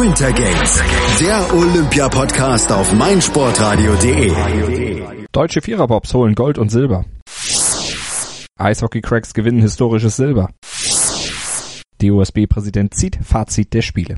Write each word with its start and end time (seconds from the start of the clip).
Winter 0.00 0.32
Games, 0.32 0.82
der 1.20 1.54
Olympia-Podcast 1.54 2.72
auf 2.72 2.90
meinsportradio.de. 2.94 5.26
Deutsche 5.30 5.60
Viererbobs 5.60 6.14
holen 6.14 6.34
Gold 6.34 6.56
und 6.56 6.70
Silber. 6.70 7.04
Eishockey-Cracks 8.58 9.34
gewinnen 9.34 9.60
historisches 9.60 10.16
Silber. 10.16 10.48
DOSB-Präsident 12.00 12.94
zieht 12.94 13.18
Fazit 13.22 13.74
der 13.74 13.82
Spiele. 13.82 14.16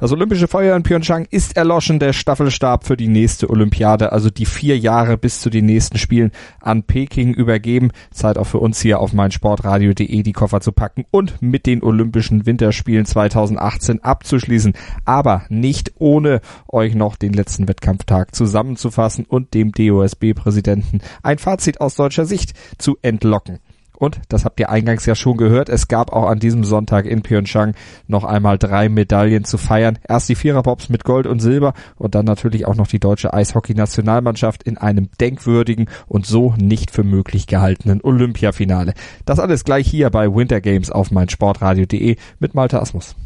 Das 0.00 0.12
olympische 0.12 0.48
Feuer 0.48 0.74
in 0.74 0.82
Pyeongchang 0.82 1.26
ist 1.28 1.58
erloschen, 1.58 1.98
der 1.98 2.14
Staffelstab 2.14 2.86
für 2.86 2.96
die 2.96 3.06
nächste 3.06 3.50
Olympiade, 3.50 4.12
also 4.12 4.30
die 4.30 4.46
vier 4.46 4.78
Jahre 4.78 5.18
bis 5.18 5.40
zu 5.40 5.50
den 5.50 5.66
nächsten 5.66 5.98
Spielen 5.98 6.32
an 6.58 6.84
Peking 6.84 7.34
übergeben. 7.34 7.90
Zeit 8.10 8.38
auch 8.38 8.46
für 8.46 8.60
uns 8.60 8.80
hier 8.80 8.98
auf 8.98 9.12
meinsportradio.de 9.12 10.22
die 10.22 10.32
Koffer 10.32 10.62
zu 10.62 10.72
packen 10.72 11.04
und 11.10 11.42
mit 11.42 11.66
den 11.66 11.82
Olympischen 11.82 12.46
Winterspielen 12.46 13.04
2018 13.04 14.02
abzuschließen. 14.02 14.72
Aber 15.04 15.44
nicht 15.50 15.92
ohne 15.98 16.40
euch 16.66 16.94
noch 16.94 17.16
den 17.16 17.34
letzten 17.34 17.68
Wettkampftag 17.68 18.34
zusammenzufassen 18.34 19.26
und 19.26 19.52
dem 19.52 19.70
DOSB-Präsidenten 19.70 21.02
ein 21.22 21.36
Fazit 21.36 21.82
aus 21.82 21.96
deutscher 21.96 22.24
Sicht 22.24 22.54
zu 22.78 22.96
entlocken. 23.02 23.58
Und, 24.00 24.18
das 24.30 24.46
habt 24.46 24.58
ihr 24.58 24.70
eingangs 24.70 25.04
ja 25.04 25.14
schon 25.14 25.36
gehört, 25.36 25.68
es 25.68 25.86
gab 25.86 26.10
auch 26.14 26.26
an 26.26 26.38
diesem 26.38 26.64
Sonntag 26.64 27.04
in 27.04 27.20
Pyeongchang 27.20 27.74
noch 28.08 28.24
einmal 28.24 28.56
drei 28.56 28.88
Medaillen 28.88 29.44
zu 29.44 29.58
feiern. 29.58 29.98
Erst 30.08 30.30
die 30.30 30.36
Viererpops 30.36 30.88
mit 30.88 31.04
Gold 31.04 31.26
und 31.26 31.40
Silber 31.40 31.74
und 31.96 32.14
dann 32.14 32.24
natürlich 32.24 32.64
auch 32.64 32.76
noch 32.76 32.86
die 32.86 32.98
deutsche 32.98 33.34
Eishockey-Nationalmannschaft 33.34 34.62
in 34.62 34.78
einem 34.78 35.10
denkwürdigen 35.20 35.90
und 36.08 36.24
so 36.24 36.54
nicht 36.56 36.90
für 36.90 37.04
möglich 37.04 37.46
gehaltenen 37.46 38.00
Olympiafinale. 38.02 38.94
Das 39.26 39.38
alles 39.38 39.64
gleich 39.64 39.86
hier 39.86 40.08
bei 40.08 40.34
Winter 40.34 40.62
Games 40.62 40.90
auf 40.90 41.10
meinsportradio.de 41.10 42.16
mit 42.38 42.54
Malte 42.54 42.80
Asmus. 42.80 43.16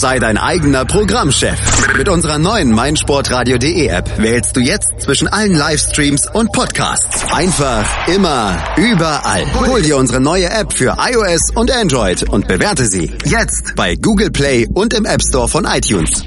Sei 0.00 0.18
dein 0.18 0.38
eigener 0.38 0.86
Programmchef. 0.86 1.58
Mit 1.98 2.08
unserer 2.08 2.38
neuen 2.38 2.72
meinsportradio.de 2.72 3.86
App 3.88 4.16
wählst 4.16 4.56
du 4.56 4.60
jetzt 4.60 4.88
zwischen 4.98 5.28
allen 5.28 5.54
Livestreams 5.54 6.26
und 6.32 6.52
Podcasts. 6.52 7.22
Einfach, 7.30 8.08
immer, 8.08 8.56
überall. 8.78 9.44
Hol 9.66 9.82
dir 9.82 9.98
unsere 9.98 10.18
neue 10.18 10.48
App 10.48 10.72
für 10.72 10.96
iOS 10.98 11.50
und 11.54 11.70
Android 11.70 12.26
und 12.30 12.48
bewerte 12.48 12.86
sie 12.86 13.12
jetzt 13.26 13.76
bei 13.76 13.94
Google 13.94 14.30
Play 14.30 14.66
und 14.72 14.94
im 14.94 15.04
App 15.04 15.20
Store 15.20 15.48
von 15.48 15.66
iTunes. 15.66 16.24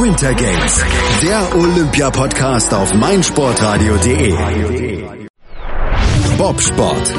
Winter 0.00 0.34
Games, 0.34 0.84
der 1.22 1.54
Olympia-Podcast 1.54 2.74
auf 2.74 2.92
meinsportradio.de. 2.92 4.34
Bobsport. 6.36 7.12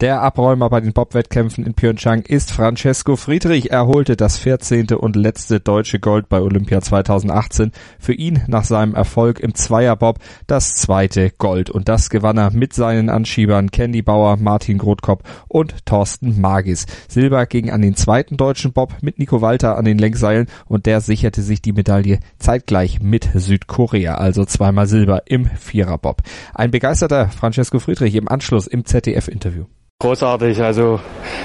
Der 0.00 0.22
Abräumer 0.22 0.70
bei 0.70 0.80
den 0.80 0.94
Bob-Wettkämpfen 0.94 1.66
in 1.66 1.74
Pyeongchang 1.74 2.22
ist 2.22 2.52
Francesco 2.52 3.16
Friedrich. 3.16 3.70
Er 3.70 3.86
holte 3.86 4.16
das 4.16 4.38
14. 4.38 4.94
und 4.94 5.14
letzte 5.14 5.60
deutsche 5.60 6.00
Gold 6.00 6.30
bei 6.30 6.40
Olympia 6.40 6.80
2018. 6.80 7.70
Für 7.98 8.14
ihn 8.14 8.40
nach 8.46 8.64
seinem 8.64 8.94
Erfolg 8.94 9.40
im 9.40 9.54
Zweierbob 9.54 10.18
das 10.46 10.72
zweite 10.72 11.28
Gold. 11.28 11.68
Und 11.68 11.90
das 11.90 12.08
gewann 12.08 12.38
er 12.38 12.50
mit 12.50 12.72
seinen 12.72 13.10
Anschiebern 13.10 13.70
Candy 13.70 14.00
Bauer, 14.00 14.38
Martin 14.38 14.78
Grothkopf 14.78 15.22
und 15.48 15.84
Thorsten 15.84 16.40
Magis. 16.40 16.86
Silber 17.06 17.44
ging 17.44 17.68
an 17.68 17.82
den 17.82 17.94
zweiten 17.94 18.38
deutschen 18.38 18.72
Bob 18.72 18.94
mit 19.02 19.18
Nico 19.18 19.42
Walter 19.42 19.76
an 19.76 19.84
den 19.84 19.98
Lenkseilen 19.98 20.46
und 20.64 20.86
der 20.86 21.02
sicherte 21.02 21.42
sich 21.42 21.60
die 21.60 21.74
Medaille 21.74 22.20
zeitgleich 22.38 23.02
mit 23.02 23.28
Südkorea. 23.34 24.14
Also 24.14 24.46
zweimal 24.46 24.86
Silber 24.86 25.24
im 25.26 25.44
Viererbob. 25.44 26.22
Ein 26.54 26.70
begeisterter 26.70 27.28
Francesco 27.28 27.78
Friedrich 27.78 28.14
im 28.14 28.28
Anschluss 28.28 28.66
im 28.66 28.86
ZDF-Interview. 28.86 29.66
Großartig. 30.00 30.62
Also 30.62 30.98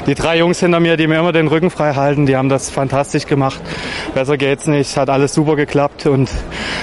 die 0.08 0.16
drei 0.16 0.38
Jungs 0.38 0.62
hinter 0.62 0.80
mir, 0.80 0.96
die 0.96 1.08
mir 1.08 1.20
immer 1.20 1.34
den 1.34 1.48
Rücken 1.48 1.70
frei 1.70 1.94
halten, 1.94 2.26
die 2.26 2.38
haben 2.38 2.48
das 2.48 2.70
fantastisch 2.70 3.26
gemacht. 3.26 3.62
Besser 4.14 4.38
geht's 4.38 4.66
nicht. 4.66 4.96
Hat 4.96 5.10
alles 5.10 5.34
super 5.34 5.58
geklappt 5.58 6.06
und 6.06 6.30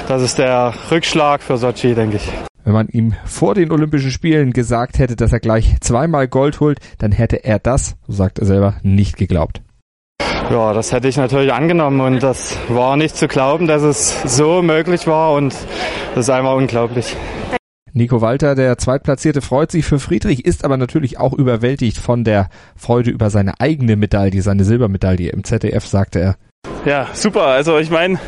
das 0.06 0.20
ist 0.20 0.36
der 0.36 0.74
Rückschlag 0.90 1.42
für 1.42 1.56
Sochi, 1.56 1.94
denke 1.94 2.16
ich. 2.16 2.28
Wenn 2.64 2.74
man 2.74 2.88
ihm 2.88 3.14
vor 3.24 3.54
den 3.54 3.72
Olympischen 3.72 4.10
Spielen 4.10 4.52
gesagt 4.52 4.98
hätte, 4.98 5.16
dass 5.16 5.32
er 5.32 5.40
gleich 5.40 5.74
zweimal 5.80 6.28
Gold 6.28 6.60
holt, 6.60 6.78
dann 6.98 7.10
hätte 7.10 7.42
er 7.42 7.58
das, 7.58 7.96
so 8.06 8.12
sagt 8.12 8.38
er 8.38 8.44
selber, 8.44 8.74
nicht 8.82 9.16
geglaubt. 9.16 9.62
Ja, 10.50 10.74
das 10.74 10.92
hätte 10.92 11.08
ich 11.08 11.16
natürlich 11.16 11.54
angenommen 11.54 12.02
und 12.02 12.22
das 12.22 12.58
war 12.68 12.98
nicht 12.98 13.16
zu 13.16 13.28
glauben, 13.28 13.66
dass 13.66 13.82
es 13.82 14.36
so 14.36 14.60
möglich 14.60 15.06
war 15.06 15.32
und 15.32 15.54
das 16.14 16.26
ist 16.26 16.30
einfach 16.30 16.54
unglaublich. 16.54 17.16
Nico 17.94 18.22
Walter, 18.22 18.54
der 18.54 18.78
Zweitplatzierte, 18.78 19.42
freut 19.42 19.70
sich 19.70 19.84
für 19.84 19.98
Friedrich, 19.98 20.46
ist 20.46 20.64
aber 20.64 20.78
natürlich 20.78 21.18
auch 21.18 21.34
überwältigt 21.34 21.98
von 21.98 22.24
der 22.24 22.48
Freude 22.74 23.10
über 23.10 23.28
seine 23.28 23.60
eigene 23.60 23.96
Medaille, 23.96 24.40
seine 24.40 24.64
Silbermedaille. 24.64 25.28
Im 25.28 25.44
ZDF 25.44 25.86
sagte 25.86 26.18
er. 26.18 26.36
Ja, 26.86 27.08
super. 27.12 27.42
Also 27.42 27.76
ich 27.76 27.90
meine, 27.90 28.18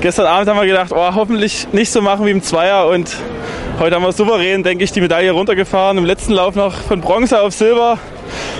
gestern 0.00 0.26
Abend 0.26 0.48
haben 0.48 0.60
wir 0.60 0.66
gedacht, 0.66 0.92
oh, 0.94 1.14
hoffentlich 1.16 1.66
nicht 1.72 1.90
so 1.90 2.02
machen 2.02 2.24
wie 2.24 2.30
im 2.30 2.40
Zweier 2.40 2.86
und 2.86 3.16
heute 3.80 3.96
haben 3.96 4.04
wir 4.04 4.12
souverän, 4.12 4.62
denke 4.62 4.84
ich, 4.84 4.92
die 4.92 5.00
Medaille 5.00 5.32
runtergefahren. 5.32 5.98
Im 5.98 6.04
letzten 6.04 6.32
Lauf 6.32 6.54
noch 6.54 6.74
von 6.74 7.00
Bronze 7.00 7.42
auf 7.42 7.52
Silber. 7.52 7.98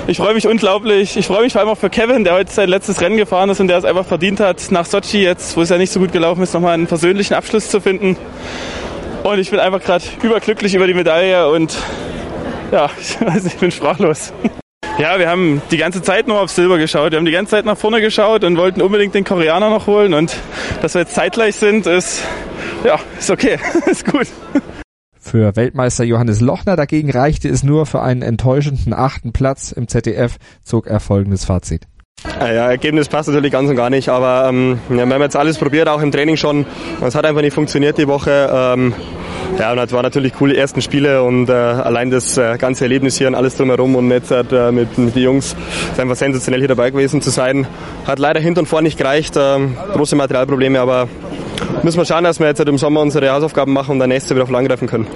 Ich 0.08 0.16
freue 0.16 0.34
mich 0.34 0.48
unglaublich. 0.48 1.16
Ich 1.16 1.28
freue 1.28 1.44
mich 1.44 1.52
vor 1.52 1.60
allem 1.60 1.70
auch 1.70 1.78
für 1.78 1.90
Kevin, 1.90 2.24
der 2.24 2.34
heute 2.34 2.50
sein 2.50 2.68
letztes 2.68 3.00
Rennen 3.00 3.16
gefahren 3.16 3.50
ist 3.50 3.60
und 3.60 3.68
der 3.68 3.78
es 3.78 3.84
einfach 3.84 4.04
verdient 4.04 4.40
hat, 4.40 4.72
nach 4.72 4.84
Sochi 4.84 5.22
jetzt, 5.22 5.56
wo 5.56 5.62
es 5.62 5.68
ja 5.68 5.78
nicht 5.78 5.92
so 5.92 6.00
gut 6.00 6.10
gelaufen 6.10 6.42
ist, 6.42 6.54
nochmal 6.54 6.74
einen 6.74 6.88
persönlichen 6.88 7.34
Abschluss 7.34 7.70
zu 7.70 7.80
finden. 7.80 8.16
Und 9.22 9.38
ich 9.38 9.50
bin 9.50 9.60
einfach 9.60 9.80
gerade 9.80 10.04
überglücklich 10.22 10.74
über 10.74 10.86
die 10.86 10.94
Medaille 10.94 11.48
und 11.48 11.76
ja, 12.72 12.88
ich, 13.00 13.20
weiß, 13.20 13.46
ich 13.46 13.56
bin 13.56 13.70
sprachlos. 13.70 14.32
Ja, 14.98 15.18
wir 15.18 15.30
haben 15.30 15.62
die 15.70 15.78
ganze 15.78 16.02
Zeit 16.02 16.28
nur 16.28 16.42
auf 16.42 16.50
Silber 16.50 16.76
geschaut. 16.76 17.12
Wir 17.12 17.18
haben 17.18 17.24
die 17.24 17.32
ganze 17.32 17.52
Zeit 17.52 17.64
nach 17.64 17.78
vorne 17.78 18.02
geschaut 18.02 18.44
und 18.44 18.58
wollten 18.58 18.82
unbedingt 18.82 19.14
den 19.14 19.24
Koreaner 19.24 19.70
noch 19.70 19.86
holen. 19.86 20.12
Und 20.12 20.36
dass 20.82 20.92
wir 20.92 21.00
jetzt 21.00 21.14
zeitgleich 21.14 21.56
sind, 21.56 21.86
ist, 21.86 22.22
ja, 22.84 22.98
ist 23.18 23.30
okay. 23.30 23.58
ist 23.86 24.04
gut. 24.04 24.26
Für 25.18 25.56
Weltmeister 25.56 26.04
Johannes 26.04 26.42
Lochner 26.42 26.76
dagegen 26.76 27.10
reichte 27.10 27.48
es 27.48 27.62
nur 27.62 27.86
für 27.86 28.02
einen 28.02 28.20
enttäuschenden 28.20 28.92
achten 28.92 29.32
Platz. 29.32 29.72
Im 29.72 29.88
ZDF 29.88 30.36
zog 30.64 30.86
er 30.86 31.00
folgendes 31.00 31.46
Fazit. 31.46 31.86
Ah 32.38 32.52
ja, 32.52 32.70
Ergebnis 32.70 33.08
passt 33.08 33.28
natürlich 33.28 33.52
ganz 33.52 33.70
und 33.70 33.76
gar 33.76 33.88
nicht, 33.88 34.08
aber 34.08 34.48
ähm, 34.48 34.78
ja, 34.90 35.06
wir 35.06 35.14
haben 35.14 35.22
jetzt 35.22 35.36
alles 35.36 35.56
probiert, 35.58 35.88
auch 35.88 36.02
im 36.02 36.12
Training 36.12 36.36
schon. 36.36 36.66
Es 37.00 37.14
hat 37.14 37.24
einfach 37.24 37.40
nicht 37.40 37.54
funktioniert 37.54 37.96
die 37.96 38.08
Woche. 38.08 38.50
Ähm, 38.52 38.94
ja, 39.58 39.72
und 39.72 39.78
es 39.78 39.92
waren 39.92 40.02
natürlich 40.02 40.34
coole 40.34 40.56
ersten 40.56 40.80
Spiele 40.80 41.22
und 41.22 41.48
äh, 41.48 41.52
allein 41.52 42.10
das 42.10 42.36
äh, 42.38 42.56
ganze 42.58 42.84
Erlebnis 42.84 43.16
hier 43.16 43.28
und 43.28 43.34
alles 43.34 43.56
drumherum 43.56 43.96
und 43.96 44.10
jetzt 44.10 44.30
äh, 44.30 44.72
mit, 44.72 44.96
mit 44.96 45.16
den 45.16 45.22
Jungs 45.22 45.56
ist 45.92 46.00
einfach 46.00 46.16
sensationell 46.16 46.60
hier 46.60 46.68
dabei 46.68 46.90
gewesen 46.90 47.20
zu 47.20 47.30
sein. 47.30 47.66
Hat 48.06 48.18
leider 48.18 48.40
hinten 48.40 48.60
und 48.60 48.66
vorne 48.66 48.84
nicht 48.84 48.98
gereicht, 48.98 49.34
ähm, 49.36 49.76
große 49.92 50.14
Materialprobleme, 50.16 50.80
aber 50.80 51.08
müssen 51.82 51.98
wir 51.98 52.04
schauen, 52.04 52.24
dass 52.24 52.38
wir 52.38 52.46
jetzt 52.46 52.60
im 52.60 52.78
Sommer 52.78 53.00
unsere 53.00 53.30
Hausaufgaben 53.32 53.72
machen 53.72 53.92
und 53.92 53.98
dann 53.98 54.10
nächste 54.10 54.34
wieder 54.34 54.44
auf 54.44 54.50
Langgreifen 54.50 54.88
können. 54.88 55.06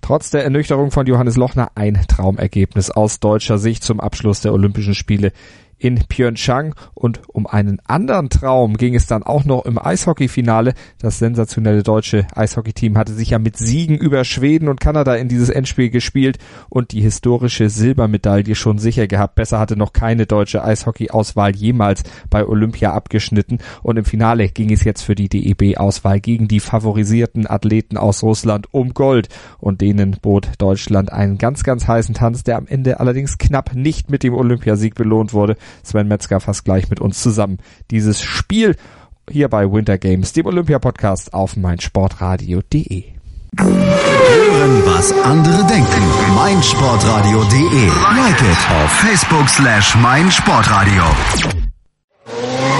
Trotz 0.00 0.30
der 0.30 0.44
Ernüchterung 0.44 0.90
von 0.90 1.06
Johannes 1.06 1.36
Lochner 1.36 1.70
ein 1.74 1.98
Traumergebnis 2.08 2.90
aus 2.90 3.20
deutscher 3.20 3.58
Sicht 3.58 3.84
zum 3.84 4.00
Abschluss 4.00 4.40
der 4.40 4.52
Olympischen 4.52 4.94
Spiele 4.94 5.32
in 5.78 6.00
Pyeongchang 6.08 6.74
und 6.94 7.20
um 7.28 7.46
einen 7.46 7.80
anderen 7.86 8.30
Traum 8.30 8.76
ging 8.76 8.94
es 8.94 9.06
dann 9.06 9.22
auch 9.22 9.44
noch 9.44 9.64
im 9.64 9.78
Eishockeyfinale. 9.78 10.74
Das 10.98 11.18
sensationelle 11.18 11.82
deutsche 11.82 12.26
Eishockeyteam 12.34 12.98
hatte 12.98 13.12
sich 13.12 13.30
ja 13.30 13.38
mit 13.38 13.56
Siegen 13.56 13.96
über 13.96 14.24
Schweden 14.24 14.68
und 14.68 14.80
Kanada 14.80 15.14
in 15.14 15.28
dieses 15.28 15.50
Endspiel 15.50 15.90
gespielt 15.90 16.38
und 16.68 16.92
die 16.92 17.00
historische 17.00 17.70
Silbermedaille 17.70 18.54
schon 18.54 18.78
sicher 18.78 19.06
gehabt. 19.06 19.36
Besser 19.36 19.58
hatte 19.58 19.76
noch 19.76 19.92
keine 19.92 20.26
deutsche 20.26 20.64
Eishockey-Auswahl 20.64 21.54
jemals 21.54 22.02
bei 22.30 22.44
Olympia 22.46 22.92
abgeschnitten 22.92 23.58
und 23.82 23.96
im 23.96 24.04
Finale 24.04 24.48
ging 24.48 24.72
es 24.72 24.84
jetzt 24.84 25.02
für 25.02 25.14
die 25.14 25.28
DEB-Auswahl 25.28 26.20
gegen 26.20 26.48
die 26.48 26.60
favorisierten 26.60 27.48
Athleten 27.48 27.96
aus 27.96 28.22
Russland 28.22 28.72
um 28.72 28.94
Gold 28.94 29.28
und 29.58 29.80
denen 29.80 30.16
bot 30.20 30.48
Deutschland 30.58 31.12
einen 31.12 31.38
ganz, 31.38 31.62
ganz 31.62 31.86
heißen 31.86 32.14
Tanz, 32.14 32.42
der 32.42 32.56
am 32.56 32.66
Ende 32.66 33.00
allerdings 33.00 33.38
knapp 33.38 33.74
nicht 33.74 34.10
mit 34.10 34.22
dem 34.22 34.34
Olympiasieg 34.34 34.94
belohnt 34.94 35.32
wurde. 35.32 35.56
Sven 35.82 36.08
Metzger 36.08 36.40
fast 36.40 36.64
gleich 36.64 36.90
mit 36.90 37.00
uns 37.00 37.22
zusammen. 37.22 37.58
Dieses 37.90 38.20
Spiel 38.22 38.76
hier 39.30 39.48
bei 39.48 39.70
Winter 39.70 39.98
Games, 39.98 40.32
dem 40.32 40.46
Olympia-Podcast 40.46 41.34
auf 41.34 41.56
meinsportradio.de. 41.56 43.04
Hören, 43.58 44.82
was 44.86 45.12
andere 45.24 45.64
denken. 45.66 46.02
meinsportradio.de. 46.34 47.86
Like 48.16 48.40
it 48.40 48.70
auf 48.82 48.90
Facebook 48.92 49.48
slash 49.48 49.94
meinsportradio. 49.96 51.67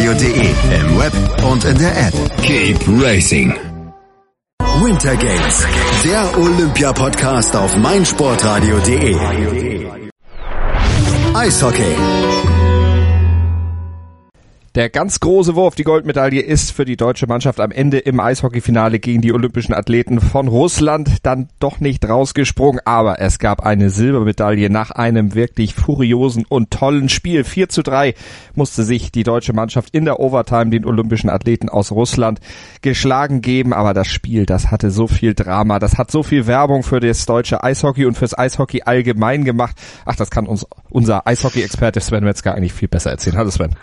meinsportradio.de, 0.00 0.80
im 0.80 0.98
Web 0.98 1.12
und 1.44 1.64
in 1.64 1.78
der 1.78 1.90
App. 1.90 2.14
Keep 2.42 2.78
Racing. 3.02 3.54
Winter 4.82 5.14
Games, 5.16 5.66
der 6.04 6.38
Olympia-Podcast 6.38 7.54
auf 7.54 7.76
meinsportradio.de. 7.76 9.14
Eishockey. 11.34 12.29
Der 14.76 14.88
ganz 14.88 15.18
große 15.18 15.56
Wurf, 15.56 15.74
die 15.74 15.82
Goldmedaille, 15.82 16.40
ist 16.40 16.70
für 16.70 16.84
die 16.84 16.96
deutsche 16.96 17.26
Mannschaft 17.26 17.58
am 17.58 17.72
Ende 17.72 17.98
im 17.98 18.20
Eishockeyfinale 18.20 19.00
gegen 19.00 19.20
die 19.20 19.32
olympischen 19.32 19.74
Athleten 19.74 20.20
von 20.20 20.46
Russland 20.46 21.10
dann 21.24 21.48
doch 21.58 21.80
nicht 21.80 22.08
rausgesprungen, 22.08 22.80
aber 22.84 23.18
es 23.20 23.40
gab 23.40 23.66
eine 23.66 23.90
Silbermedaille 23.90 24.70
nach 24.70 24.92
einem 24.92 25.34
wirklich 25.34 25.74
furiosen 25.74 26.44
und 26.48 26.70
tollen 26.70 27.08
Spiel. 27.08 27.42
4 27.42 27.68
zu 27.68 27.82
3 27.82 28.14
musste 28.54 28.84
sich 28.84 29.10
die 29.10 29.24
deutsche 29.24 29.54
Mannschaft 29.54 29.92
in 29.92 30.04
der 30.04 30.20
Overtime 30.20 30.70
den 30.70 30.84
olympischen 30.84 31.30
Athleten 31.30 31.68
aus 31.68 31.90
Russland 31.90 32.38
geschlagen 32.80 33.40
geben, 33.40 33.72
aber 33.72 33.92
das 33.92 34.06
Spiel, 34.06 34.46
das 34.46 34.70
hatte 34.70 34.92
so 34.92 35.08
viel 35.08 35.34
Drama, 35.34 35.80
das 35.80 35.98
hat 35.98 36.12
so 36.12 36.22
viel 36.22 36.46
Werbung 36.46 36.84
für 36.84 37.00
das 37.00 37.26
deutsche 37.26 37.64
Eishockey 37.64 38.06
und 38.06 38.16
fürs 38.16 38.38
Eishockey 38.38 38.82
allgemein 38.82 39.44
gemacht. 39.44 39.76
Ach, 40.04 40.14
das 40.14 40.30
kann 40.30 40.46
uns 40.46 40.64
unser 40.90 41.26
Eishockey-Experte 41.26 41.98
Sven 41.98 42.22
Metzger 42.22 42.54
eigentlich 42.54 42.72
viel 42.72 42.86
besser 42.86 43.10
erzählen. 43.10 43.36
Hallo 43.36 43.50
Sven. 43.50 43.74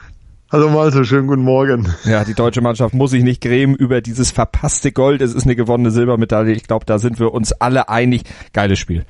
Hallo 0.50 0.70
Malte, 0.70 1.04
schönen 1.04 1.28
guten 1.28 1.44
Morgen. 1.44 1.94
Ja, 2.06 2.24
die 2.24 2.34
deutsche 2.34 2.62
Mannschaft 2.62 2.94
muss 2.94 3.12
sich 3.12 3.22
nicht 3.22 3.42
grämen 3.42 3.76
über 3.76 4.00
dieses 4.00 4.32
verpasste 4.32 4.94
Gold. 4.94 5.22
Es 5.22 5.34
ist 5.34 5.44
eine 5.44 5.58
gewonnene 5.58 5.92
Silbermedaille. 5.92 6.54
Ich 6.54 6.64
glaube, 6.64 6.86
da 6.86 7.00
sind 7.00 7.20
wir 7.20 7.34
uns 7.34 7.52
alle 7.52 7.90
einig. 7.90 8.24
Geiles 8.54 8.80
Spiel. 8.80 9.06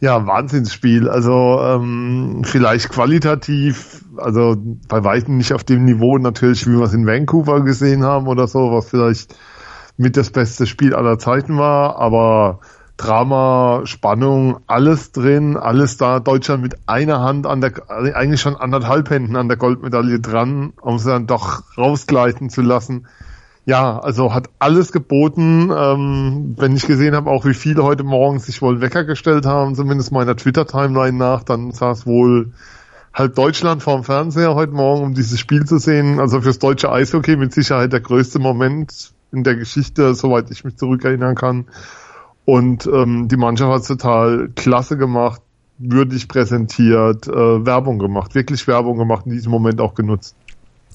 Ja, 0.00 0.26
Wahnsinnsspiel. 0.26 1.08
Also 1.08 1.60
ähm, 1.62 2.42
vielleicht 2.44 2.88
qualitativ, 2.88 4.04
also 4.16 4.56
bei 4.88 5.04
weitem 5.04 5.36
nicht 5.36 5.52
auf 5.52 5.62
dem 5.62 5.84
Niveau 5.84 6.18
natürlich, 6.18 6.66
wie 6.66 6.76
wir 6.76 6.86
es 6.86 6.92
in 6.92 7.06
Vancouver 7.06 7.60
gesehen 7.60 8.02
haben 8.02 8.26
oder 8.26 8.48
so, 8.48 8.72
was 8.72 8.90
vielleicht 8.90 9.36
mit 9.96 10.16
das 10.16 10.30
beste 10.30 10.66
Spiel 10.66 10.92
aller 10.92 11.20
Zeiten 11.20 11.56
war, 11.56 11.98
aber 11.98 12.58
Drama, 13.02 13.82
Spannung, 13.84 14.58
alles 14.68 15.10
drin, 15.10 15.56
alles 15.56 15.96
da. 15.96 16.20
Deutschland 16.20 16.62
mit 16.62 16.76
einer 16.86 17.20
Hand 17.20 17.48
an 17.48 17.60
der, 17.60 17.72
eigentlich 17.90 18.40
schon 18.40 18.54
anderthalb 18.54 19.10
Händen 19.10 19.34
an 19.34 19.48
der 19.48 19.56
Goldmedaille 19.56 20.20
dran, 20.20 20.72
um 20.80 20.98
sie 20.98 21.10
dann 21.10 21.26
doch 21.26 21.62
rausgleiten 21.76 22.48
zu 22.48 22.62
lassen. 22.62 23.08
Ja, 23.64 23.98
also 23.98 24.32
hat 24.32 24.50
alles 24.60 24.92
geboten. 24.92 25.72
Ähm, 25.76 26.54
wenn 26.56 26.76
ich 26.76 26.86
gesehen 26.86 27.16
habe, 27.16 27.28
auch 27.28 27.44
wie 27.44 27.54
viele 27.54 27.82
heute 27.82 28.04
Morgen 28.04 28.38
sich 28.38 28.62
wohl 28.62 28.80
Wecker 28.80 29.02
gestellt 29.04 29.46
haben, 29.46 29.74
zumindest 29.74 30.12
meiner 30.12 30.36
Twitter-Timeline 30.36 31.16
nach, 31.16 31.42
dann 31.42 31.72
saß 31.72 32.06
wohl 32.06 32.52
halb 33.12 33.34
Deutschland 33.34 33.82
vorm 33.82 34.04
Fernseher 34.04 34.54
heute 34.54 34.72
Morgen, 34.72 35.02
um 35.02 35.14
dieses 35.14 35.40
Spiel 35.40 35.64
zu 35.64 35.78
sehen. 35.78 36.20
Also 36.20 36.40
fürs 36.40 36.60
deutsche 36.60 36.92
Eishockey 36.92 37.36
mit 37.36 37.52
Sicherheit 37.52 37.92
der 37.92 38.00
größte 38.00 38.38
Moment 38.38 39.12
in 39.32 39.42
der 39.42 39.56
Geschichte, 39.56 40.14
soweit 40.14 40.50
ich 40.52 40.62
mich 40.62 40.76
zurückerinnern 40.76 41.34
kann. 41.34 41.66
Und 42.44 42.86
ähm, 42.86 43.28
die 43.28 43.36
Mannschaft 43.36 43.72
hat 43.72 43.86
total 43.86 44.48
klasse 44.54 44.96
gemacht, 44.96 45.40
würdig 45.78 46.28
präsentiert, 46.28 47.28
äh, 47.28 47.66
Werbung 47.66 47.98
gemacht, 47.98 48.34
wirklich 48.34 48.66
Werbung 48.66 48.98
gemacht, 48.98 49.26
in 49.26 49.32
diesem 49.32 49.52
Moment 49.52 49.80
auch 49.80 49.94
genutzt. 49.94 50.36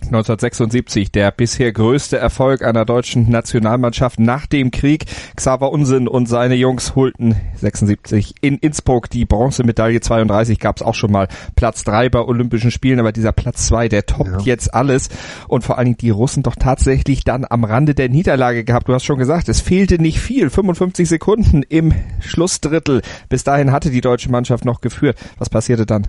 1976 0.06 1.12
der 1.12 1.32
bisher 1.32 1.72
größte 1.72 2.18
Erfolg 2.18 2.64
einer 2.64 2.86
deutschen 2.86 3.30
Nationalmannschaft 3.30 4.20
nach 4.20 4.46
dem 4.46 4.72
Krieg. 4.72 5.06
Xaver 5.36 5.72
Unsinn 5.72 6.08
und 6.08 6.28
seine 6.28 6.56
Jungs 6.56 6.96
holten 6.96 7.36
76 7.56 8.36
in 8.42 8.58
Innsbruck 8.58 9.10
die 9.10 9.26
Bronzemedaille. 9.26 10.00
32 10.00 10.60
gab 10.60 10.78
es 10.78 10.82
auch 10.82 10.96
schon 10.96 11.12
mal 11.12 11.28
Platz 11.56 11.84
drei 11.84 12.10
bei 12.10 12.20
Olympischen 12.20 12.72
Spielen, 12.72 13.00
aber 13.00 13.12
dieser 13.12 13.32
Platz 13.32 13.68
zwei, 13.68 13.90
der 13.90 14.06
toppt 14.06 14.30
ja. 14.30 14.40
jetzt 14.40 14.74
alles. 14.74 15.10
Und 15.48 15.64
vor 15.64 15.78
allen 15.78 15.86
Dingen 15.86 15.98
die 15.98 16.10
Russen 16.10 16.44
doch 16.44 16.56
tatsächlich 16.56 17.24
dann 17.24 17.46
am 17.50 17.64
Rande 17.64 17.94
der 17.94 18.10
Niederlage 18.10 18.64
gehabt. 18.64 18.88
Du 18.88 18.94
hast 18.94 19.04
schon 19.04 19.18
gesagt, 19.18 19.50
es 19.50 19.62
fehlte 19.62 20.02
nicht 20.02 20.20
viel. 20.20 20.50
55 20.50 21.10
Sekunden 21.10 21.64
im 21.64 21.94
Schlussdrittel. 22.20 23.02
Bis 23.30 23.44
dahin 23.44 23.72
hatte 23.72 23.90
die 23.90 24.02
deutsche 24.02 24.32
Mannschaft 24.32 24.64
noch 24.64 24.82
geführt. 24.82 25.18
Was 25.38 25.50
passierte 25.50 25.86
dann? 25.86 26.08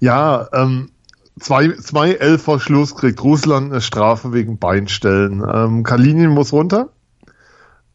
Ja, 0.00 0.48
ähm, 0.52 0.90
zwei, 1.38 1.72
zwei 1.72 2.12
elf 2.12 2.42
vor 2.42 2.60
Schluss 2.60 2.94
kriegt 2.94 3.22
Russland 3.22 3.72
eine 3.72 3.80
Strafe 3.80 4.32
wegen 4.32 4.58
Beinstellen. 4.58 5.42
Ähm, 5.46 5.82
Kalinin 5.82 6.30
muss 6.30 6.52
runter. 6.52 6.90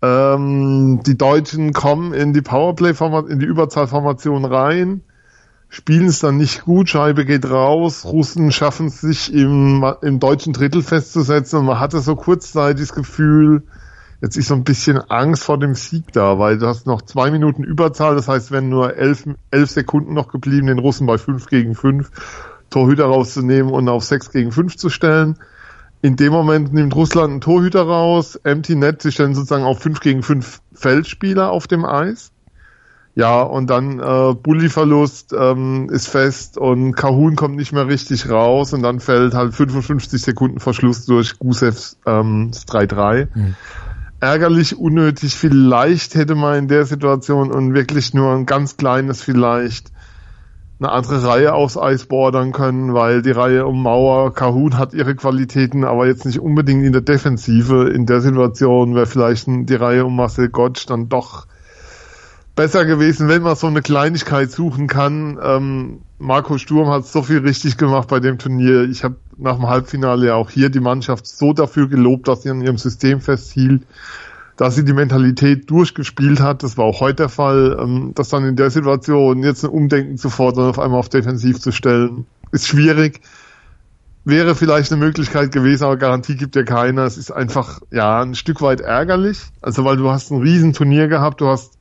Ähm, 0.01 1.01
die 1.05 1.17
Deutschen 1.17 1.73
kommen 1.73 2.13
in 2.13 2.33
die 2.33 2.41
Powerplay, 2.41 2.93
in 3.29 3.39
die 3.39 3.45
Überzahlformation 3.45 4.45
rein, 4.45 5.01
spielen 5.67 6.07
es 6.07 6.19
dann 6.19 6.37
nicht 6.37 6.63
gut, 6.63 6.89
Scheibe 6.89 7.25
geht 7.25 7.49
raus, 7.49 8.05
Russen 8.05 8.51
schaffen 8.51 8.87
es 8.87 9.01
sich 9.01 9.33
im, 9.33 9.85
im 10.01 10.19
deutschen 10.19 10.53
Drittel 10.53 10.83
festzusetzen 10.83 11.59
und 11.59 11.65
man 11.65 11.81
hatte 11.81 11.99
so 11.99 12.15
kurzzeitig 12.15 12.87
das 12.87 12.95
Gefühl, 12.95 13.63
jetzt 14.21 14.37
ist 14.37 14.47
so 14.47 14.55
ein 14.55 14.63
bisschen 14.63 14.99
Angst 15.09 15.43
vor 15.43 15.59
dem 15.59 15.75
Sieg 15.75 16.13
da, 16.13 16.39
weil 16.39 16.57
du 16.57 16.67
hast 16.67 16.87
noch 16.87 17.01
zwei 17.01 17.29
Minuten 17.29 17.63
Überzahl, 17.63 18.15
das 18.15 18.29
heißt, 18.29 18.51
wenn 18.51 18.69
nur 18.69 18.95
elf, 18.95 19.25
elf 19.51 19.69
Sekunden 19.69 20.13
noch 20.13 20.29
geblieben, 20.29 20.67
den 20.67 20.79
Russen 20.79 21.07
bei 21.07 21.17
fünf 21.17 21.47
gegen 21.47 21.75
fünf 21.75 22.09
Torhüter 22.69 23.05
rauszunehmen 23.05 23.71
und 23.71 23.89
auf 23.89 24.03
6 24.03 24.31
gegen 24.31 24.51
5 24.51 24.77
zu 24.77 24.89
stellen. 24.89 25.37
In 26.01 26.15
dem 26.15 26.31
Moment 26.31 26.73
nimmt 26.73 26.95
Russland 26.95 27.31
einen 27.31 27.41
Torhüter 27.41 27.81
raus, 27.81 28.35
Empty 28.35 28.75
Net, 28.75 29.01
sie 29.01 29.11
stellen 29.11 29.35
sozusagen 29.35 29.65
auf 29.65 29.79
5 29.79 29.99
gegen 29.99 30.23
5 30.23 30.61
Feldspieler 30.73 31.51
auf 31.51 31.67
dem 31.67 31.83
Eis. 31.83 32.31
Ja, 33.15 33.41
und 33.41 33.69
dann 33.69 33.99
äh, 33.99 34.33
Bulli-Verlust 34.33 35.33
ähm, 35.37 35.89
ist 35.91 36.07
fest 36.07 36.57
und 36.57 36.93
Kahun 36.93 37.35
kommt 37.35 37.57
nicht 37.57 37.73
mehr 37.73 37.87
richtig 37.87 38.29
raus 38.29 38.71
und 38.71 38.81
dann 38.81 39.01
fällt 39.01 39.33
halt 39.33 39.53
55 39.53 40.21
Sekunden 40.21 40.61
Verschluss 40.61 41.05
durch 41.05 41.37
Gusevs 41.37 41.97
ähm, 42.05 42.51
3-3. 42.51 43.27
Mhm. 43.33 43.55
Ärgerlich, 44.21 44.77
unnötig, 44.77 45.35
vielleicht 45.35 46.15
hätte 46.15 46.35
man 46.35 46.59
in 46.59 46.67
der 46.69 46.85
Situation 46.85 47.51
und 47.51 47.73
wirklich 47.73 48.13
nur 48.13 48.33
ein 48.33 48.45
ganz 48.45 48.77
kleines 48.77 49.21
vielleicht 49.21 49.91
eine 50.79 50.91
andere 50.91 51.23
Reihe 51.25 51.53
aufs 51.53 51.77
Eis 51.77 52.05
bordern 52.05 52.53
können, 52.53 52.93
weil 52.93 53.21
die 53.21 53.31
Reihe 53.31 53.65
um 53.65 53.83
Mauer, 53.83 54.33
Kahun 54.33 54.77
hat 54.77 54.93
ihre 54.93 55.13
Qualitäten, 55.13 55.83
aber 55.83 56.07
jetzt 56.07 56.25
nicht 56.25 56.39
unbedingt 56.39 56.85
in 56.85 56.93
der 56.93 57.01
Defensive. 57.01 57.89
In 57.89 58.05
der 58.05 58.21
Situation 58.21 58.95
wäre 58.95 59.05
vielleicht 59.05 59.47
die 59.47 59.75
Reihe 59.75 60.05
um 60.05 60.15
Marcel 60.15 60.47
Gottsch 60.47 60.85
dann 60.87 61.09
doch 61.09 61.47
besser 62.55 62.85
gewesen, 62.85 63.27
wenn 63.27 63.41
man 63.41 63.55
so 63.55 63.67
eine 63.67 63.81
Kleinigkeit 63.81 64.51
suchen 64.51 64.87
kann. 64.87 65.37
Ähm, 65.41 66.01
Marco 66.17 66.57
Sturm 66.57 66.89
hat 66.89 67.05
so 67.05 67.23
viel 67.23 67.39
richtig 67.39 67.77
gemacht 67.77 68.07
bei 68.07 68.21
dem 68.21 68.37
Turnier. 68.37 68.83
Ich 68.83 69.03
habe 69.03 69.15
nach 69.37 69.55
dem 69.55 69.67
Halbfinale 69.67 70.27
ja 70.27 70.35
auch 70.35 70.49
hier 70.49 70.69
die 70.69 70.81
Mannschaft 70.81 71.27
so 71.27 71.51
dafür 71.51 71.87
gelobt, 71.89 72.27
dass 72.29 72.43
sie 72.43 72.49
an 72.49 72.61
ihrem 72.61 72.77
System 72.77 73.19
festhielt 73.19 73.83
dass 74.59 74.75
sie 74.75 74.83
die 74.83 74.91
Mentalität 74.91 75.71
durchgespielt 75.71 76.41
hat, 76.41 76.63
das 76.63 76.77
war 76.77 76.83
auch 76.83 76.99
heute 76.99 77.15
der 77.15 77.29
Fall, 77.29 77.77
ähm, 77.79 78.11
dass 78.13 78.27
dann 78.27 78.43
in 78.43 78.57
der 78.57 78.69
Situation 78.69 79.41
jetzt 79.41 79.63
ein 79.63 79.69
Umdenken 79.69 80.17
zu 80.17 80.29
fordern, 80.29 80.69
auf 80.69 80.79
einmal 80.79 80.99
auf 80.99 81.07
defensiv 81.07 81.61
zu 81.61 81.71
stellen, 81.71 82.25
ist 82.51 82.67
schwierig. 82.67 83.21
Wäre 84.25 84.55
vielleicht 84.55 84.91
eine 84.91 84.99
Möglichkeit 84.99 85.53
gewesen, 85.53 85.85
aber 85.85 85.95
Garantie 85.95 86.35
gibt 86.35 86.57
ja 86.57 86.63
keiner. 86.63 87.03
Es 87.03 87.17
ist 87.17 87.31
einfach, 87.31 87.79
ja, 87.89 88.21
ein 88.21 88.35
Stück 88.35 88.61
weit 88.61 88.81
ärgerlich. 88.81 89.39
Also, 89.61 89.85
weil 89.85 89.95
du 89.95 90.09
hast 90.09 90.29
ein 90.29 90.41
Riesenturnier 90.41 91.07
gehabt, 91.07 91.39
du 91.39 91.47
hast, 91.47 91.77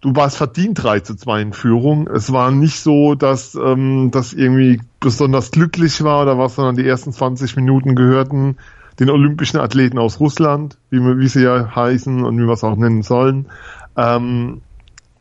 du 0.00 0.16
warst 0.16 0.36
verdient 0.36 0.82
3 0.82 0.98
zu 0.98 1.14
2 1.14 1.42
in 1.42 1.52
Führung. 1.52 2.08
Es 2.08 2.32
war 2.32 2.50
nicht 2.50 2.80
so, 2.80 3.14
dass 3.14 3.54
ähm, 3.54 4.10
das 4.10 4.32
irgendwie 4.32 4.80
besonders 4.98 5.52
glücklich 5.52 6.02
war 6.02 6.22
oder 6.22 6.38
was, 6.38 6.56
sondern 6.56 6.74
die 6.74 6.88
ersten 6.88 7.12
20 7.12 7.54
Minuten 7.54 7.94
gehörten 7.94 8.56
den 8.98 9.10
olympischen 9.10 9.60
Athleten 9.60 9.98
aus 9.98 10.20
Russland, 10.20 10.78
wie, 10.90 10.98
wie 11.00 11.28
sie 11.28 11.42
ja 11.42 11.74
heißen 11.74 12.24
und 12.24 12.38
wie 12.38 12.46
wir 12.46 12.52
es 12.52 12.64
auch 12.64 12.76
nennen 12.76 13.02
sollen. 13.02 13.46
Ähm, 13.96 14.60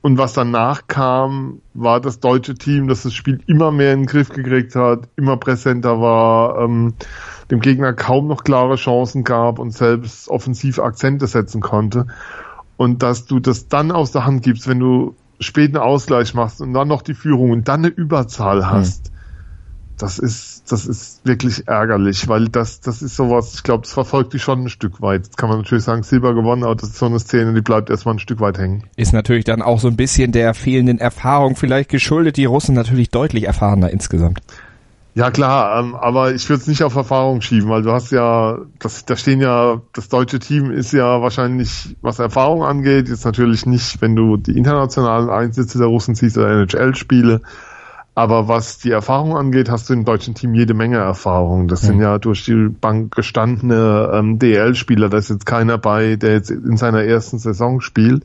und 0.01 0.17
was 0.17 0.33
danach 0.33 0.87
kam, 0.87 1.61
war 1.73 2.01
das 2.01 2.19
deutsche 2.19 2.55
Team, 2.55 2.89
das 2.89 3.03
das 3.03 3.13
Spiel 3.13 3.39
immer 3.47 3.71
mehr 3.71 3.93
in 3.93 4.01
den 4.01 4.05
Griff 4.05 4.29
gekriegt 4.29 4.75
hat, 4.75 5.07
immer 5.15 5.37
präsenter 5.37 6.01
war, 6.01 6.59
ähm, 6.59 6.93
dem 7.49 7.61
Gegner 7.61 7.93
kaum 7.93 8.27
noch 8.27 8.43
klare 8.43 8.75
Chancen 8.75 9.23
gab 9.23 9.59
und 9.59 9.71
selbst 9.71 10.27
offensiv 10.27 10.79
Akzente 10.79 11.25
setzen 11.25 11.61
konnte. 11.61 12.07
Und 12.75 13.01
dass 13.01 13.27
du 13.27 13.39
das 13.39 13.69
dann 13.69 13.93
aus 13.93 14.11
der 14.11 14.25
Hand 14.25 14.43
gibst, 14.43 14.67
wenn 14.67 14.79
du 14.79 15.15
späten 15.39 15.77
Ausgleich 15.77 16.33
machst 16.33 16.59
und 16.59 16.73
dann 16.73 16.89
noch 16.89 17.01
die 17.01 17.13
Führung 17.13 17.51
und 17.51 17.69
dann 17.69 17.85
eine 17.85 17.93
Überzahl 17.93 18.57
hm. 18.57 18.71
hast, 18.71 19.12
das 19.97 20.19
ist, 20.19 20.71
das 20.71 20.85
ist 20.85 21.25
wirklich 21.25 21.67
ärgerlich, 21.67 22.27
weil 22.27 22.49
das, 22.49 22.81
das 22.81 23.01
ist 23.01 23.15
sowas, 23.15 23.53
ich 23.55 23.63
glaube, 23.63 23.83
das 23.83 23.93
verfolgt 23.93 24.33
die 24.33 24.39
schon 24.39 24.63
ein 24.63 24.69
Stück 24.69 25.01
weit. 25.01 25.25
Jetzt 25.25 25.37
kann 25.37 25.49
man 25.49 25.59
natürlich 25.59 25.83
sagen, 25.83 26.03
Silber 26.03 26.33
gewonnen, 26.33 26.63
aber 26.63 26.75
das 26.75 26.89
ist 26.89 26.97
so 26.97 27.05
eine 27.05 27.19
Szene, 27.19 27.53
die 27.53 27.61
bleibt 27.61 27.89
erstmal 27.89 28.15
ein 28.15 28.19
Stück 28.19 28.39
weit 28.39 28.57
hängen. 28.57 28.83
Ist 28.95 29.13
natürlich 29.13 29.45
dann 29.45 29.61
auch 29.61 29.79
so 29.79 29.87
ein 29.87 29.95
bisschen 29.95 30.31
der 30.31 30.53
fehlenden 30.53 30.99
Erfahrung 30.99 31.55
vielleicht 31.55 31.89
geschuldet. 31.89 32.37
Die 32.37 32.45
Russen 32.45 32.75
natürlich 32.75 33.09
deutlich 33.09 33.45
erfahrener 33.45 33.89
insgesamt. 33.91 34.41
Ja 35.15 35.29
klar, 35.29 35.79
ähm, 35.79 35.93
aber 35.93 36.33
ich 36.33 36.49
würde 36.49 36.61
es 36.61 36.67
nicht 36.67 36.81
auf 36.81 36.95
Erfahrung 36.95 37.41
schieben, 37.41 37.69
weil 37.69 37.83
du 37.83 37.91
hast 37.91 38.11
ja, 38.11 38.57
das, 38.79 39.05
da 39.05 39.15
stehen 39.15 39.41
ja, 39.41 39.79
das 39.93 40.09
deutsche 40.09 40.39
Team 40.39 40.71
ist 40.71 40.91
ja 40.91 41.21
wahrscheinlich, 41.21 41.95
was 42.01 42.17
Erfahrung 42.17 42.63
angeht, 42.63 43.09
jetzt 43.09 43.23
natürlich 43.23 43.67
nicht, 43.67 44.01
wenn 44.01 44.15
du 44.15 44.37
die 44.37 44.57
internationalen 44.57 45.29
Einsätze 45.29 45.77
der 45.77 45.85
Russen 45.85 46.15
siehst 46.15 46.35
oder 46.35 46.49
NHL-Spiele, 46.49 47.41
aber 48.15 48.47
was 48.47 48.77
die 48.77 48.91
Erfahrung 48.91 49.35
angeht, 49.35 49.71
hast 49.71 49.89
du 49.89 49.93
im 49.93 50.05
deutschen 50.05 50.35
Team 50.35 50.53
jede 50.53 50.75
Menge 50.75 50.97
Erfahrung. 50.97 51.67
Das 51.67 51.81
mhm. 51.83 51.87
sind 51.87 52.01
ja 52.01 52.19
durch 52.19 52.45
die 52.45 52.69
Bank 52.69 53.15
gestandene 53.15 54.11
ähm, 54.13 54.37
DL-Spieler. 54.37 55.09
Da 55.09 55.17
ist 55.17 55.29
jetzt 55.29 55.47
keiner 55.47 55.79
bei, 55.79 56.15
der 56.15 56.33
jetzt 56.33 56.51
in 56.51 56.77
seiner 56.77 57.03
ersten 57.03 57.39
Saison 57.39 57.81
spielt. 57.81 58.23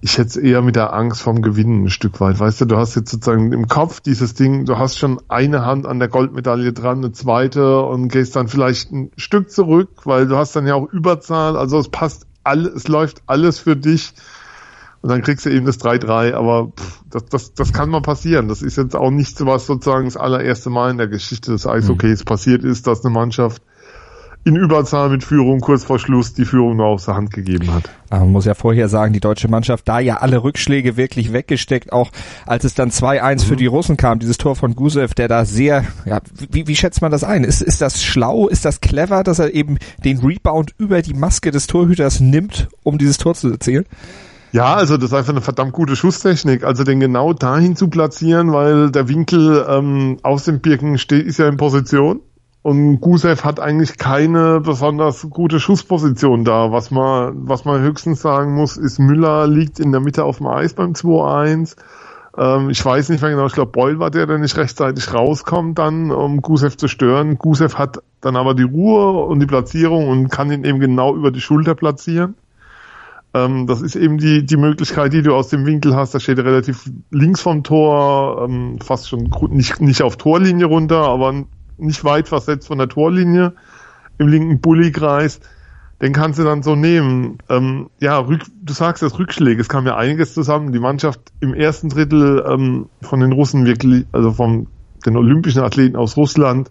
Ich 0.00 0.18
hätte 0.18 0.30
es 0.30 0.36
eher 0.36 0.62
mit 0.62 0.74
der 0.74 0.92
Angst 0.92 1.22
vom 1.22 1.42
Gewinnen 1.42 1.84
ein 1.84 1.90
Stück 1.90 2.20
weit. 2.20 2.40
Weißt 2.40 2.60
du, 2.60 2.64
du 2.64 2.76
hast 2.76 2.96
jetzt 2.96 3.12
sozusagen 3.12 3.52
im 3.52 3.68
Kopf 3.68 4.00
dieses 4.00 4.34
Ding, 4.34 4.64
du 4.64 4.76
hast 4.76 4.98
schon 4.98 5.20
eine 5.28 5.64
Hand 5.64 5.86
an 5.86 6.00
der 6.00 6.08
Goldmedaille 6.08 6.72
dran, 6.72 6.98
eine 6.98 7.12
zweite 7.12 7.82
und 7.82 8.08
gehst 8.08 8.34
dann 8.34 8.48
vielleicht 8.48 8.90
ein 8.90 9.12
Stück 9.16 9.52
zurück, 9.52 9.90
weil 10.04 10.26
du 10.26 10.36
hast 10.36 10.56
dann 10.56 10.66
ja 10.66 10.74
auch 10.74 10.92
Überzahl. 10.92 11.56
Also 11.56 11.78
es 11.78 11.88
passt 11.88 12.26
alles, 12.42 12.74
es 12.74 12.88
läuft 12.88 13.22
alles 13.26 13.60
für 13.60 13.76
dich 13.76 14.12
und 15.02 15.10
dann 15.10 15.22
kriegst 15.22 15.44
du 15.44 15.50
eben 15.50 15.66
das 15.66 15.80
3-3, 15.80 16.32
aber 16.34 16.68
pff, 16.68 17.02
das, 17.10 17.26
das, 17.26 17.54
das 17.54 17.72
kann 17.72 17.90
mal 17.90 18.02
passieren. 18.02 18.48
Das 18.48 18.62
ist 18.62 18.76
jetzt 18.76 18.94
auch 18.94 19.10
nicht 19.10 19.36
so 19.36 19.46
was 19.46 19.66
sozusagen 19.66 20.04
das 20.04 20.16
allererste 20.16 20.70
Mal 20.70 20.92
in 20.92 20.98
der 20.98 21.08
Geschichte 21.08 21.50
des 21.50 21.66
Eishockeys 21.66 22.20
mhm. 22.20 22.24
passiert 22.24 22.64
ist, 22.64 22.86
dass 22.86 23.04
eine 23.04 23.12
Mannschaft 23.12 23.62
in 24.44 24.56
Überzahl 24.56 25.08
mit 25.08 25.22
Führung 25.22 25.60
kurz 25.60 25.84
vor 25.84 25.98
Schluss 25.98 26.34
die 26.34 26.44
Führung 26.44 26.76
nur 26.76 26.86
aus 26.86 27.04
der 27.04 27.14
Hand 27.14 27.32
gegeben 27.32 27.72
hat. 27.72 27.90
Aber 28.10 28.20
man 28.20 28.32
muss 28.32 28.44
ja 28.44 28.54
vorher 28.54 28.88
sagen, 28.88 29.12
die 29.12 29.20
deutsche 29.20 29.48
Mannschaft 29.48 29.88
da 29.88 30.00
ja 30.00 30.16
alle 30.16 30.42
Rückschläge 30.42 30.96
wirklich 30.96 31.32
weggesteckt, 31.32 31.92
auch 31.92 32.10
als 32.46 32.64
es 32.64 32.74
dann 32.74 32.90
2-1 32.90 33.34
mhm. 33.34 33.40
für 33.40 33.56
die 33.56 33.66
Russen 33.66 33.96
kam, 33.96 34.18
dieses 34.18 34.38
Tor 34.38 34.56
von 34.56 34.74
Gusev, 34.74 35.14
der 35.14 35.28
da 35.28 35.44
sehr, 35.44 35.84
ja, 36.06 36.20
wie, 36.50 36.66
wie 36.66 36.76
schätzt 36.76 37.02
man 37.02 37.12
das 37.12 37.24
ein? 37.24 37.44
Ist, 37.44 37.60
ist 37.60 37.80
das 37.80 38.02
schlau, 38.02 38.48
ist 38.48 38.64
das 38.64 38.80
clever, 38.80 39.22
dass 39.22 39.38
er 39.38 39.54
eben 39.54 39.78
den 40.04 40.18
Rebound 40.18 40.74
über 40.78 41.02
die 41.02 41.14
Maske 41.14 41.50
des 41.50 41.66
Torhüters 41.66 42.20
nimmt, 42.20 42.68
um 42.82 42.98
dieses 42.98 43.18
Tor 43.18 43.34
zu 43.34 43.50
erzielen? 43.50 43.84
Ja, 44.52 44.74
also 44.74 44.98
das 44.98 45.06
ist 45.06 45.14
einfach 45.14 45.32
eine 45.32 45.40
verdammt 45.40 45.72
gute 45.72 45.96
Schusstechnik. 45.96 46.62
Also 46.62 46.84
den 46.84 47.00
genau 47.00 47.32
dahin 47.32 47.74
zu 47.74 47.88
platzieren, 47.88 48.52
weil 48.52 48.90
der 48.90 49.08
Winkel 49.08 49.64
ähm, 49.66 50.18
aus 50.22 50.44
dem 50.44 50.60
Birken 50.60 50.98
steht, 50.98 51.26
ist 51.26 51.38
ja 51.38 51.48
in 51.48 51.56
Position. 51.56 52.20
Und 52.60 53.00
Gusev 53.00 53.44
hat 53.44 53.58
eigentlich 53.58 53.96
keine 53.96 54.60
besonders 54.60 55.26
gute 55.30 55.58
Schussposition 55.58 56.44
da. 56.44 56.70
Was 56.70 56.90
man, 56.90 57.48
was 57.48 57.64
man 57.64 57.80
höchstens 57.80 58.20
sagen 58.20 58.54
muss, 58.54 58.76
ist, 58.76 58.98
Müller 58.98 59.48
liegt 59.48 59.80
in 59.80 59.90
der 59.90 60.02
Mitte 60.02 60.22
auf 60.22 60.36
dem 60.36 60.46
Eis 60.46 60.74
beim 60.74 60.92
2-1. 60.92 61.76
Ähm, 62.36 62.68
ich 62.68 62.84
weiß 62.84 63.08
nicht 63.08 63.22
mehr 63.22 63.30
genau, 63.30 63.46
ich 63.46 63.54
glaube, 63.54 63.72
Beul 63.72 63.98
war 63.98 64.10
der, 64.10 64.26
der 64.26 64.38
nicht 64.38 64.56
rechtzeitig 64.58 65.12
rauskommt 65.14 65.78
dann, 65.78 66.10
um 66.10 66.42
Gusev 66.42 66.76
zu 66.76 66.88
stören. 66.88 67.38
Gusev 67.38 67.78
hat 67.78 68.02
dann 68.20 68.36
aber 68.36 68.54
die 68.54 68.62
Ruhe 68.62 69.24
und 69.24 69.40
die 69.40 69.46
Platzierung 69.46 70.08
und 70.08 70.28
kann 70.28 70.52
ihn 70.52 70.64
eben 70.64 70.78
genau 70.78 71.16
über 71.16 71.30
die 71.30 71.40
Schulter 71.40 71.74
platzieren. 71.74 72.34
Ähm, 73.34 73.66
das 73.66 73.80
ist 73.80 73.96
eben 73.96 74.18
die, 74.18 74.44
die 74.44 74.56
Möglichkeit, 74.56 75.12
die 75.12 75.22
du 75.22 75.34
aus 75.34 75.48
dem 75.48 75.64
Winkel 75.64 75.96
hast. 75.96 76.14
Da 76.14 76.20
steht 76.20 76.38
relativ 76.38 76.90
links 77.10 77.40
vom 77.40 77.62
Tor, 77.62 78.44
ähm, 78.44 78.78
fast 78.80 79.08
schon 79.08 79.30
nicht, 79.50 79.80
nicht 79.80 80.02
auf 80.02 80.16
Torlinie 80.16 80.66
runter, 80.66 81.06
aber 81.08 81.44
nicht 81.78 82.04
weit 82.04 82.28
versetzt 82.28 82.68
von 82.68 82.78
der 82.78 82.88
Torlinie 82.88 83.54
im 84.18 84.28
linken 84.28 84.60
Bullykreis. 84.60 85.40
Den 86.02 86.12
kannst 86.12 86.38
du 86.38 86.44
dann 86.44 86.62
so 86.62 86.74
nehmen. 86.74 87.38
Ähm, 87.48 87.88
ja, 88.00 88.18
Rück, 88.18 88.42
du 88.60 88.72
sagst 88.72 89.02
das 89.02 89.18
Rückschläge. 89.18 89.60
Es 89.60 89.68
kam 89.68 89.86
ja 89.86 89.96
einiges 89.96 90.34
zusammen. 90.34 90.72
Die 90.72 90.80
Mannschaft 90.80 91.20
im 91.40 91.54
ersten 91.54 91.88
Drittel 91.88 92.44
ähm, 92.46 92.86
von 93.02 93.20
den 93.20 93.32
Russen 93.32 93.64
wirklich, 93.64 94.04
also 94.10 94.32
von 94.32 94.66
den 95.06 95.16
olympischen 95.16 95.62
Athleten 95.62 95.96
aus 95.96 96.16
Russland, 96.16 96.70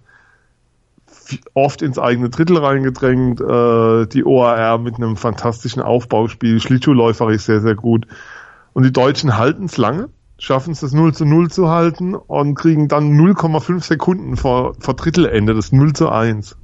oft 1.53 1.81
ins 1.81 1.99
eigene 1.99 2.29
Drittel 2.29 2.57
reingedrängt. 2.57 3.41
Äh, 3.41 4.07
die 4.07 4.25
OAR 4.25 4.77
mit 4.77 4.95
einem 4.95 5.15
fantastischen 5.17 5.81
Aufbauspiel. 5.81 6.59
Schlittschuhläuferisch 6.59 7.43
sehr, 7.43 7.61
sehr 7.61 7.75
gut. 7.75 8.07
Und 8.73 8.83
die 8.83 8.93
Deutschen 8.93 9.37
halten 9.37 9.65
es 9.65 9.77
lange, 9.77 10.09
schaffen 10.37 10.71
es 10.71 10.79
das 10.79 10.93
0 10.93 11.13
zu 11.13 11.25
0 11.25 11.49
zu 11.51 11.69
halten 11.69 12.15
und 12.15 12.55
kriegen 12.55 12.87
dann 12.87 13.11
0,5 13.11 13.83
Sekunden 13.83 14.37
vor, 14.37 14.75
vor 14.79 14.93
Drittelende 14.93 15.53
das 15.53 15.71
0 15.71 15.93
zu 15.93 16.09
1. 16.09 16.57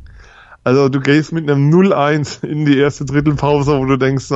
Also 0.63 0.89
du 0.89 0.99
gehst 0.99 1.31
mit 1.31 1.49
einem 1.49 1.69
0-1 1.69 2.45
in 2.45 2.65
die 2.65 2.77
erste 2.77 3.05
Drittelpause, 3.05 3.77
wo 3.77 3.85
du 3.85 3.97
denkst, 3.97 4.27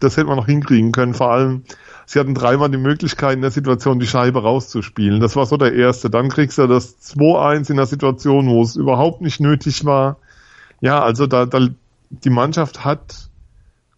das 0.00 0.16
hätte 0.16 0.28
man 0.28 0.36
noch 0.36 0.46
hinkriegen 0.46 0.92
können. 0.92 1.12
Vor 1.12 1.32
allem, 1.32 1.64
sie 2.06 2.18
hatten 2.18 2.34
dreimal 2.34 2.70
die 2.70 2.78
Möglichkeit 2.78 3.34
in 3.34 3.42
der 3.42 3.50
Situation, 3.50 3.98
die 3.98 4.06
Scheibe 4.06 4.42
rauszuspielen. 4.42 5.20
Das 5.20 5.36
war 5.36 5.46
so 5.46 5.56
der 5.56 5.74
erste. 5.74 6.10
Dann 6.10 6.28
kriegst 6.28 6.58
du 6.58 6.66
das 6.66 6.98
2-1 7.16 7.70
in 7.70 7.76
der 7.76 7.86
Situation, 7.86 8.48
wo 8.48 8.62
es 8.62 8.76
überhaupt 8.76 9.20
nicht 9.20 9.40
nötig 9.40 9.84
war. 9.84 10.18
Ja, 10.80 11.02
also 11.02 11.26
da, 11.26 11.46
da 11.46 11.68
die 12.10 12.30
Mannschaft 12.30 12.84
hat 12.84 13.30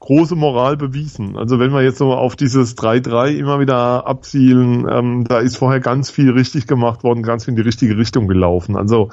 große 0.04 0.36
Moral 0.36 0.76
bewiesen. 0.76 1.36
Also 1.38 1.58
wenn 1.58 1.72
wir 1.72 1.82
jetzt 1.82 1.98
so 1.98 2.12
auf 2.12 2.36
dieses 2.36 2.76
3-3 2.76 3.36
immer 3.36 3.58
wieder 3.58 4.06
abzielen, 4.06 4.86
ähm, 4.90 5.24
da 5.24 5.38
ist 5.38 5.56
vorher 5.56 5.80
ganz 5.80 6.10
viel 6.10 6.30
richtig 6.30 6.66
gemacht 6.66 7.02
worden, 7.04 7.22
ganz 7.22 7.44
viel 7.44 7.52
in 7.52 7.56
die 7.56 7.62
richtige 7.62 7.96
Richtung 7.96 8.28
gelaufen. 8.28 8.76
Also 8.76 9.10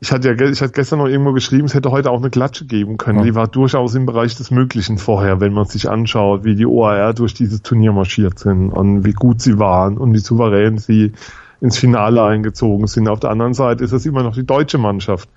ich 0.00 0.12
hatte 0.12 0.28
ja 0.28 0.48
ich 0.48 0.60
hatte 0.60 0.72
gestern 0.72 0.98
noch 0.98 1.06
irgendwo 1.06 1.32
geschrieben, 1.32 1.64
es 1.64 1.74
hätte 1.74 1.90
heute 1.90 2.10
auch 2.10 2.18
eine 2.18 2.30
Klatsche 2.30 2.66
geben 2.66 2.98
können. 2.98 3.20
Ja. 3.20 3.24
Die 3.24 3.34
war 3.34 3.48
durchaus 3.48 3.94
im 3.94 4.04
Bereich 4.04 4.36
des 4.36 4.50
Möglichen 4.50 4.98
vorher, 4.98 5.40
wenn 5.40 5.52
man 5.52 5.64
sich 5.64 5.88
anschaut, 5.88 6.44
wie 6.44 6.54
die 6.54 6.66
OAR 6.66 7.14
durch 7.14 7.32
dieses 7.32 7.62
Turnier 7.62 7.92
marschiert 7.92 8.38
sind 8.38 8.70
und 8.70 9.04
wie 9.04 9.12
gut 9.12 9.40
sie 9.40 9.58
waren 9.58 9.96
und 9.96 10.12
wie 10.12 10.18
souverän 10.18 10.78
sie 10.78 11.12
ins 11.60 11.78
Finale 11.78 12.22
eingezogen 12.22 12.86
sind. 12.86 13.08
Auf 13.08 13.20
der 13.20 13.30
anderen 13.30 13.54
Seite 13.54 13.84
ist 13.84 13.92
es 13.92 14.04
immer 14.04 14.22
noch 14.22 14.34
die 14.34 14.44
deutsche 14.44 14.78
Mannschaft. 14.78 15.28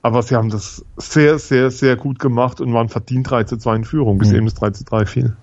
Aber 0.00 0.22
sie 0.22 0.36
haben 0.36 0.48
das 0.48 0.84
sehr, 0.96 1.40
sehr, 1.40 1.72
sehr 1.72 1.96
gut 1.96 2.20
gemacht 2.20 2.60
und 2.60 2.72
waren 2.72 2.88
verdient 2.88 3.28
3 3.28 3.44
zu 3.44 3.56
2 3.56 3.76
in 3.76 3.84
Führung, 3.84 4.18
bis 4.18 4.30
mhm. 4.30 4.36
eben 4.36 4.46
das 4.46 4.54
3 4.54 4.70
zu 4.70 4.84
3 4.84 5.06
fiel. 5.06 5.36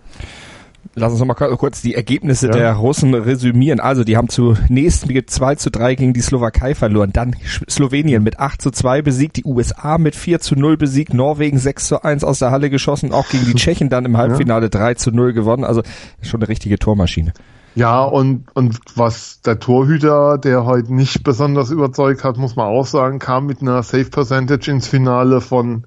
Lass 0.97 1.11
uns 1.11 1.19
noch 1.19 1.27
mal 1.27 1.33
kurz 1.33 1.81
die 1.81 1.93
Ergebnisse 1.93 2.47
ja. 2.47 2.53
der 2.53 2.73
Russen 2.73 3.13
resümieren. 3.13 3.81
Also, 3.81 4.05
die 4.05 4.15
haben 4.15 4.29
zunächst 4.29 5.07
mit 5.07 5.29
2 5.29 5.55
zu 5.55 5.69
3 5.69 5.95
gegen 5.95 6.13
die 6.13 6.21
Slowakei 6.21 6.73
verloren, 6.73 7.11
dann 7.11 7.35
Slowenien 7.69 8.23
mit 8.23 8.39
8 8.39 8.61
zu 8.61 8.71
2 8.71 9.01
besiegt, 9.01 9.35
die 9.35 9.43
USA 9.43 9.97
mit 9.97 10.15
4 10.15 10.39
zu 10.39 10.55
0 10.55 10.77
besiegt, 10.77 11.13
Norwegen 11.13 11.57
6 11.57 11.87
zu 11.87 12.03
1 12.03 12.23
aus 12.23 12.39
der 12.39 12.51
Halle 12.51 12.69
geschossen, 12.69 13.11
auch 13.11 13.27
gegen 13.27 13.45
die 13.45 13.53
Tschechen 13.55 13.89
dann 13.89 14.05
im 14.05 14.15
Halbfinale 14.15 14.67
ja. 14.67 14.69
3 14.69 14.93
zu 14.93 15.11
0 15.11 15.33
gewonnen. 15.33 15.65
Also, 15.65 15.81
schon 16.21 16.39
eine 16.41 16.47
richtige 16.47 16.79
Tormaschine. 16.79 17.33
Ja, 17.75 18.03
und, 18.05 18.45
und 18.53 18.79
was 18.95 19.41
der 19.41 19.59
Torhüter, 19.59 20.37
der 20.37 20.63
heute 20.63 20.93
nicht 20.93 21.25
besonders 21.25 21.71
überzeugt 21.71 22.23
hat, 22.23 22.37
muss 22.37 22.55
man 22.55 22.67
auch 22.67 22.85
sagen, 22.85 23.19
kam 23.19 23.47
mit 23.47 23.61
einer 23.61 23.83
Safe 23.83 24.05
Percentage 24.05 24.71
ins 24.71 24.87
Finale 24.87 25.41
von 25.41 25.85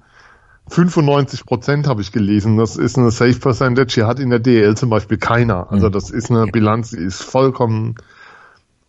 95 0.69 1.45
Prozent 1.45 1.87
habe 1.87 2.01
ich 2.01 2.11
gelesen. 2.11 2.57
Das 2.57 2.77
ist 2.77 2.97
eine 2.97 3.11
Safe 3.11 3.39
Percentage, 3.39 3.93
die 3.95 4.03
hat 4.03 4.19
in 4.19 4.29
der 4.29 4.39
DL 4.39 4.77
zum 4.77 4.89
Beispiel 4.89 5.17
keiner. 5.17 5.71
Also 5.71 5.87
mhm. 5.87 5.91
das 5.91 6.09
ist 6.11 6.31
eine 6.31 6.47
Bilanz, 6.47 6.91
die 6.91 6.97
ist 6.97 7.23
vollkommen 7.23 7.95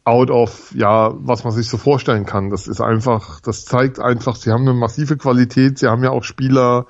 out 0.04 0.30
of, 0.30 0.72
ja, 0.74 1.12
was 1.14 1.44
man 1.44 1.52
sich 1.52 1.68
so 1.68 1.76
vorstellen 1.76 2.26
kann. 2.26 2.50
Das 2.50 2.66
ist 2.66 2.80
einfach, 2.80 3.40
das 3.40 3.64
zeigt 3.64 4.00
einfach, 4.00 4.36
sie 4.36 4.50
haben 4.50 4.62
eine 4.62 4.74
massive 4.74 5.16
Qualität. 5.16 5.78
Sie 5.78 5.88
haben 5.88 6.02
ja 6.02 6.10
auch 6.10 6.24
Spieler 6.24 6.86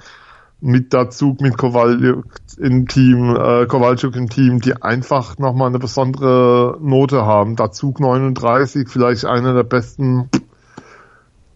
mit 0.60 0.92
dazu, 0.92 1.36
mit 1.40 1.56
Kowaljuk 1.56 2.24
im 2.58 2.86
Team, 2.86 3.34
äh, 3.34 3.66
Kowalczuk 3.66 4.14
im 4.16 4.28
Team, 4.28 4.60
die 4.60 4.80
einfach 4.82 5.38
nochmal 5.38 5.68
eine 5.68 5.78
besondere 5.78 6.78
Note 6.80 7.24
haben. 7.24 7.56
Dazu 7.56 7.94
39, 7.98 8.88
vielleicht 8.88 9.24
einer 9.24 9.54
der 9.54 9.64
besten 9.64 10.28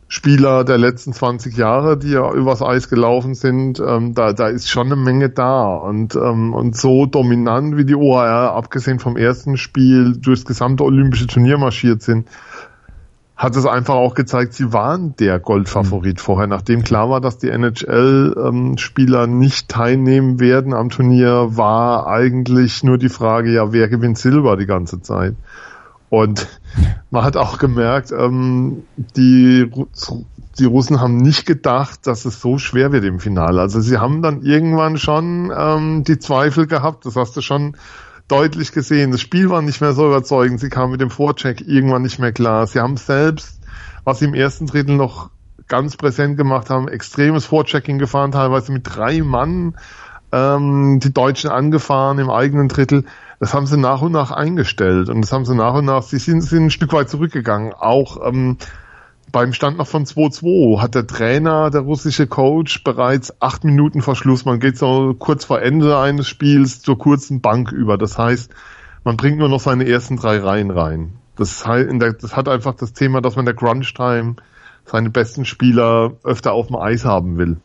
Spieler 0.08 0.64
der 0.64 0.78
letzten 0.78 1.12
20 1.12 1.56
Jahre, 1.56 1.96
die 1.96 2.10
ja 2.10 2.30
übers 2.32 2.62
Eis 2.62 2.88
gelaufen 2.88 3.34
sind, 3.34 3.80
ähm, 3.80 4.14
da, 4.14 4.32
da 4.32 4.48
ist 4.48 4.68
schon 4.68 4.86
eine 4.86 4.96
Menge 4.96 5.30
da. 5.30 5.74
Und, 5.76 6.14
ähm, 6.14 6.52
und 6.52 6.76
so 6.76 7.06
dominant 7.06 7.76
wie 7.76 7.84
die 7.84 7.96
OHR, 7.96 8.52
abgesehen 8.54 8.98
vom 8.98 9.16
ersten 9.16 9.56
Spiel, 9.56 10.16
durchs 10.16 10.44
gesamte 10.44 10.84
olympische 10.84 11.26
Turnier 11.26 11.58
marschiert 11.58 12.02
sind, 12.02 12.28
hat 13.36 13.56
es 13.56 13.66
einfach 13.66 13.94
auch 13.94 14.14
gezeigt, 14.14 14.54
sie 14.54 14.72
waren 14.72 15.16
der 15.16 15.40
Goldfavorit 15.40 16.16
mhm. 16.16 16.20
vorher. 16.20 16.46
Nachdem 16.46 16.84
klar 16.84 17.10
war, 17.10 17.20
dass 17.20 17.38
die 17.38 17.48
NHL-Spieler 17.48 19.24
ähm, 19.24 19.38
nicht 19.38 19.68
teilnehmen 19.68 20.38
werden 20.38 20.72
am 20.72 20.90
Turnier, 20.90 21.56
war 21.56 22.06
eigentlich 22.06 22.84
nur 22.84 22.98
die 22.98 23.08
Frage, 23.08 23.52
ja, 23.52 23.72
wer 23.72 23.88
gewinnt 23.88 24.18
Silber 24.18 24.56
die 24.56 24.66
ganze 24.66 25.00
Zeit? 25.00 25.34
Und 26.22 26.46
man 27.10 27.24
hat 27.24 27.36
auch 27.36 27.58
gemerkt, 27.58 28.12
ähm, 28.12 28.84
die, 28.96 29.70
die 30.58 30.64
Russen 30.64 31.00
haben 31.00 31.16
nicht 31.16 31.46
gedacht, 31.46 32.06
dass 32.06 32.24
es 32.24 32.40
so 32.40 32.58
schwer 32.58 32.92
wird 32.92 33.04
im 33.04 33.20
Finale. 33.20 33.60
Also 33.60 33.80
sie 33.80 33.98
haben 33.98 34.22
dann 34.22 34.42
irgendwann 34.42 34.98
schon 34.98 35.52
ähm, 35.56 36.04
die 36.04 36.18
Zweifel 36.18 36.66
gehabt, 36.66 37.06
das 37.06 37.16
hast 37.16 37.36
du 37.36 37.40
schon 37.40 37.76
deutlich 38.28 38.72
gesehen. 38.72 39.10
Das 39.10 39.20
Spiel 39.20 39.50
war 39.50 39.60
nicht 39.62 39.80
mehr 39.80 39.92
so 39.92 40.06
überzeugend, 40.06 40.60
sie 40.60 40.70
kamen 40.70 40.92
mit 40.92 41.00
dem 41.00 41.10
Vorcheck 41.10 41.60
irgendwann 41.60 42.02
nicht 42.02 42.18
mehr 42.18 42.32
klar. 42.32 42.66
Sie 42.66 42.80
haben 42.80 42.96
selbst 42.96 43.60
was 44.04 44.18
sie 44.18 44.26
im 44.26 44.34
ersten 44.34 44.66
Drittel 44.66 44.96
noch 44.96 45.30
ganz 45.66 45.96
präsent 45.96 46.36
gemacht 46.36 46.70
haben, 46.70 46.88
extremes 46.88 47.46
Vorchecking 47.46 47.98
gefahren, 47.98 48.32
teilweise 48.32 48.70
mit 48.70 48.82
drei 48.84 49.22
Mann 49.22 49.76
ähm, 50.30 51.00
die 51.00 51.12
Deutschen 51.12 51.50
angefahren 51.50 52.18
im 52.18 52.30
eigenen 52.30 52.68
Drittel. 52.68 53.04
Das 53.44 53.52
haben 53.52 53.66
sie 53.66 53.76
nach 53.76 54.00
und 54.00 54.12
nach 54.12 54.30
eingestellt 54.30 55.10
und 55.10 55.20
das 55.20 55.30
haben 55.30 55.44
sie 55.44 55.54
nach 55.54 55.74
und 55.74 55.84
nach, 55.84 56.02
sie 56.02 56.16
sind, 56.16 56.40
sind 56.40 56.64
ein 56.64 56.70
Stück 56.70 56.94
weit 56.94 57.10
zurückgegangen. 57.10 57.74
Auch 57.74 58.26
ähm, 58.26 58.56
beim 59.32 59.52
Stand 59.52 59.76
noch 59.76 59.86
von 59.86 60.06
2-2 60.06 60.80
hat 60.80 60.94
der 60.94 61.06
Trainer, 61.06 61.68
der 61.68 61.82
russische 61.82 62.26
Coach, 62.26 62.84
bereits 62.84 63.42
acht 63.42 63.62
Minuten 63.64 64.00
vor 64.00 64.16
Schluss, 64.16 64.46
man 64.46 64.60
geht 64.60 64.78
so 64.78 65.12
kurz 65.12 65.44
vor 65.44 65.60
Ende 65.60 65.98
eines 65.98 66.26
Spiels 66.26 66.80
zur 66.80 66.96
kurzen 66.96 67.42
Bank 67.42 67.70
über. 67.70 67.98
Das 67.98 68.16
heißt, 68.16 68.50
man 69.04 69.18
bringt 69.18 69.36
nur 69.36 69.50
noch 69.50 69.60
seine 69.60 69.86
ersten 69.86 70.16
drei 70.16 70.38
Reihen 70.38 70.70
rein. 70.70 71.12
Das, 71.36 71.66
hat 71.66 72.48
einfach 72.48 72.74
das 72.74 72.94
Thema, 72.94 73.20
dass 73.20 73.36
man 73.36 73.44
der 73.44 73.54
Crunch-Time 73.54 74.36
seine 74.86 75.10
besten 75.10 75.44
Spieler 75.44 76.12
öfter 76.24 76.54
auf 76.54 76.68
dem 76.68 76.76
Eis 76.76 77.04
haben 77.04 77.36
will. 77.36 77.58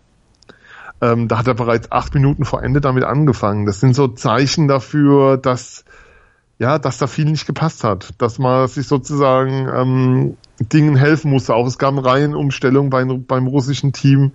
Ähm, 1.01 1.27
da 1.27 1.37
hat 1.37 1.47
er 1.47 1.53
bereits 1.53 1.91
acht 1.91 2.13
Minuten 2.13 2.45
vor 2.45 2.61
Ende 2.61 2.81
damit 2.81 3.03
angefangen. 3.03 3.65
Das 3.65 3.79
sind 3.79 3.95
so 3.95 4.07
Zeichen 4.07 4.67
dafür, 4.67 5.37
dass 5.37 5.85
ja, 6.59 6.77
dass 6.77 6.97
da 6.97 7.07
viel 7.07 7.25
nicht 7.25 7.47
gepasst 7.47 7.85
hat, 7.85 8.09
dass 8.17 8.37
man 8.37 8.67
sich 8.67 8.85
sozusagen 8.85 9.69
ähm, 9.73 10.37
Dingen 10.59 10.97
helfen 10.97 11.31
musste. 11.31 11.55
Auch 11.55 11.65
es 11.65 11.77
gab 11.77 11.91
eine 11.91 12.03
Reihenumstellung 12.03 12.89
bei, 12.89 13.05
beim 13.05 13.47
russischen 13.47 13.93
Team 13.93 14.33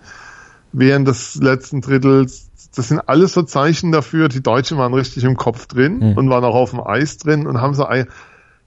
während 0.72 1.06
des 1.06 1.36
letzten 1.36 1.82
Drittels. 1.82 2.50
Das 2.74 2.88
sind 2.88 3.00
alles 3.08 3.34
so 3.34 3.42
Zeichen 3.42 3.92
dafür. 3.92 4.28
Die 4.28 4.42
Deutschen 4.42 4.78
waren 4.78 4.94
richtig 4.94 5.22
im 5.24 5.36
Kopf 5.36 5.66
drin 5.66 5.98
mhm. 5.98 6.16
und 6.16 6.30
waren 6.30 6.44
auch 6.44 6.54
auf 6.54 6.70
dem 6.70 6.80
Eis 6.80 7.18
drin 7.18 7.46
und 7.46 7.60
haben 7.60 7.74
so, 7.74 7.86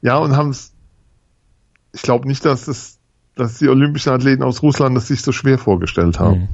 ja, 0.01 0.17
und 0.17 0.37
haben 0.37 0.51
es, 0.51 0.71
ich 1.93 2.03
glaube 2.03 2.27
nicht, 2.27 2.45
dass 2.45 2.67
es, 2.67 2.99
dass 3.35 3.57
die 3.57 3.69
olympischen 3.69 4.13
Athleten 4.13 4.43
aus 4.43 4.61
Russland 4.61 4.95
das 4.95 5.07
sich 5.07 5.23
so 5.23 5.31
schwer 5.31 5.57
vorgestellt 5.57 6.19
haben. 6.19 6.39
Mhm. 6.41 6.47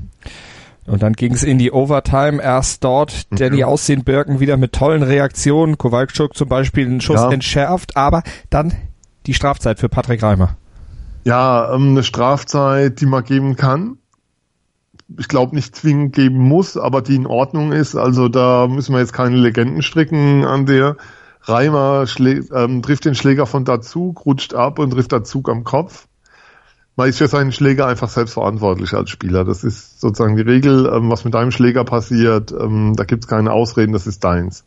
Und 0.85 1.01
dann 1.01 1.13
ging 1.13 1.33
es 1.33 1.43
in 1.43 1.57
die 1.57 1.71
Overtime. 1.71 2.41
Erst 2.41 2.83
dort 2.83 3.25
mhm. 3.29 3.37
Danny 3.37 3.63
Aussehen 3.63 4.03
Birken 4.03 4.39
wieder 4.39 4.57
mit 4.57 4.73
tollen 4.73 5.03
Reaktionen. 5.03 5.77
Kowalczuk 5.77 6.35
zum 6.35 6.49
Beispiel 6.49 6.85
einen 6.85 7.01
Schuss 7.01 7.21
ja. 7.21 7.31
entschärft, 7.31 7.95
aber 7.95 8.23
dann 8.49 8.73
die 9.25 9.33
Strafzeit 9.33 9.79
für 9.79 9.89
Patrick 9.89 10.21
Reimer. 10.21 10.57
Ja, 11.23 11.73
ähm, 11.73 11.89
eine 11.89 12.03
Strafzeit, 12.03 12.99
die 12.99 13.05
man 13.05 13.23
geben 13.23 13.55
kann. 13.55 13.97
Ich 15.17 15.27
glaube 15.27 15.55
nicht 15.55 15.75
zwingend 15.75 16.15
geben 16.15 16.39
muss, 16.39 16.75
aber 16.75 17.01
die 17.01 17.15
in 17.15 17.27
Ordnung 17.27 17.71
ist. 17.71 17.95
Also 17.95 18.27
da 18.27 18.67
müssen 18.67 18.93
wir 18.93 18.99
jetzt 18.99 19.13
keine 19.13 19.37
Legenden 19.37 19.81
stricken 19.81 20.43
an 20.43 20.65
der. 20.65 20.97
Reimer 21.41 22.05
ähm, 22.19 22.81
trifft 22.81 23.05
den 23.05 23.15
Schläger 23.15 23.45
von 23.45 23.65
dazu, 23.65 24.15
rutscht 24.25 24.53
ab 24.53 24.79
und 24.79 24.91
trifft 24.91 25.11
der 25.11 25.23
Zug 25.23 25.49
am 25.49 25.63
Kopf 25.65 26.07
man 26.95 27.09
ist 27.09 27.17
für 27.17 27.27
seinen 27.27 27.51
Schläger 27.51 27.87
einfach 27.87 28.09
selbst 28.09 28.33
verantwortlich 28.33 28.93
als 28.93 29.09
Spieler. 29.09 29.45
Das 29.45 29.63
ist 29.63 29.99
sozusagen 29.99 30.35
die 30.35 30.43
Regel, 30.43 30.91
ähm, 30.93 31.09
was 31.09 31.25
mit 31.25 31.33
deinem 31.33 31.51
Schläger 31.51 31.83
passiert, 31.83 32.51
ähm, 32.51 32.93
da 32.95 33.03
gibt 33.03 33.23
es 33.23 33.27
keine 33.27 33.51
Ausreden, 33.51 33.93
das 33.93 34.07
ist 34.07 34.23
deins. 34.23 34.65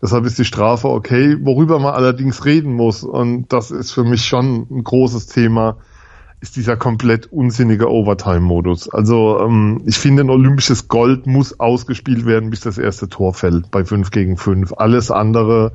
Deshalb 0.00 0.24
ist 0.24 0.38
die 0.38 0.44
Strafe 0.44 0.88
okay, 0.88 1.36
worüber 1.40 1.78
man 1.78 1.94
allerdings 1.94 2.44
reden 2.44 2.72
muss, 2.72 3.04
und 3.04 3.52
das 3.52 3.70
ist 3.70 3.92
für 3.92 4.02
mich 4.02 4.24
schon 4.24 4.66
ein 4.68 4.82
großes 4.82 5.26
Thema, 5.26 5.76
ist 6.40 6.56
dieser 6.56 6.76
komplett 6.76 7.32
unsinnige 7.32 7.88
Overtime-Modus. 7.88 8.88
Also 8.90 9.38
ähm, 9.40 9.82
ich 9.86 9.96
finde, 9.96 10.24
ein 10.24 10.30
olympisches 10.30 10.88
Gold 10.88 11.28
muss 11.28 11.60
ausgespielt 11.60 12.26
werden, 12.26 12.50
bis 12.50 12.60
das 12.60 12.78
erste 12.78 13.08
Tor 13.08 13.32
fällt 13.32 13.70
bei 13.70 13.84
5 13.84 14.10
gegen 14.10 14.36
5. 14.36 14.74
Alles 14.76 15.12
andere 15.12 15.70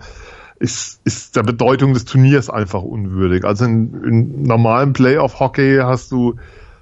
ist, 0.59 1.01
ist 1.03 1.35
der 1.35 1.43
Bedeutung 1.43 1.93
des 1.93 2.05
Turniers 2.05 2.49
einfach 2.49 2.81
unwürdig. 2.81 3.45
Also 3.45 3.65
in, 3.65 4.03
in 4.03 4.43
normalen 4.43 4.93
Playoff-Hockey 4.93 5.79
hast 5.83 6.11
du 6.11 6.35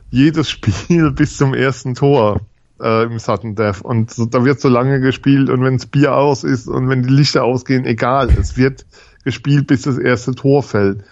jedes 0.10 0.50
Spiel 0.52 1.12
bis 1.12 1.38
zum 1.38 1.54
ersten 1.54 1.96
Tor 1.96 2.42
äh, 2.82 3.04
im 3.04 3.20
Sudden 3.20 3.56
Death 3.56 3.82
und 3.82 4.12
so, 4.12 4.26
da 4.26 4.44
wird 4.44 4.60
so 4.60 4.70
lange 4.70 5.00
gespielt 5.00 5.50
und 5.50 5.64
wenn 5.64 5.78
das 5.78 5.86
Bier 5.86 6.16
aus 6.16 6.44
ist 6.44 6.68
und 6.68 6.90
wenn 6.90 7.04
die 7.04 7.14
Lichter 7.14 7.44
ausgehen, 7.44 7.86
egal, 7.86 8.30
es 8.30 8.58
wird 8.58 8.86
gespielt, 9.24 9.68
bis 9.68 9.84
das 9.84 9.98
erste 9.98 10.36
Tor 10.36 10.64
fällt. 10.64 11.04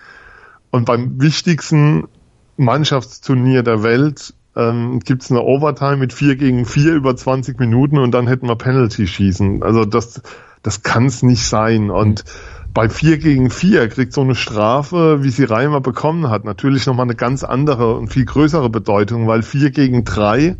Und 0.71 0.85
beim 0.85 1.21
wichtigsten 1.21 2.07
Mannschaftsturnier 2.57 3.63
der 3.63 3.83
Welt 3.83 4.33
ähm, 4.55 4.99
gibt 4.99 5.29
eine 5.29 5.41
Overtime 5.41 5.97
mit 5.97 6.13
4 6.13 6.35
gegen 6.35 6.65
4 6.65 6.93
über 6.93 7.15
20 7.15 7.59
Minuten 7.59 7.97
und 7.97 8.11
dann 8.11 8.27
hätten 8.27 8.47
wir 8.47 8.55
Penalty 8.55 9.07
schießen. 9.07 9.63
Also 9.63 9.85
das, 9.85 10.21
das 10.61 10.83
kann 10.83 11.05
es 11.05 11.23
nicht 11.23 11.47
sein. 11.47 11.89
Und 11.89 12.23
bei 12.73 12.89
4 12.89 13.17
gegen 13.19 13.49
4 13.49 13.87
kriegt 13.89 14.13
so 14.13 14.21
eine 14.21 14.35
Strafe, 14.35 15.23
wie 15.23 15.29
sie 15.29 15.43
Reimer 15.43 15.81
bekommen 15.81 16.29
hat, 16.29 16.43
natürlich 16.43 16.85
nochmal 16.85 17.05
eine 17.05 17.15
ganz 17.15 17.43
andere 17.43 17.95
und 17.95 18.07
viel 18.07 18.25
größere 18.25 18.69
Bedeutung, 18.69 19.27
weil 19.27 19.43
4 19.43 19.71
gegen 19.71 20.03
3 20.03 20.57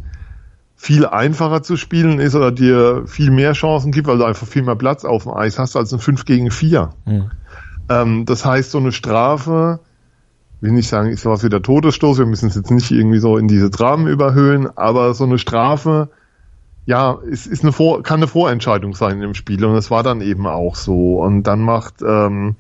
viel 0.76 1.06
einfacher 1.06 1.64
zu 1.64 1.78
spielen 1.78 2.20
ist 2.20 2.36
oder 2.36 2.52
dir 2.52 3.04
viel 3.08 3.32
mehr 3.32 3.54
Chancen 3.54 3.92
gibt, 3.92 4.08
weil 4.08 4.18
du 4.18 4.26
einfach 4.26 4.46
viel 4.46 4.64
mehr 4.64 4.76
Platz 4.76 5.06
auf 5.06 5.24
dem 5.24 5.34
Eis 5.34 5.58
hast 5.58 5.76
als 5.76 5.94
ein 5.94 6.00
5 6.00 6.26
gegen 6.26 6.52
4. 6.52 6.90
Mhm. 7.06 7.32
Ähm, 7.90 8.26
das 8.26 8.46
heißt, 8.46 8.72
so 8.72 8.80
eine 8.80 8.92
Strafe, 8.92 9.80
will 10.62 10.72
nicht 10.72 10.90
sagen, 10.90 11.10
ist 11.10 11.24
sowas 11.24 11.44
wie 11.44 11.50
der 11.50 11.62
Todesstoß, 11.62 12.20
wir 12.20 12.26
müssen 12.26 12.50
es 12.50 12.56
jetzt 12.56 12.72
nicht 12.72 12.92
irgendwie 12.92 13.20
so 13.20 13.38
in 13.38 13.48
diese 13.48 13.70
Dramen 13.70 14.08
überhöhen, 14.08 14.70
aber 14.78 15.14
so 15.14 15.24
eine 15.24 15.38
Strafe, 15.38 16.10
ja, 16.86 17.18
es 17.30 17.48
ist 17.48 17.64
eine 17.64 17.72
Vor 17.72 18.04
kann 18.04 18.20
eine 18.20 18.28
Vorentscheidung 18.28 18.94
sein 18.94 19.22
im 19.22 19.34
Spiel 19.34 19.64
und 19.64 19.76
es 19.76 19.90
war 19.90 20.04
dann 20.04 20.22
eben 20.22 20.48
auch 20.48 20.76
so. 20.76 21.22
Und 21.22 21.44
dann 21.44 21.62
macht 21.62 22.02
ähm, 22.06 22.56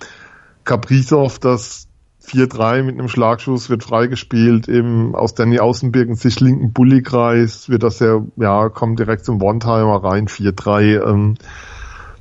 Kaprizov 0.64 1.40
das 1.40 1.88
4-3 2.26 2.84
mit 2.84 2.98
einem 2.98 3.10
Schlagschuss, 3.10 3.70
wird 3.70 3.84
freigespielt, 3.84 4.70
eben 4.70 5.14
aus 5.14 5.34
Danny 5.34 5.60
Außenbirgen 5.60 6.16
sich 6.16 6.40
linken 6.40 6.72
Bulli-Kreis, 6.72 7.68
wird 7.68 7.84
das 7.84 8.00
ja, 8.00 8.22
ja, 8.38 8.70
kommt 8.70 9.00
direkt 9.00 9.26
zum 9.26 9.42
One-Timer 9.42 10.04
rein, 10.04 10.28
4-3. 10.28 11.06
Ähm, 11.06 11.36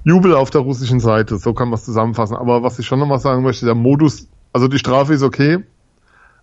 Jubel 0.05 0.35
auf 0.35 0.51
der 0.51 0.62
russischen 0.62 0.99
Seite, 0.99 1.37
so 1.38 1.55
kann 1.55 1.69
man 1.69 1.79
es 1.79 1.85
zusammenfassen. 1.85 2.37
Aber 2.37 2.65
was 2.65 2.81
ich 2.81 2.87
schon 2.87 2.99
nochmal 2.99 3.21
sagen 3.21 3.45
möchte, 3.45 3.65
der 3.65 3.77
Modus, 3.77 4.27
also 4.53 4.67
die 4.67 4.79
Strafe 4.79 5.15
ist 5.15 5.23
okay, 5.23 5.59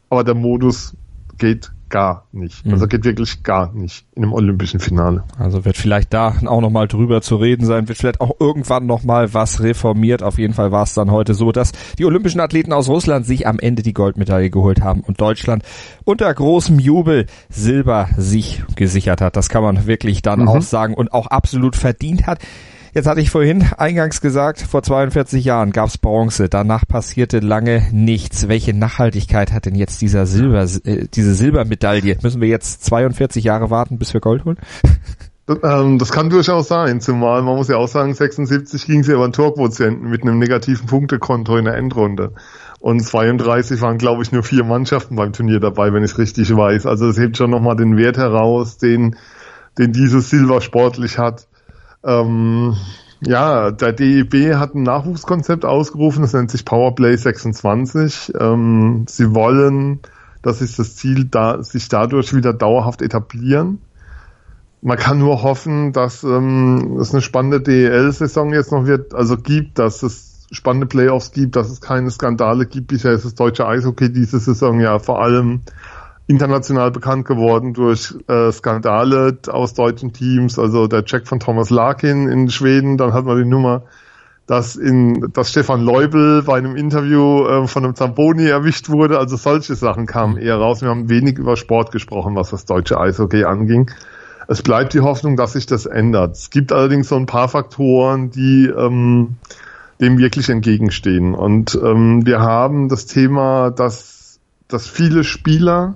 aber 0.09 0.23
der 0.23 0.35
Modus 0.35 0.95
geht 1.39 1.71
gar 1.89 2.27
nicht. 2.31 2.65
Mhm. 2.65 2.73
Also 2.73 2.87
geht 2.87 3.03
wirklich 3.03 3.43
gar 3.43 3.73
nicht 3.73 4.05
in 4.15 4.23
einem 4.23 4.33
olympischen 4.33 4.79
Finale. 4.79 5.23
Also 5.37 5.65
wird 5.65 5.75
vielleicht 5.75 6.13
da 6.13 6.35
auch 6.45 6.61
nochmal 6.61 6.87
drüber 6.87 7.21
zu 7.21 7.35
reden 7.35 7.65
sein, 7.65 7.87
wird 7.87 7.97
vielleicht 7.97 8.21
auch 8.21 8.31
irgendwann 8.39 8.85
nochmal 8.85 9.33
was 9.33 9.61
reformiert. 9.61 10.23
Auf 10.23 10.37
jeden 10.37 10.53
Fall 10.53 10.71
war 10.71 10.83
es 10.83 10.93
dann 10.93 11.11
heute 11.11 11.33
so, 11.33 11.51
dass 11.51 11.71
die 11.97 12.05
olympischen 12.05 12.39
Athleten 12.39 12.73
aus 12.73 12.87
Russland 12.87 13.25
sich 13.25 13.47
am 13.47 13.59
Ende 13.59 13.81
die 13.81 13.93
Goldmedaille 13.93 14.49
geholt 14.49 14.81
haben 14.81 15.01
und 15.01 15.19
Deutschland 15.19 15.63
unter 16.05 16.31
großem 16.33 16.79
Jubel 16.79 17.25
Silber 17.49 18.09
sich 18.17 18.63
gesichert 18.75 19.21
hat. 19.21 19.35
Das 19.35 19.49
kann 19.49 19.63
man 19.63 19.87
wirklich 19.87 20.21
dann 20.21 20.41
mhm. 20.41 20.47
auch 20.47 20.61
sagen 20.61 20.93
und 20.93 21.11
auch 21.11 21.27
absolut 21.27 21.75
verdient 21.75 22.27
hat. 22.27 22.39
Jetzt 22.93 23.07
hatte 23.07 23.21
ich 23.21 23.29
vorhin 23.29 23.65
eingangs 23.77 24.19
gesagt, 24.19 24.61
vor 24.61 24.81
42 24.81 25.45
Jahren 25.45 25.71
gab's 25.71 25.97
Bronze, 25.97 26.49
danach 26.49 26.87
passierte 26.87 27.39
lange 27.39 27.83
nichts. 27.91 28.47
Welche 28.47 28.73
Nachhaltigkeit 28.73 29.51
hat 29.51 29.65
denn 29.65 29.75
jetzt 29.75 30.01
dieser 30.01 30.25
Silber, 30.25 30.63
äh, 30.83 31.07
diese 31.13 31.35
Silbermedaille? 31.35 32.17
Müssen 32.23 32.41
wir 32.41 32.47
jetzt 32.47 32.83
42 32.85 33.43
Jahre 33.43 33.69
warten, 33.69 33.99
bis 33.99 34.13
wir 34.13 34.21
Gold 34.21 34.45
holen? 34.45 34.57
Ähm, 35.63 35.97
das 35.97 36.11
kann 36.11 36.29
durchaus 36.29 36.67
sein, 36.67 37.01
zumal 37.01 37.41
man 37.41 37.55
muss 37.55 37.69
ja 37.69 37.77
auch 37.77 37.87
sagen, 37.87 38.13
76 38.13 38.85
ging 38.85 38.99
es 38.99 39.07
ja 39.07 39.15
über 39.15 39.23
einen 39.23 39.33
Torquotienten 39.33 40.09
mit 40.09 40.21
einem 40.21 40.37
negativen 40.37 40.85
Punktekonto 40.85 41.57
in 41.57 41.65
der 41.65 41.75
Endrunde. 41.75 42.33
Und 42.79 43.01
32 43.01 43.81
waren, 43.81 43.97
glaube 43.97 44.23
ich, 44.23 44.31
nur 44.31 44.43
vier 44.43 44.63
Mannschaften 44.63 45.15
beim 45.15 45.33
Turnier 45.33 45.59
dabei, 45.59 45.91
wenn 45.91 46.03
ich 46.03 46.11
es 46.11 46.17
richtig 46.17 46.55
weiß. 46.55 46.85
Also 46.85 47.09
es 47.09 47.17
hebt 47.17 47.35
schon 47.35 47.49
nochmal 47.49 47.75
den 47.75 47.97
Wert 47.97 48.17
heraus, 48.17 48.77
den, 48.77 49.15
den 49.77 49.91
dieses 49.91 50.29
Silber 50.29 50.61
sportlich 50.61 51.17
hat. 51.17 51.48
Ähm, 52.03 52.75
ja, 53.21 53.71
der 53.71 53.93
DEB 53.93 54.55
hat 54.55 54.75
ein 54.75 54.83
Nachwuchskonzept 54.83 55.65
ausgerufen, 55.65 56.21
das 56.21 56.33
nennt 56.33 56.51
sich 56.51 56.63
Powerplay 56.63 57.15
26. 57.15 58.33
Ähm, 58.39 59.05
sie 59.07 59.35
wollen, 59.35 59.99
das 60.41 60.61
ist 60.61 60.79
das 60.79 60.95
Ziel, 60.95 61.25
da, 61.25 61.61
sich 61.61 61.89
dadurch 61.89 62.33
wieder 62.33 62.53
dauerhaft 62.53 63.01
etablieren. 63.01 63.79
Man 64.81 64.97
kann 64.97 65.19
nur 65.19 65.43
hoffen, 65.43 65.91
dass 65.91 66.23
ähm, 66.23 66.97
es 67.01 67.11
eine 67.11 67.21
spannende 67.21 67.59
DEL-Saison 67.59 68.53
jetzt 68.53 68.71
noch 68.71 68.85
wird, 68.85 69.13
also 69.13 69.35
gibt, 69.35 69.77
dass 69.77 70.03
es 70.03 70.47
spannende 70.51 70.87
Playoffs 70.87 71.31
gibt, 71.31 71.57
dass 71.57 71.69
es 71.69 71.81
keine 71.81 72.09
Skandale 72.09 72.65
gibt. 72.65 72.87
Bisher 72.87 73.11
ist 73.11 73.25
das 73.25 73.35
deutsche 73.35 73.67
Eishockey 73.67 74.11
diese 74.11 74.39
Saison 74.39 74.79
ja 74.79 74.97
vor 74.99 75.21
allem 75.21 75.61
international 76.29 76.91
bekannt 76.91 77.25
geworden 77.25 77.73
durch 77.73 78.13
äh, 78.27 78.51
Skandale 78.51 79.39
aus 79.47 79.73
deutschen 79.73 80.13
Teams, 80.13 80.59
also 80.59 80.85
der 80.87 81.03
Check 81.03 81.27
von 81.27 81.39
Thomas 81.39 81.71
Larkin 81.71 82.29
in 82.29 82.49
Schweden, 82.51 82.97
dann 82.97 83.13
hat 83.13 83.25
man 83.25 83.37
die 83.41 83.49
Nummer, 83.49 83.81
dass 84.45 84.75
in 84.75 85.31
dass 85.33 85.49
Stefan 85.49 85.81
Leubel 85.81 86.43
bei 86.43 86.59
einem 86.59 86.75
Interview 86.75 87.47
äh, 87.47 87.67
von 87.67 87.83
einem 87.83 87.95
Zamboni 87.95 88.45
erwischt 88.45 88.89
wurde, 88.89 89.17
also 89.17 89.37
solche 89.37 89.73
Sachen 89.73 90.05
kamen 90.05 90.37
eher 90.37 90.57
raus. 90.57 90.83
Wir 90.83 90.89
haben 90.89 91.09
wenig 91.09 91.39
über 91.39 91.57
Sport 91.57 91.91
gesprochen, 91.91 92.35
was 92.35 92.51
das 92.51 92.65
deutsche 92.65 92.99
Eishockey 92.99 93.45
anging. 93.45 93.89
Es 94.47 94.61
bleibt 94.61 94.93
die 94.93 95.01
Hoffnung, 95.01 95.35
dass 95.35 95.53
sich 95.53 95.65
das 95.65 95.87
ändert. 95.87 96.35
Es 96.35 96.51
gibt 96.51 96.71
allerdings 96.71 97.09
so 97.09 97.15
ein 97.15 97.25
paar 97.25 97.49
Faktoren, 97.49 98.29
die 98.29 98.67
ähm, 98.67 99.37
dem 99.99 100.19
wirklich 100.19 100.49
entgegenstehen. 100.49 101.33
Und 101.33 101.77
ähm, 101.83 102.23
wir 102.25 102.39
haben 102.39 102.87
das 102.87 103.07
Thema, 103.07 103.71
dass 103.71 104.19
dass 104.67 104.87
viele 104.87 105.23
Spieler 105.23 105.95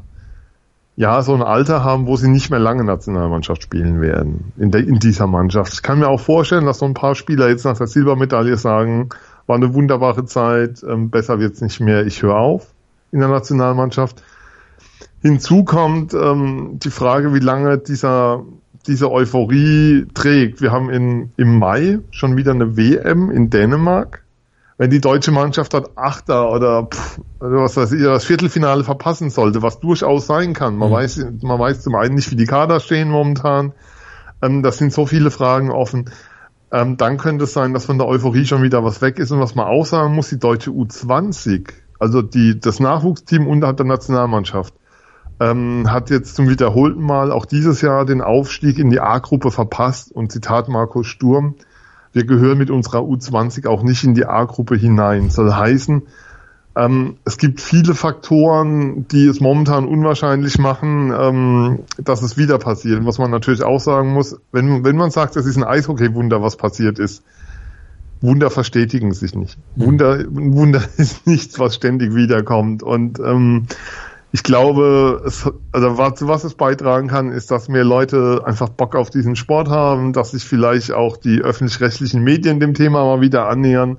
ja 0.96 1.22
so 1.22 1.34
ein 1.34 1.42
Alter 1.42 1.84
haben, 1.84 2.08
wo 2.08 2.16
sie 2.16 2.30
nicht 2.30 2.50
mehr 2.50 2.60
lange 2.60 2.84
Nationalmannschaft 2.84 3.64
spielen 3.64 4.02
werden 4.02 4.54
in, 4.58 4.72
der, 4.72 4.82
in 4.82 5.00
dieser 5.00 5.28
Mannschaft. 5.28 5.74
Ich 5.74 5.82
kann 5.82 6.00
mir 6.00 6.08
auch 6.08 6.20
vorstellen, 6.20 6.66
dass 6.66 6.80
so 6.80 6.86
ein 6.86 6.94
paar 6.94 7.16
Spieler 7.16 7.50
jetzt 7.50 7.66
nach 7.66 7.78
der 7.78 7.88
Silbermedaille 7.88 8.58
sagen, 8.58 9.10
war 9.48 9.56
eine 9.56 9.74
wunderbare 9.74 10.26
Zeit, 10.26 10.84
ähm, 10.88 11.10
besser 11.10 11.40
wird's 11.40 11.62
nicht 11.62 11.80
mehr, 11.80 12.06
ich 12.06 12.22
höre 12.22 12.36
auf 12.36 12.74
in 13.12 13.20
der 13.20 13.30
Nationalmannschaft. 13.30 14.24
Hinzu 15.22 15.64
kommt 15.64 16.14
ähm, 16.14 16.80
die 16.84 16.90
Frage, 16.90 17.34
wie 17.34 17.40
lange 17.40 17.78
dieser 17.78 18.44
diese 18.88 19.12
Euphorie 19.12 20.06
trägt. 20.14 20.62
Wir 20.62 20.72
haben 20.72 20.90
in, 20.90 21.32
im 21.38 21.58
Mai 21.58 22.00
schon 22.12 22.36
wieder 22.36 22.52
eine 22.52 22.76
WM 22.76 23.32
in 23.32 23.50
Dänemark. 23.50 24.23
Wenn 24.78 24.90
die 24.90 25.02
deutsche 25.02 25.32
Mannschaft 25.32 25.74
dort 25.74 25.98
Achter 25.98 26.52
oder 26.52 26.88
pff, 26.88 27.20
was 27.40 27.78
weiß 27.78 27.92
ich, 27.92 28.02
das 28.02 28.26
Viertelfinale 28.26 28.84
verpassen 28.84 29.30
sollte, 29.30 29.62
was 29.62 29.80
durchaus 29.80 30.26
sein 30.26 30.54
kann. 30.54 30.76
Man 30.78 30.90
mhm. 30.90 30.94
weiß, 30.94 31.26
man 31.42 31.60
weiß 31.60 31.82
zum 31.82 31.96
einen 31.96 32.16
nicht, 32.16 32.32
wie 32.32 32.36
die 32.36 32.46
Kader 32.46 32.80
stehen 32.80 33.10
momentan. 33.10 33.74
Ähm, 34.42 34.64
das 34.64 34.78
sind 34.78 34.92
so 34.92 35.06
viele 35.06 35.32
Fragen 35.32 35.72
offen. 35.72 36.10
Ähm, 36.72 36.98
dann 36.98 37.18
könnte 37.18 37.44
es 37.44 37.54
sein, 37.54 37.74
dass 37.74 37.86
von 37.86 38.00
der 38.00 38.08
Euphorie 38.08 38.46
schon 38.46 38.64
wieder 38.64 38.84
was 38.84 39.02
weg 39.02 39.20
ist. 39.20 39.32
Und 39.32 39.40
was 39.40 39.54
man 39.54 39.68
auch 39.68 39.86
sagen 39.86 40.16
muss, 40.16 40.30
die 40.30 40.40
deutsche 40.40 40.72
U20, 40.72 41.70
also 42.00 42.24
die, 42.24 42.60
das 42.60 42.80
Nachwuchsteam 42.80 43.46
unterhalb 43.48 43.78
der 43.78 43.86
Nationalmannschaft, 43.86 44.74
ähm, 45.40 45.92
hat 45.92 46.10
jetzt 46.10 46.36
zum 46.36 46.50
wiederholten 46.50 47.02
Mal 47.02 47.32
auch 47.32 47.46
dieses 47.46 47.82
Jahr 47.82 48.06
den 48.06 48.22
Aufstieg 48.22 48.80
in 48.80 48.90
die 48.90 49.00
A-Gruppe 49.00 49.52
verpasst 49.52 50.12
und 50.12 50.32
Zitat 50.32 50.68
Markus 50.68 51.08
Sturm, 51.08 51.56
wir 52.14 52.26
gehören 52.26 52.58
mit 52.58 52.70
unserer 52.70 53.00
U20 53.00 53.68
auch 53.68 53.84
nicht 53.84 54.04
in 54.04 54.14
die 54.14 54.26
A-Gruppe 54.26 54.76
hinein. 54.76 55.30
Soll 55.30 55.52
heißen, 55.52 56.04
ähm, 56.76 57.18
es 57.26 57.38
gibt 57.38 57.62
viele 57.62 57.94
Faktoren, 57.94 59.08
die 59.08 59.28
es 59.28 59.40
momentan 59.40 59.86
unwahrscheinlich 59.86 60.58
machen, 60.58 61.14
ähm, 61.16 61.80
dass 61.98 62.24
es 62.24 62.38
wieder 62.38 62.58
passiert. 62.58 63.06
Was 63.06 63.20
man 63.20 63.30
natürlich 63.30 63.64
auch 63.64 63.80
sagen 63.80 64.14
muss, 64.14 64.38
wenn, 64.52 64.84
wenn 64.84 64.96
man 64.96 65.12
sagt, 65.12 65.36
es 65.36 65.46
ist 65.46 65.58
ein 65.58 65.64
Eishockey-Wunder, 65.64 66.42
was 66.42 66.56
passiert 66.56 66.98
ist, 66.98 67.24
Wunder 68.22 68.50
verstetigen 68.50 69.14
sich 69.14 69.36
nicht. 69.36 69.58
Wunder, 69.76 70.24
Wunder 70.30 70.82
ist 70.98 71.28
nichts, 71.28 71.60
was 71.60 71.76
ständig 71.76 72.16
wiederkommt. 72.16 72.82
Und 72.82 73.20
ähm, 73.20 73.68
ich 74.34 74.42
glaube, 74.42 75.22
es, 75.28 75.48
also 75.72 76.00
was, 76.00 76.28
was 76.28 76.44
es 76.44 76.56
beitragen 76.56 77.08
kann, 77.08 77.32
ist, 77.32 77.52
dass 77.52 77.70
mehr 77.70 77.84
Leute 77.84 78.42
einfach 78.44 78.68
Bock 78.68 78.96
auf 78.96 79.12
diesen 79.12 79.36
Sport 79.36 79.70
haben, 79.70 80.12
dass 80.12 80.32
sich 80.32 80.44
vielleicht 80.44 80.92
auch 80.92 81.18
die 81.18 81.42
öffentlich-rechtlichen 81.42 82.24
Medien 82.24 82.60
dem 82.60 82.74
Thema 82.74 83.06
mal 83.06 83.22
wieder 83.22 83.48
annähern. 83.48 83.98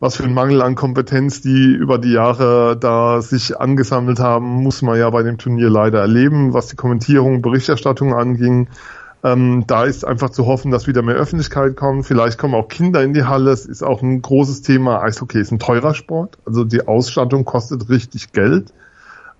Was 0.00 0.16
für 0.16 0.24
ein 0.24 0.34
Mangel 0.34 0.60
an 0.60 0.74
Kompetenz, 0.74 1.40
die 1.40 1.72
über 1.72 1.98
die 1.98 2.10
Jahre 2.10 2.76
da 2.76 3.22
sich 3.22 3.56
angesammelt 3.60 4.18
haben, 4.18 4.44
muss 4.44 4.82
man 4.82 4.98
ja 4.98 5.08
bei 5.10 5.22
dem 5.22 5.38
Turnier 5.38 5.70
leider 5.70 6.00
erleben, 6.00 6.52
was 6.52 6.66
die 6.66 6.76
Kommentierung, 6.76 7.40
Berichterstattung 7.40 8.12
anging. 8.12 8.66
Ähm, 9.22 9.68
da 9.68 9.84
ist 9.84 10.04
einfach 10.04 10.30
zu 10.30 10.46
hoffen, 10.46 10.72
dass 10.72 10.88
wieder 10.88 11.02
mehr 11.02 11.14
Öffentlichkeit 11.14 11.76
kommt. 11.76 12.06
Vielleicht 12.06 12.38
kommen 12.38 12.54
auch 12.54 12.66
Kinder 12.66 13.04
in 13.04 13.14
die 13.14 13.22
Halle. 13.22 13.52
Es 13.52 13.66
ist 13.66 13.84
auch 13.84 14.02
ein 14.02 14.20
großes 14.20 14.62
Thema. 14.62 15.00
Eishockey 15.00 15.40
ist 15.40 15.52
ein 15.52 15.60
teurer 15.60 15.94
Sport. 15.94 16.38
Also 16.44 16.64
die 16.64 16.88
Ausstattung 16.88 17.44
kostet 17.44 17.88
richtig 17.88 18.32
Geld. 18.32 18.72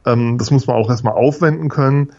Ähm, 0.06 0.38
das 0.38 0.50
muss 0.50 0.66
man 0.66 0.76
auch 0.76 0.90
erstmal 0.90 1.14
aufwenden 1.14 1.68
können. 1.68 2.10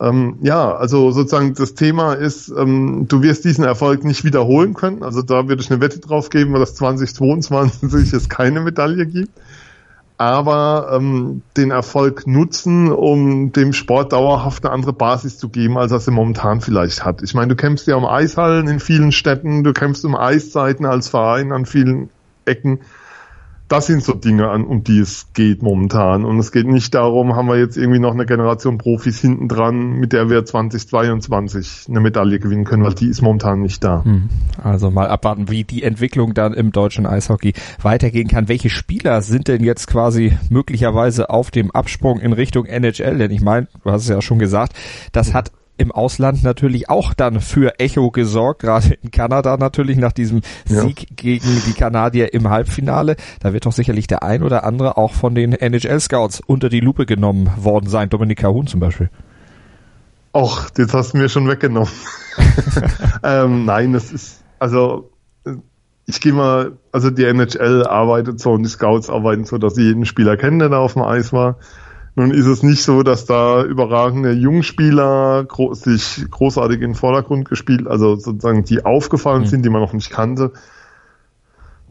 Ähm, 0.00 0.38
ja, 0.42 0.74
also 0.76 1.10
sozusagen 1.10 1.54
das 1.54 1.74
Thema 1.74 2.14
ist, 2.14 2.48
ähm, 2.56 3.06
du 3.08 3.22
wirst 3.22 3.44
diesen 3.44 3.64
Erfolg 3.64 4.04
nicht 4.04 4.24
wiederholen 4.24 4.74
können. 4.74 5.02
Also 5.02 5.22
da 5.22 5.48
würde 5.48 5.60
ich 5.62 5.70
eine 5.70 5.80
Wette 5.80 5.98
drauf 5.98 6.30
geben, 6.30 6.52
weil 6.52 6.60
das 6.60 6.74
2022 6.76 8.12
es 8.12 8.28
keine 8.28 8.60
Medaille 8.60 9.06
gibt. 9.06 9.32
Aber 10.20 10.90
ähm, 10.92 11.42
den 11.56 11.70
Erfolg 11.70 12.26
nutzen, 12.26 12.90
um 12.90 13.52
dem 13.52 13.72
Sport 13.72 14.12
dauerhaft 14.12 14.64
eine 14.64 14.74
andere 14.74 14.92
Basis 14.92 15.38
zu 15.38 15.48
geben, 15.48 15.78
als 15.78 15.92
er 15.92 16.00
sie 16.00 16.10
momentan 16.10 16.60
vielleicht 16.60 17.04
hat. 17.04 17.22
Ich 17.22 17.34
meine, 17.34 17.48
du 17.48 17.56
kämpfst 17.56 17.86
ja 17.86 17.94
um 17.94 18.04
Eishallen 18.04 18.66
in 18.66 18.80
vielen 18.80 19.12
Städten, 19.12 19.62
du 19.62 19.72
kämpfst 19.72 20.04
um 20.04 20.16
Eiszeiten 20.16 20.86
als 20.86 21.08
Verein 21.08 21.52
an 21.52 21.66
vielen 21.66 22.10
Ecken 22.46 22.80
das 23.68 23.86
sind 23.86 24.02
so 24.02 24.14
Dinge, 24.14 24.48
an, 24.48 24.64
um 24.64 24.82
die 24.82 24.98
es 24.98 25.28
geht 25.34 25.62
momentan. 25.62 26.24
Und 26.24 26.38
es 26.38 26.52
geht 26.52 26.66
nicht 26.66 26.94
darum, 26.94 27.36
haben 27.36 27.48
wir 27.48 27.58
jetzt 27.58 27.76
irgendwie 27.76 27.98
noch 27.98 28.12
eine 28.12 28.24
Generation 28.24 28.78
Profis 28.78 29.20
hinten 29.20 29.46
dran, 29.48 29.92
mit 29.92 30.12
der 30.12 30.30
wir 30.30 30.44
2022 30.44 31.86
eine 31.88 32.00
Medaille 32.00 32.38
gewinnen 32.38 32.64
können, 32.64 32.82
weil 32.82 32.94
die 32.94 33.08
ist 33.08 33.20
momentan 33.20 33.60
nicht 33.60 33.84
da. 33.84 34.04
Hm. 34.04 34.30
Also 34.62 34.90
mal 34.90 35.08
abwarten, 35.08 35.50
wie 35.50 35.64
die 35.64 35.82
Entwicklung 35.82 36.32
dann 36.32 36.54
im 36.54 36.72
deutschen 36.72 37.06
Eishockey 37.06 37.52
weitergehen 37.82 38.28
kann. 38.28 38.48
Welche 38.48 38.70
Spieler 38.70 39.20
sind 39.20 39.48
denn 39.48 39.62
jetzt 39.62 39.86
quasi 39.86 40.36
möglicherweise 40.48 41.28
auf 41.28 41.50
dem 41.50 41.70
Absprung 41.70 42.20
in 42.20 42.32
Richtung 42.32 42.64
NHL? 42.64 43.18
Denn 43.18 43.30
ich 43.30 43.42
meine, 43.42 43.68
du 43.84 43.90
hast 43.90 44.02
es 44.02 44.08
ja 44.08 44.22
schon 44.22 44.38
gesagt, 44.38 44.72
das 45.12 45.34
hat 45.34 45.52
im 45.78 45.92
Ausland 45.92 46.42
natürlich 46.42 46.90
auch 46.90 47.14
dann 47.14 47.40
für 47.40 47.78
Echo 47.78 48.10
gesorgt, 48.10 48.62
gerade 48.62 48.94
in 49.02 49.10
Kanada 49.10 49.56
natürlich 49.56 49.96
nach 49.96 50.12
diesem 50.12 50.42
Sieg 50.66 51.00
ja. 51.00 51.06
gegen 51.16 51.62
die 51.66 51.72
Kanadier 51.72 52.34
im 52.34 52.50
Halbfinale. 52.50 53.16
Da 53.40 53.52
wird 53.52 53.66
doch 53.66 53.72
sicherlich 53.72 54.06
der 54.06 54.22
ein 54.22 54.42
oder 54.42 54.64
andere 54.64 54.96
auch 54.96 55.14
von 55.14 55.34
den 55.34 55.52
NHL-Scouts 55.52 56.40
unter 56.46 56.68
die 56.68 56.80
Lupe 56.80 57.06
genommen 57.06 57.50
worden 57.56 57.88
sein. 57.88 58.10
Dominika 58.10 58.48
Huhn 58.48 58.66
zum 58.66 58.80
Beispiel. 58.80 59.08
Och, 60.34 60.70
das 60.70 60.92
hast 60.92 61.14
du 61.14 61.18
mir 61.18 61.28
schon 61.28 61.48
weggenommen. 61.48 61.90
ähm, 63.22 63.64
nein, 63.64 63.92
das 63.92 64.12
ist, 64.12 64.42
also 64.58 65.10
ich 66.06 66.20
gehe 66.20 66.32
mal, 66.32 66.72
also 66.90 67.10
die 67.10 67.24
NHL 67.24 67.84
arbeitet 67.86 68.40
so 68.40 68.52
und 68.52 68.62
die 68.62 68.68
Scouts 68.68 69.10
arbeiten 69.10 69.44
so, 69.44 69.58
dass 69.58 69.74
sie 69.74 69.84
jeden 69.84 70.06
Spieler 70.06 70.36
kennen, 70.36 70.58
der 70.58 70.70
da 70.70 70.78
auf 70.78 70.94
dem 70.94 71.02
Eis 71.02 71.32
war. 71.32 71.56
Nun 72.18 72.32
ist 72.32 72.46
es 72.46 72.64
nicht 72.64 72.82
so, 72.82 73.04
dass 73.04 73.26
da 73.26 73.62
überragende 73.62 74.32
Jungspieler 74.32 75.44
gro 75.44 75.72
sich 75.74 76.26
großartig 76.28 76.78
in 76.78 76.90
den 76.90 76.94
Vordergrund 76.96 77.48
gespielt, 77.48 77.86
also 77.86 78.16
sozusagen 78.16 78.64
die 78.64 78.84
aufgefallen 78.84 79.42
mhm. 79.42 79.46
sind, 79.46 79.64
die 79.64 79.68
man 79.68 79.80
noch 79.80 79.92
nicht 79.92 80.10
kannte. 80.10 80.50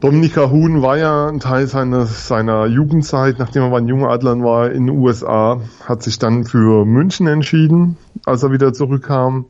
Dominika 0.00 0.50
Huhn 0.50 0.82
war 0.82 0.98
ja 0.98 1.28
ein 1.28 1.40
Teil 1.40 1.66
seiner, 1.66 2.04
seiner 2.04 2.66
Jugendzeit, 2.66 3.38
nachdem 3.38 3.62
er 3.62 3.70
bei 3.70 3.78
den 3.78 3.88
Jungadlern 3.88 4.44
war 4.44 4.70
in 4.70 4.86
den 4.86 4.98
USA, 4.98 5.62
hat 5.86 6.02
sich 6.02 6.18
dann 6.18 6.44
für 6.44 6.84
München 6.84 7.26
entschieden, 7.26 7.96
als 8.26 8.42
er 8.42 8.52
wieder 8.52 8.74
zurückkam. 8.74 9.46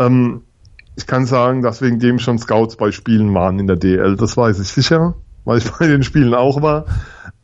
Ähm, 0.00 0.42
ich 0.96 1.06
kann 1.06 1.26
sagen, 1.26 1.62
dass 1.62 1.82
wegen 1.82 2.00
dem 2.00 2.18
schon 2.18 2.40
Scouts 2.40 2.74
bei 2.74 2.90
Spielen 2.90 3.32
waren 3.32 3.60
in 3.60 3.68
der 3.68 3.76
DL, 3.76 4.16
das 4.16 4.36
weiß 4.36 4.58
ich 4.58 4.68
sicher, 4.70 5.14
weil 5.44 5.58
ich 5.58 5.70
bei 5.78 5.86
den 5.86 6.02
Spielen 6.02 6.34
auch 6.34 6.62
war. 6.62 6.86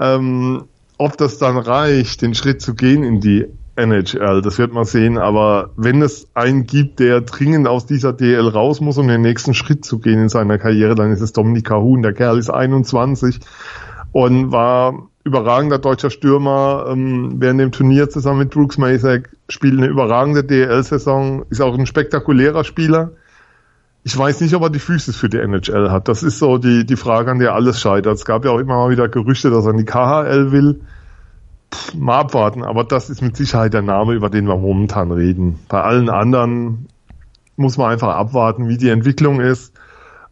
Ähm, 0.01 0.65
ob 1.03 1.17
das 1.17 1.39
dann 1.39 1.57
reicht, 1.57 2.23
den 2.23 2.33
Schritt 2.33 2.63
zu 2.63 2.75
gehen 2.75 3.03
in 3.03 3.21
die 3.21 3.47
NHL, 3.75 4.41
das 4.41 4.59
wird 4.59 4.73
man 4.73 4.85
sehen. 4.85 5.19
Aber 5.19 5.71
wenn 5.77 6.01
es 6.01 6.29
einen 6.35 6.65
gibt, 6.65 7.01
der 7.01 7.23
dringend 7.23 7.67
aus 7.67 7.87
dieser 7.87 8.13
DL 8.13 8.47
raus 8.47 8.81
muss, 8.81 8.99
um 8.99 9.09
den 9.09 9.21
nächsten 9.21 9.53
Schritt 9.53 9.85
zu 9.85 9.99
gehen 9.99 10.21
in 10.21 10.29
seiner 10.29 10.59
Karriere, 10.59 10.95
dann 10.95 11.11
ist 11.11 11.21
es 11.21 11.33
Dominika 11.33 11.81
Huhn. 11.81 12.03
Der 12.03 12.13
Kerl 12.13 12.39
ist 12.39 12.51
21 12.51 13.41
und 14.13 14.53
war 14.53 15.09
überragender 15.25 15.79
deutscher 15.79 16.11
Stürmer 16.11 16.87
ähm, 16.89 17.35
während 17.39 17.61
dem 17.61 17.73
Turnier 17.73 18.09
zusammen 18.09 18.41
mit 18.41 18.51
Brooks 18.51 18.79
Masek, 18.79 19.31
spielt 19.49 19.79
eine 19.79 19.89
überragende 19.89 20.45
DL-Saison, 20.45 21.45
ist 21.51 21.61
auch 21.61 21.77
ein 21.77 21.87
spektakulärer 21.87 22.63
Spieler. 22.63 23.13
Ich 24.05 24.19
weiß 24.19 24.41
nicht, 24.41 24.55
ob 24.55 24.63
er 24.63 24.71
die 24.71 24.81
Füße 24.81 25.13
für 25.13 25.29
die 25.29 25.39
NHL 25.39 25.91
hat. 25.91 26.09
Das 26.09 26.25
ist 26.25 26.41
so 26.41 26.59
die, 26.59 26.85
die 26.85 26.97
Frage, 26.97 27.31
an 27.31 27.39
der 27.39 27.55
alles 27.55 27.81
scheitert. 27.81 28.17
Es 28.17 28.25
gab 28.25 28.45
ja 28.45 28.51
auch 28.51 28.59
immer 28.59 28.77
mal 28.77 28.91
wieder 28.91 29.09
Gerüchte, 29.09 29.51
dass 29.51 29.65
er 29.65 29.71
in 29.71 29.79
die 29.79 29.85
KHL 29.85 30.51
will. 30.51 30.81
Pff, 31.73 31.95
mal 31.95 32.19
abwarten, 32.19 32.65
aber 32.65 32.83
das 32.83 33.11
ist 33.11 33.23
mit 33.23 33.37
Sicherheit 33.37 33.75
der 33.75 33.83
Name, 33.83 34.15
über 34.15 34.29
den 34.29 34.47
wir 34.47 34.57
momentan 34.57 35.13
reden. 35.13 35.61
Bei 35.69 35.83
allen 35.83 36.11
anderen 36.11 36.89
muss 37.57 37.79
man 37.79 37.93
einfach 37.93 38.17
abwarten, 38.17 38.69
wie 38.69 38.77
die 38.77 38.89
Entwicklung 38.89 39.41
ist. 39.41 39.73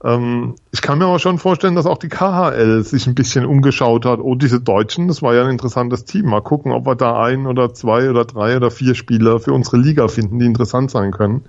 Ähm, 0.03 0.57
ich 0.73 0.83
kann 0.83 0.99
mir 0.99 1.07
aber 1.07 1.21
schon 1.21 1.39
vorstellen, 1.39 1.77
dass 1.77 1.87
auch 1.87 1.99
die 1.99 2.09
KHL 2.09 2.83
sich 2.83 3.07
ein 3.07 3.15
bisschen 3.15 3.47
umgeschaut 3.47 4.05
hat. 4.05 4.19
Oh, 4.19 4.35
diese 4.35 4.61
Deutschen, 4.61 5.07
das 5.07 5.23
war 5.23 5.35
ja 5.35 5.45
ein 5.45 5.51
interessantes 5.51 6.05
Team. 6.05 6.27
Mal 6.27 6.43
gucken, 6.43 6.73
ob 6.73 6.87
wir 6.87 6.97
da 6.97 7.23
ein 7.23 7.47
oder 7.47 7.73
zwei 7.73 8.11
oder 8.11 8.25
drei 8.25 8.57
oder 8.57 8.73
vier 8.73 8.97
Spieler 8.97 9.39
für 9.39 9.53
unsere 9.53 9.77
Liga 9.77 10.09
finden, 10.09 10.41
die 10.41 10.47
interessant 10.47 10.91
sein 10.91 11.13
können 11.13 11.45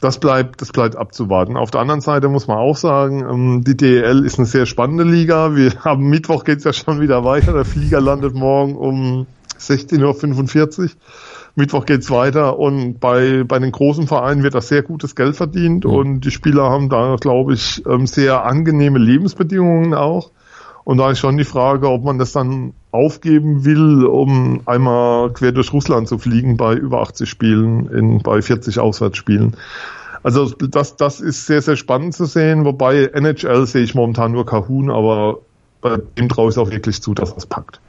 das 0.00 0.20
bleibt, 0.20 0.60
das 0.60 0.72
bleibt 0.72 0.96
abzuwarten. 0.96 1.56
Auf 1.56 1.70
der 1.70 1.80
anderen 1.80 2.00
Seite 2.00 2.28
muss 2.28 2.46
man 2.46 2.58
auch 2.58 2.76
sagen, 2.76 3.20
ähm, 3.28 3.64
die 3.64 3.76
DEL 3.76 4.24
ist 4.24 4.38
eine 4.38 4.46
sehr 4.46 4.66
spannende 4.66 5.04
Liga. 5.04 5.56
Wir 5.56 5.72
haben 5.84 6.08
Mittwoch 6.08 6.44
geht's 6.44 6.64
ja 6.64 6.72
schon 6.72 7.00
wieder 7.00 7.24
weiter. 7.24 7.52
Der 7.52 7.64
Flieger 7.64 8.00
landet 8.00 8.34
morgen 8.34 8.76
um 8.76 9.26
16.45 9.58 10.78
Uhr. 10.78 10.90
Mittwoch 11.56 11.86
geht's 11.86 12.10
weiter 12.10 12.56
und 12.56 13.00
bei, 13.00 13.42
bei 13.42 13.58
den 13.58 13.72
großen 13.72 14.06
Vereinen 14.06 14.44
wird 14.44 14.54
da 14.54 14.60
sehr 14.60 14.82
gutes 14.82 15.16
Geld 15.16 15.34
verdient 15.34 15.84
mhm. 15.84 15.90
und 15.90 16.20
die 16.20 16.30
Spieler 16.30 16.70
haben 16.70 16.88
da, 16.88 17.16
glaube 17.20 17.54
ich, 17.54 17.84
ähm, 17.86 18.06
sehr 18.06 18.44
angenehme 18.44 19.00
Lebensbedingungen 19.00 19.92
auch. 19.92 20.30
Und 20.88 20.96
da 20.96 21.10
ist 21.10 21.18
schon 21.18 21.36
die 21.36 21.44
Frage, 21.44 21.90
ob 21.90 22.02
man 22.02 22.16
das 22.16 22.32
dann 22.32 22.72
aufgeben 22.92 23.66
will, 23.66 24.06
um 24.06 24.62
einmal 24.64 25.30
quer 25.34 25.52
durch 25.52 25.70
Russland 25.74 26.08
zu 26.08 26.16
fliegen 26.16 26.56
bei 26.56 26.72
über 26.72 27.02
80 27.02 27.28
Spielen, 27.28 27.90
in, 27.90 28.22
bei 28.22 28.40
40 28.40 28.78
Auswärtsspielen. 28.78 29.54
Also 30.22 30.46
das, 30.48 30.96
das 30.96 31.20
ist 31.20 31.44
sehr, 31.44 31.60
sehr 31.60 31.76
spannend 31.76 32.14
zu 32.14 32.24
sehen, 32.24 32.64
wobei 32.64 33.04
NHL 33.12 33.66
sehe 33.66 33.82
ich 33.82 33.94
momentan 33.94 34.32
nur 34.32 34.46
Kahun, 34.46 34.90
aber 34.90 35.40
bei 35.82 35.98
dem 36.16 36.30
traue 36.30 36.48
ich 36.52 36.56
auch 36.56 36.70
wirklich 36.70 37.02
zu, 37.02 37.12
dass 37.12 37.34
das 37.34 37.44
packt. 37.44 37.82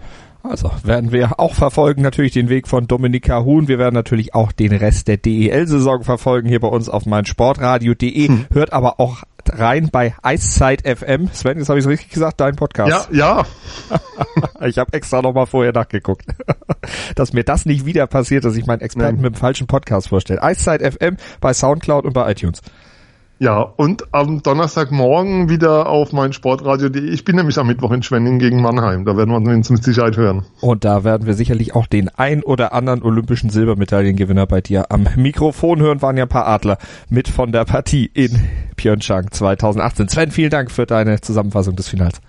Also 0.44 0.70
werden 0.84 1.14
wir 1.14 1.40
auch 1.40 1.54
verfolgen, 1.54 2.02
natürlich 2.02 2.34
den 2.34 2.50
Weg 2.50 2.68
von 2.68 2.88
Dominika 2.88 3.46
Huhn. 3.46 3.70
Wir 3.70 3.80
werden 3.80 3.96
natürlich 3.96 4.36
auch 4.36 4.52
den 4.52 4.74
Rest 4.74 5.08
der 5.08 5.16
DEL-Saison 5.16 6.04
verfolgen 6.04 6.50
hier 6.50 6.60
bei 6.60 6.68
uns 6.68 6.90
auf 6.90 7.06
meinsportradio.de. 7.06 8.28
Hm. 8.28 8.46
Hört 8.52 8.74
aber 8.74 9.00
auch 9.00 9.24
rein 9.50 9.90
bei 9.92 10.14
Eiszeit 10.22 10.82
FM. 10.82 11.30
Sven, 11.34 11.58
jetzt 11.58 11.70
habe 11.70 11.80
ich 11.80 11.86
es 11.86 11.90
richtig 11.90 12.10
gesagt, 12.10 12.40
dein 12.40 12.56
Podcast. 12.56 13.10
Ja, 13.12 13.46
ja. 14.60 14.66
ich 14.68 14.78
habe 14.78 14.94
extra 14.94 15.22
nochmal 15.22 15.46
vorher 15.46 15.74
nachgeguckt, 15.74 16.26
dass 17.16 17.34
mir 17.34 17.44
das 17.44 17.66
nicht 17.66 17.86
wieder 17.86 18.08
passiert, 18.08 18.46
dass 18.46 18.56
ich 18.56 18.66
meinen 18.66 18.82
Experten 18.82 19.16
Nein. 19.16 19.24
mit 19.24 19.36
dem 19.36 19.40
falschen 19.40 19.68
Podcast 19.68 20.10
vorstelle. 20.10 20.42
Eiszeit 20.42 20.82
FM 20.82 21.18
bei 21.42 21.54
Soundcloud 21.54 22.06
und 22.06 22.14
bei 22.14 22.32
iTunes. 22.32 22.62
Ja, 23.41 23.62
und 23.62 24.13
am 24.13 24.43
Donnerstagmorgen 24.43 25.47
wieder 25.47 25.88
auf 25.88 26.12
mein 26.12 26.34
Sportradio.de. 26.34 27.10
Ich 27.10 27.23
bin 27.23 27.38
nämlich 27.38 27.58
am 27.58 27.67
Mittwoch 27.67 27.91
in 27.91 28.04
Schwenning 28.04 28.38
gegen 28.38 28.62
Mannheim. 28.62 29.06
Da 29.06 29.15
werden 29.15 29.30
wir 29.32 29.38
uns 29.38 29.69
mit 29.69 29.82
Sicherheit 29.82 30.17
hören. 30.17 30.43
Und 30.60 30.84
da 30.84 31.06
werden 31.06 31.25
wir 31.25 31.34
sicherlich 31.36 31.73
auch 31.73 31.88
den 31.88 32.10
ein 32.10 32.43
oder 32.43 32.73
anderen 32.73 33.02
olympischen 33.02 33.49
Silbermedaillengewinner 33.49 34.45
bei 34.45 34.60
dir 34.60 34.91
am 34.91 35.08
Mikrofon 35.15 35.80
hören. 35.80 36.02
Waren 36.02 36.17
ja 36.17 36.23
ein 36.23 36.30
paar 36.30 36.47
Adler 36.47 36.78
mit 37.10 37.30
von 37.30 37.54
der 37.54 37.63
Partie 37.63 38.12
in 38.13 38.41
Pyeongchang 38.75 39.32
2018. 39.32 40.10
Sven, 40.10 40.32
vielen 40.32 40.49
Dank 40.49 40.69
für 40.69 40.86
deine 40.86 41.21
Zusammenfassung 41.21 41.78
des 41.78 41.88
Finals. 41.88 42.19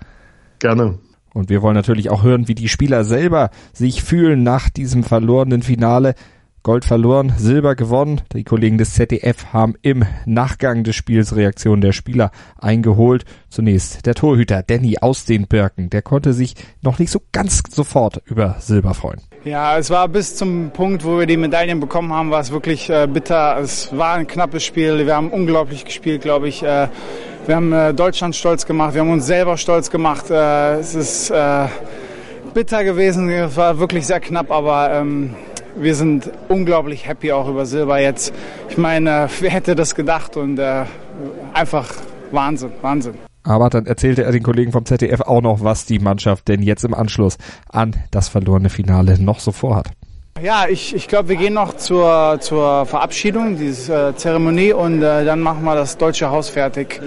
Gerne. 0.61 1.01
Und 1.35 1.49
wir 1.49 1.61
wollen 1.61 1.75
natürlich 1.75 2.11
auch 2.11 2.23
hören, 2.23 2.47
wie 2.47 2.55
die 2.55 2.69
Spieler 2.69 3.03
selber 3.03 3.51
sich 3.73 4.05
fühlen 4.05 4.45
nach 4.45 4.71
diesem 4.71 5.03
verlorenen 5.03 5.63
Finale. 5.63 6.15
Gold 6.63 6.85
verloren, 6.85 7.33
Silber 7.39 7.75
gewonnen. 7.75 8.21
Die 8.35 8.45
Kollegen 8.45 8.77
des 8.77 8.93
ZDF 8.93 9.47
haben 9.53 9.75
im 9.81 10.05
Nachgang 10.27 10.85
des 10.85 10.95
Spiels 10.95 11.35
Reaktionen 11.35 11.81
der 11.81 11.93
Spieler 11.93 12.31
eingeholt. 12.59 13.25
Zunächst 13.49 14.05
der 14.05 14.15
Torhüter 14.15 14.63
Danny 14.63 14.99
aus 15.01 15.25
den 15.25 15.47
Birken. 15.47 15.89
Der 15.89 16.03
konnte 16.03 16.35
sich 16.35 16.55
noch 16.83 16.99
nicht 16.99 17.11
so 17.11 17.23
ganz 17.33 17.63
sofort 17.71 18.21
über 18.27 18.57
Silber 18.59 18.93
freuen. 18.93 19.21
Ja, 19.45 19.79
es 19.79 19.89
war 19.89 20.07
bis 20.09 20.37
zum 20.37 20.71
Punkt, 20.71 21.03
wo 21.03 21.19
wir 21.19 21.25
die 21.25 21.39
Medaillen 21.39 21.81
bekommen 21.81 22.13
haben, 22.13 22.31
war 22.31 22.41
es 22.41 22.53
wirklich 22.53 22.91
äh, 22.91 23.09
bitter. 23.11 23.59
Es 23.59 23.97
war 23.97 24.17
ein 24.17 24.27
knappes 24.27 24.63
Spiel. 24.63 25.07
Wir 25.07 25.17
haben 25.17 25.31
unglaublich 25.31 25.87
gespielt, 25.87 26.21
glaube 26.21 26.49
ich. 26.49 26.63
Äh, 26.63 26.89
wir 27.47 27.57
haben 27.57 27.73
äh, 27.73 27.95
Deutschland 27.95 28.37
stolz 28.37 28.67
gemacht. 28.67 28.93
Wir 28.93 29.01
haben 29.01 29.11
uns 29.11 29.25
selber 29.25 29.57
stolz 29.57 29.91
gemacht. 29.91 30.31
Äh, 30.31 30.75
es 30.75 30.95
ist 30.95 31.31
äh, 31.31 31.69
bitter 32.53 32.85
gewesen. 32.85 33.31
Es 33.31 33.57
war 33.57 33.79
wirklich 33.79 34.07
sehr 34.07 34.21
knapp, 34.21 34.51
aber 34.51 34.91
ähm, 34.93 35.35
wir 35.81 35.95
sind 35.95 36.31
unglaublich 36.49 37.07
happy 37.07 37.33
auch 37.33 37.49
über 37.49 37.67
Silber 37.67 38.01
jetzt. 38.01 38.33
Ich 38.69 38.79
meine, 38.79 39.29
wer 39.41 39.51
hätte 39.51 39.75
das 39.75 39.95
gedacht 39.95 40.37
und 40.37 40.59
äh, 40.59 40.85
einfach 41.55 41.93
Wahnsinn, 42.31 42.73
Wahnsinn. 42.83 43.15
Aber 43.43 43.71
dann 43.71 43.87
erzählte 43.87 44.23
er 44.23 44.33
den 44.33 44.43
Kollegen 44.43 44.73
vom 44.73 44.85
ZDF 44.85 45.23
auch 45.23 45.41
noch, 45.41 45.65
was 45.65 45.87
die 45.87 45.99
Mannschaft 45.99 46.49
denn 46.49 46.63
jetzt 46.63 46.85
im 46.85 46.93
Anschluss 46.93 47.39
an 47.69 47.97
das 48.11 48.29
verlorene 48.29 48.69
Finale 48.69 49.21
noch 49.21 49.41
so 49.41 49.51
vorhat. 49.51 49.89
Ja, 50.43 50.67
ich, 50.69 50.95
ich 50.95 51.09
glaube, 51.09 51.31
wir 51.31 51.37
gehen 51.37 51.55
noch 51.55 51.75
zur, 51.75 52.39
zur 52.41 52.87
Verabschiedung, 52.87 53.57
diese 53.57 54.09
äh, 54.09 54.15
Zeremonie 54.15 54.73
und 54.73 55.03
äh, 55.03 55.25
dann 55.25 55.41
machen 55.41 55.65
wir 55.65 55.75
das 55.75 55.97
deutsche 55.99 56.31
Haus 56.31 56.49
fertig. 56.49 57.01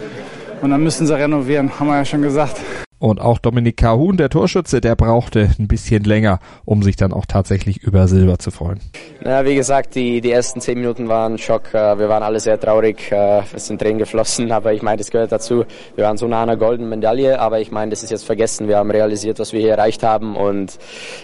Und 0.62 0.69
dann 0.69 0.81
müssen 0.83 1.07
sie 1.07 1.17
renovieren, 1.17 1.79
haben 1.79 1.88
wir 1.88 1.97
ja 1.97 2.05
schon 2.05 2.21
gesagt. 2.21 2.57
Und 3.03 3.19
auch 3.19 3.37
Dominik 3.37 3.75
Kahun, 3.75 4.15
der 4.15 4.29
Torschütze, 4.29 4.79
der 4.79 4.95
brauchte 4.95 5.49
ein 5.59 5.67
bisschen 5.67 6.05
länger, 6.05 6.39
um 6.63 6.83
sich 6.83 6.95
dann 6.95 7.11
auch 7.11 7.25
tatsächlich 7.25 7.83
über 7.83 8.07
Silber 8.07 8.39
zu 8.39 8.49
freuen. 8.49 8.79
Na, 9.21 9.43
wie 9.43 9.55
gesagt, 9.55 9.95
die, 9.95 10.21
die 10.21 10.31
ersten 10.31 10.61
zehn 10.61 10.79
Minuten 10.79 11.09
waren 11.09 11.33
ein 11.33 11.37
Schock. 11.37 11.73
Äh, 11.73 11.99
wir 11.99 12.07
waren 12.07 12.23
alle 12.23 12.39
sehr 12.39 12.57
traurig. 12.57 13.11
Äh, 13.11 13.41
es 13.53 13.67
sind 13.67 13.81
Tränen 13.81 13.97
geflossen, 13.97 14.49
aber 14.53 14.71
ich 14.71 14.81
meine, 14.81 14.99
das 14.99 15.11
gehört 15.11 15.33
dazu. 15.33 15.65
Wir 15.97 16.05
waren 16.05 16.15
so 16.15 16.29
nah 16.29 16.43
an 16.43 16.49
einer 16.49 16.57
goldenen 16.57 16.89
Medaille, 16.89 17.41
aber 17.41 17.59
ich 17.59 17.71
meine, 17.71 17.89
das 17.89 18.03
ist 18.03 18.09
jetzt 18.09 18.23
vergessen. 18.23 18.69
Wir 18.69 18.77
haben 18.77 18.89
realisiert, 18.89 19.37
was 19.37 19.51
wir 19.51 19.59
hier 19.59 19.71
erreicht 19.71 20.01
haben 20.01 20.37
und 20.37 20.79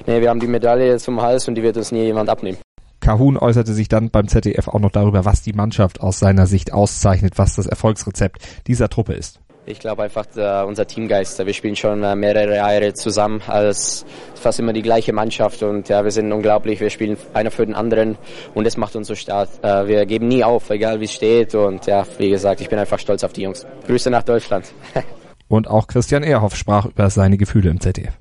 nee, 0.06 0.20
wir 0.20 0.30
haben 0.32 0.42
die 0.42 0.48
Medaille 0.48 0.98
zum 0.98 1.22
Hals 1.22 1.48
und 1.48 1.56
die 1.56 1.64
wird 1.64 1.78
uns 1.78 1.94
nie 1.94 2.04
jemand 2.04 2.28
abnehmen. 2.30 2.58
Kahun 3.00 3.38
äußerte 3.38 3.74
sich 3.74 3.88
dann 3.88 4.10
beim 4.10 4.28
ZDF 4.28 4.68
auch 4.68 4.82
noch 4.82 4.92
darüber, 4.92 5.24
was 5.24 5.44
die 5.44 5.54
Mannschaft 5.54 6.02
aus 6.02 6.20
seiner 6.20 6.46
Sicht 6.46 6.74
auszeichnet, 6.74 7.38
was 7.38 7.56
das 7.56 7.68
Erfolgsrezept 7.68 8.42
dieser 8.68 8.90
Truppe 8.90 9.14
ist. 9.14 9.40
Ich 9.70 9.80
glaube 9.80 10.02
einfach 10.02 10.26
der, 10.26 10.66
unser 10.66 10.88
Teamgeist. 10.88 11.46
Wir 11.46 11.54
spielen 11.54 11.76
schon 11.76 12.04
äh, 12.04 12.16
mehrere 12.16 12.56
Jahre 12.56 12.94
zusammen 12.96 13.40
als 13.46 14.04
fast 14.34 14.60
immer 14.60 14.74
die 14.74 14.82
gleiche 14.82 15.14
Mannschaft 15.14 15.62
und 15.62 15.90
ja, 15.90 16.04
wir 16.04 16.10
sind 16.10 16.34
unglaublich. 16.34 16.80
Wir 16.80 16.90
spielen 16.90 17.18
einer 17.36 17.52
für 17.52 17.68
den 17.68 17.76
anderen 17.76 18.18
und 18.56 18.66
das 18.66 18.78
macht 18.78 18.96
uns 18.96 19.08
so 19.08 19.14
stark. 19.14 19.48
Äh, 19.62 19.86
wir 19.86 20.08
geben 20.08 20.28
nie 20.28 20.44
auf, 20.44 20.72
egal 20.72 21.00
wie 21.02 21.06
es 21.06 21.14
steht 21.14 21.54
und 21.54 21.86
ja, 21.86 22.04
wie 22.18 22.32
gesagt, 22.32 22.62
ich 22.62 22.70
bin 22.70 22.80
einfach 22.80 22.98
stolz 22.98 23.24
auf 23.24 23.32
die 23.32 23.44
Jungs. 23.44 23.68
Grüße 23.86 24.10
nach 24.10 24.24
Deutschland. 24.24 24.74
und 25.48 25.68
auch 25.68 25.86
Christian 25.86 26.24
Ehrhoff 26.24 26.56
sprach 26.56 26.88
über 26.88 27.12
seine 27.12 27.38
Gefühle 27.38 27.70
im 27.70 27.80
ZDF. 27.80 28.18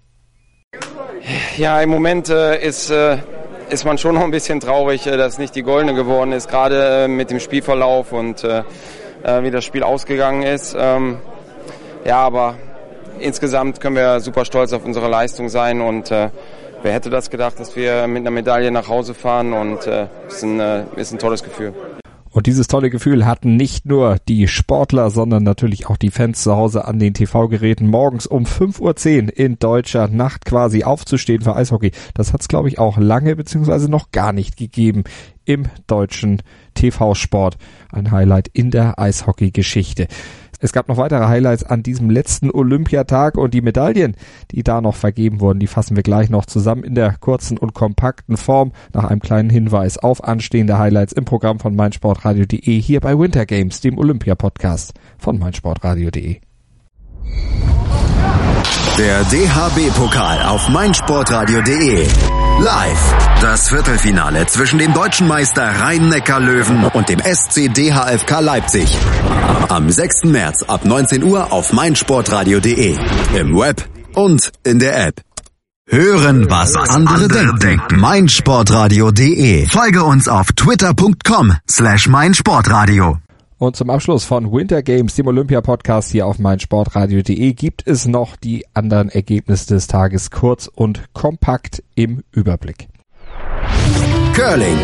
Ja, 1.57 1.81
im 1.81 1.89
Moment 1.89 2.29
äh, 2.29 2.61
ist 2.63 2.91
äh, 2.91 3.17
ist 3.71 3.87
man 3.87 3.97
schon 3.97 4.17
noch 4.17 4.23
ein 4.23 4.31
bisschen 4.31 4.61
traurig, 4.61 5.07
äh, 5.07 5.17
dass 5.17 5.39
nicht 5.39 5.55
die 5.55 5.63
Goldene 5.63 5.95
geworden 5.95 6.33
ist, 6.33 6.51
gerade 6.51 7.05
äh, 7.05 7.09
mit 7.09 7.31
dem 7.31 7.41
Spielverlauf 7.41 8.13
und 8.13 8.45
äh, 8.45 8.65
wie 9.43 9.51
das 9.51 9.65
Spiel 9.65 9.83
ausgegangen 9.83 10.43
ist. 10.45 10.77
Ja, 12.05 12.19
aber 12.19 12.57
insgesamt 13.19 13.81
können 13.81 13.97
wir 13.97 14.21
super 14.21 14.45
stolz 14.45 14.73
auf 14.73 14.85
unsere 14.85 15.09
Leistung 15.09 15.49
sein 15.49 15.81
und 15.81 16.11
äh, 16.11 16.31
wer 16.83 16.93
hätte 16.93 17.11
das 17.11 17.31
gedacht, 17.31 17.59
dass 17.59 17.77
wir 17.77 18.07
mit 18.07 18.21
einer 18.21 18.31
Medaille 18.31 18.71
nach 18.71 18.89
Hause 18.89 19.15
fahren 19.15 19.53
und 19.53 19.87
äh, 19.87 20.07
ist, 20.29 20.43
ein, 20.43 20.61
äh, 20.61 20.85
ist 20.97 21.13
ein 21.13 21.19
tolles 21.19 21.43
Gefühl. 21.43 21.75
Und 22.31 22.47
dieses 22.47 22.69
tolle 22.69 22.91
Gefühl 22.91 23.27
hatten 23.27 23.57
nicht 23.57 23.87
nur 23.87 24.19
die 24.29 24.49
Sportler, 24.49 25.11
sondern 25.11 25.43
natürlich 25.43 25.89
auch 25.89 25.97
die 25.97 26.11
Fans 26.11 26.43
zu 26.43 26.55
Hause 26.55 26.85
an 26.85 26.99
den 26.99 27.15
TV-Geräten 27.15 27.89
morgens 27.89 28.27
um 28.27 28.45
5.10 28.45 29.25
Uhr 29.25 29.37
in 29.37 29.59
deutscher 29.59 30.09
Nacht 30.09 30.45
quasi 30.45 30.85
aufzustehen 30.85 31.41
für 31.41 31.57
Eishockey. 31.57 31.91
Das 32.15 32.33
hat 32.33 32.43
es, 32.43 32.49
glaube 32.49 32.69
ich, 32.69 32.79
auch 32.79 32.99
lange 32.99 33.35
beziehungsweise 33.35 33.91
noch 33.91 34.13
gar 34.13 34.33
nicht 34.33 34.57
gegeben 34.57 35.05
im 35.47 35.65
deutschen 35.87 36.43
TV-Sport. 36.75 37.57
Ein 37.91 38.11
Highlight 38.11 38.49
in 38.53 38.71
der 38.71 38.99
Eishockey-Geschichte. 38.99 40.07
Es 40.59 40.73
gab 40.73 40.89
noch 40.89 40.97
weitere 40.97 41.27
Highlights 41.27 41.65
an 41.65 41.83
diesem 41.83 42.11
letzten 42.11 42.51
Olympiatag 42.51 43.37
und 43.37 43.55
die 43.55 43.61
Medaillen, 43.61 44.17
die 44.51 44.63
da 44.63 44.81
noch 44.81 44.97
vergeben 44.97 45.41
wurden, 45.41 45.61
die 45.61 45.67
fassen 45.67 45.97
wir 45.97 46.03
gleich 46.03 46.31
noch 46.31 46.47
zusammen 46.47 46.83
in 46.83 46.95
der 46.95 47.17
kurzen 47.19 47.59
und 47.59 47.75
kompakten 47.75 48.37
Form 48.37 48.73
nach 48.93 49.05
einem 49.05 49.21
kleinen 49.21 49.51
Hinweis 49.51 49.99
auf 49.99 50.25
anstehende 50.25 50.79
Highlights 50.79 51.13
im 51.13 51.25
Programm 51.25 51.61
von 51.61 51.77
meinsportradio.de 51.77 52.81
hier 52.81 53.01
bei 53.01 53.19
Winter 53.19 53.47
Games, 53.47 53.81
dem 53.81 53.99
Olympia-Podcast 53.99 54.95
von 55.19 55.39
meinsportradio.de. 55.39 56.41
Der 58.97 59.25
DHB-Pokal 59.25 60.43
auf 60.43 60.69
meinsportradio.de. 60.69 62.07
Live. 62.61 63.15
Das 63.41 63.69
Viertelfinale 63.69 64.47
zwischen 64.47 64.79
dem 64.79 64.93
deutschen 64.93 65.29
Meister 65.29 65.63
Rhein-Neckar-Löwen 65.81 66.85
und 66.87 67.09
dem 67.09 67.21
SC 67.21 67.73
DHFK 67.73 68.41
Leipzig. 68.41 68.97
Am 69.69 69.89
6. 69.89 70.25
März 70.25 70.65
ab 70.65 70.85
19 70.85 71.23
Uhr 71.23 71.53
auf 71.53 71.73
meinsportradio.de. 71.73 72.97
Im 73.37 73.57
Web 73.57 73.89
und 74.15 74.51
in 74.65 74.79
der 74.81 75.07
App. 75.07 75.21
Hören, 75.89 76.51
was 76.51 76.75
andere 76.75 77.29
denken. 77.59 78.01
meinsportradio.de. 78.01 79.67
Folge 79.69 80.03
uns 80.03 80.29
auf 80.29 80.49
twitter.com 80.53 81.55
slash 81.71 82.09
meinsportradio. 82.09 83.19
Und 83.59 83.75
zum 83.75 83.91
Abschluss 83.91 84.25
von 84.25 84.53
Winter 84.53 84.83
Games, 84.83 85.17
dem 85.17 85.27
Olympia-Podcast 85.27 86.13
hier 86.13 86.27
auf 86.27 86.39
meinsportradio.de, 86.39 87.53
gibt 87.55 87.87
es 87.87 88.07
noch 88.07 88.37
die 88.37 88.65
anderen 88.73 89.09
Ergebnisse 89.09 89.75
des 89.75 89.89
Tages 89.89 90.31
kurz 90.31 90.69
und 90.73 91.13
kompakt 91.13 91.83
im 91.97 92.23
Überblick. 92.31 92.89
Curling. 94.35 94.79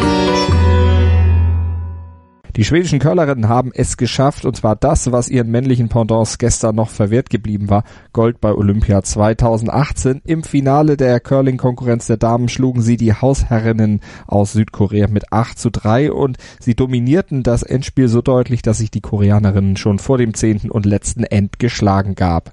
Die 2.56 2.62
schwedischen 2.62 3.00
Curlerinnen 3.00 3.48
haben 3.48 3.72
es 3.74 3.96
geschafft, 3.96 4.44
und 4.44 4.56
zwar 4.56 4.76
das, 4.76 5.10
was 5.10 5.28
ihren 5.28 5.50
männlichen 5.50 5.88
Pendants 5.88 6.38
gestern 6.38 6.76
noch 6.76 6.88
verwehrt 6.88 7.28
geblieben 7.28 7.68
war, 7.68 7.82
Gold 8.12 8.40
bei 8.40 8.52
Olympia 8.52 9.02
2018. 9.02 10.20
Im 10.24 10.44
Finale 10.44 10.96
der 10.96 11.18
Curling-Konkurrenz 11.18 12.06
der 12.06 12.16
Damen 12.16 12.48
schlugen 12.48 12.80
sie 12.80 12.96
die 12.96 13.12
Hausherrinnen 13.12 14.02
aus 14.28 14.52
Südkorea 14.52 15.08
mit 15.08 15.32
8 15.32 15.58
zu 15.58 15.70
3 15.70 16.12
und 16.12 16.36
sie 16.60 16.76
dominierten 16.76 17.42
das 17.42 17.64
Endspiel 17.64 18.06
so 18.06 18.22
deutlich, 18.22 18.62
dass 18.62 18.78
sich 18.78 18.92
die 18.92 19.00
Koreanerinnen 19.00 19.76
schon 19.76 19.98
vor 19.98 20.18
dem 20.18 20.32
zehnten 20.34 20.70
und 20.70 20.86
letzten 20.86 21.24
End 21.24 21.58
geschlagen 21.58 22.14
gab. 22.14 22.52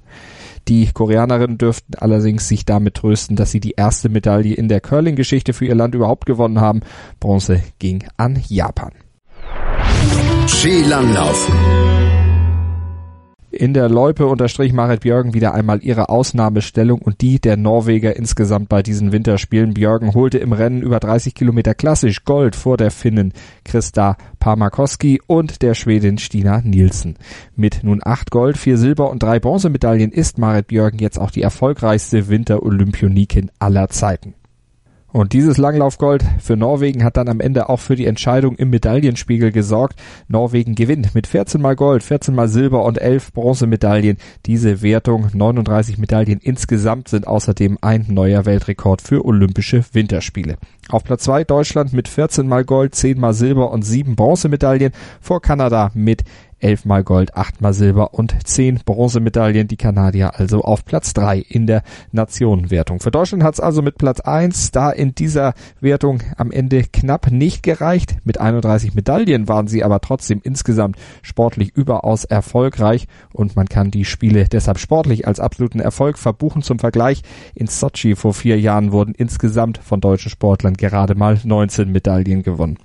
Die 0.67 0.87
Koreanerinnen 0.91 1.59
dürften 1.59 1.93
allerdings 1.93 2.47
sich 2.47 2.65
damit 2.65 2.95
trösten, 2.95 3.35
dass 3.35 3.51
sie 3.51 3.59
die 3.59 3.75
erste 3.77 4.09
Medaille 4.09 4.55
in 4.55 4.67
der 4.67 4.81
Curling-Geschichte 4.81 5.53
für 5.53 5.65
ihr 5.65 5.75
Land 5.75 5.93
überhaupt 5.93 6.25
gewonnen 6.25 6.59
haben. 6.59 6.81
Bronze 7.19 7.61
ging 7.77 8.03
an 8.17 8.41
Japan. 8.47 8.93
Skilanglauf. 10.47 11.49
In 13.51 13.73
der 13.73 13.89
Loipe 13.89 14.25
unterstrich 14.25 14.73
Marit 14.73 15.01
Björgen 15.01 15.33
wieder 15.33 15.53
einmal 15.53 15.83
ihre 15.83 16.09
Ausnahmestellung 16.09 17.01
und 17.01 17.21
die 17.21 17.39
der 17.39 17.57
Norweger 17.57 18.15
insgesamt 18.15 18.69
bei 18.69 18.81
diesen 18.81 19.11
Winterspielen. 19.11 19.73
Björgen 19.73 20.13
holte 20.13 20.37
im 20.37 20.53
Rennen 20.53 20.81
über 20.81 20.99
30 20.99 21.35
Kilometer 21.35 21.75
klassisch 21.75 22.23
Gold 22.23 22.55
vor 22.55 22.77
der 22.77 22.91
Finnin 22.91 23.33
Christa 23.65 24.17
Parmakoski 24.39 25.21
und 25.27 25.61
der 25.61 25.75
Schwedin 25.75 26.17
Stina 26.17 26.61
Nielsen. 26.61 27.17
Mit 27.55 27.83
nun 27.83 28.01
acht 28.03 28.31
Gold, 28.31 28.57
vier 28.57 28.77
Silber 28.77 29.11
und 29.11 29.21
drei 29.21 29.39
Bronzemedaillen 29.39 30.11
ist 30.11 30.37
Marit 30.37 30.67
Björgen 30.67 30.99
jetzt 30.99 31.19
auch 31.19 31.29
die 31.29 31.41
erfolgreichste 31.41 32.29
Winterolympionikin 32.29 33.51
aller 33.59 33.89
Zeiten. 33.89 34.33
Und 35.13 35.33
dieses 35.33 35.57
Langlaufgold 35.57 36.23
für 36.39 36.55
Norwegen 36.55 37.03
hat 37.03 37.17
dann 37.17 37.27
am 37.27 37.41
Ende 37.41 37.67
auch 37.67 37.79
für 37.79 37.95
die 37.95 38.05
Entscheidung 38.05 38.55
im 38.55 38.69
Medaillenspiegel 38.69 39.51
gesorgt. 39.51 39.99
Norwegen 40.29 40.73
gewinnt 40.73 41.13
mit 41.13 41.27
14 41.27 41.61
mal 41.61 41.75
Gold, 41.75 42.01
14 42.01 42.33
mal 42.33 42.47
Silber 42.47 42.85
und 42.85 42.97
11 42.97 43.33
Bronzemedaillen. 43.33 44.17
Diese 44.45 44.81
Wertung, 44.81 45.27
39 45.33 45.97
Medaillen 45.97 46.39
insgesamt, 46.39 47.09
sind 47.09 47.27
außerdem 47.27 47.77
ein 47.81 48.05
neuer 48.07 48.45
Weltrekord 48.45 49.01
für 49.01 49.25
Olympische 49.25 49.83
Winterspiele. 49.91 50.55
Auf 50.89 51.03
Platz 51.03 51.23
2 51.23 51.43
Deutschland 51.43 51.91
mit 51.91 52.07
14 52.07 52.47
mal 52.47 52.63
Gold, 52.63 52.95
10 52.95 53.19
mal 53.19 53.33
Silber 53.33 53.71
und 53.71 53.83
7 53.83 54.15
Bronzemedaillen 54.15 54.93
vor 55.19 55.41
Kanada 55.41 55.91
mit 55.93 56.23
elfmal 56.63 57.03
Gold, 57.03 57.35
achtmal 57.35 57.73
Silber 57.73 58.13
und 58.13 58.35
zehn 58.47 58.79
Bronzemedaillen. 58.85 59.67
Die 59.67 59.77
Kanadier 59.77 60.39
also 60.39 60.61
auf 60.61 60.85
Platz 60.85 61.13
drei 61.13 61.39
in 61.39 61.67
der 61.67 61.83
Nationenwertung. 62.11 62.99
Für 62.99 63.11
Deutschland 63.11 63.43
hat 63.43 63.55
es 63.55 63.59
also 63.59 63.81
mit 63.81 63.97
Platz 63.97 64.19
eins 64.19 64.71
da 64.71 64.91
in 64.91 65.15
dieser 65.15 65.53
Wertung 65.79 66.21
am 66.37 66.51
Ende 66.51 66.83
knapp 66.83 67.31
nicht 67.31 67.63
gereicht. 67.63 68.17
Mit 68.23 68.39
31 68.39 68.93
Medaillen 68.93 69.47
waren 69.47 69.67
sie 69.67 69.83
aber 69.83 70.01
trotzdem 70.01 70.41
insgesamt 70.43 70.97
sportlich 71.21 71.75
überaus 71.75 72.25
erfolgreich 72.25 73.07
und 73.33 73.55
man 73.55 73.67
kann 73.67 73.91
die 73.91 74.05
Spiele 74.05 74.45
deshalb 74.47 74.79
sportlich 74.79 75.27
als 75.27 75.39
absoluten 75.39 75.79
Erfolg 75.79 76.17
verbuchen. 76.17 76.61
Zum 76.61 76.79
Vergleich, 76.79 77.23
in 77.55 77.67
Sochi 77.67 78.15
vor 78.15 78.33
vier 78.33 78.59
Jahren 78.59 78.91
wurden 78.91 79.13
insgesamt 79.15 79.77
von 79.77 80.01
deutschen 80.01 80.29
Sportlern 80.29 80.75
gerade 80.75 81.15
mal 81.15 81.39
19 81.43 81.91
Medaillen 81.91 82.43
gewonnen. 82.43 82.77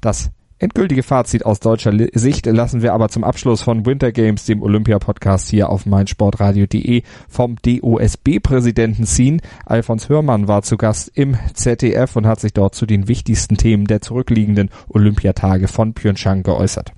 Das 0.00 0.30
Endgültige 0.58 1.02
Fazit 1.02 1.44
aus 1.44 1.60
deutscher 1.60 1.92
Sicht 2.14 2.46
lassen 2.46 2.80
wir 2.80 2.94
aber 2.94 3.10
zum 3.10 3.24
Abschluss 3.24 3.60
von 3.60 3.84
Winter 3.84 4.10
Games, 4.10 4.46
dem 4.46 4.62
Olympia-Podcast 4.62 5.50
hier 5.50 5.68
auf 5.68 5.84
meinsportradio.de 5.84 7.02
vom 7.28 7.56
DOSB-Präsidenten 7.56 9.04
ziehen. 9.04 9.42
Alfons 9.66 10.08
Hörmann 10.08 10.48
war 10.48 10.62
zu 10.62 10.78
Gast 10.78 11.12
im 11.14 11.36
ZDF 11.52 12.16
und 12.16 12.26
hat 12.26 12.40
sich 12.40 12.54
dort 12.54 12.74
zu 12.74 12.86
den 12.86 13.06
wichtigsten 13.06 13.58
Themen 13.58 13.84
der 13.84 14.00
zurückliegenden 14.00 14.70
Olympiatage 14.88 15.68
von 15.68 15.92
Pyeongchang 15.92 16.42
geäußert. 16.42 16.92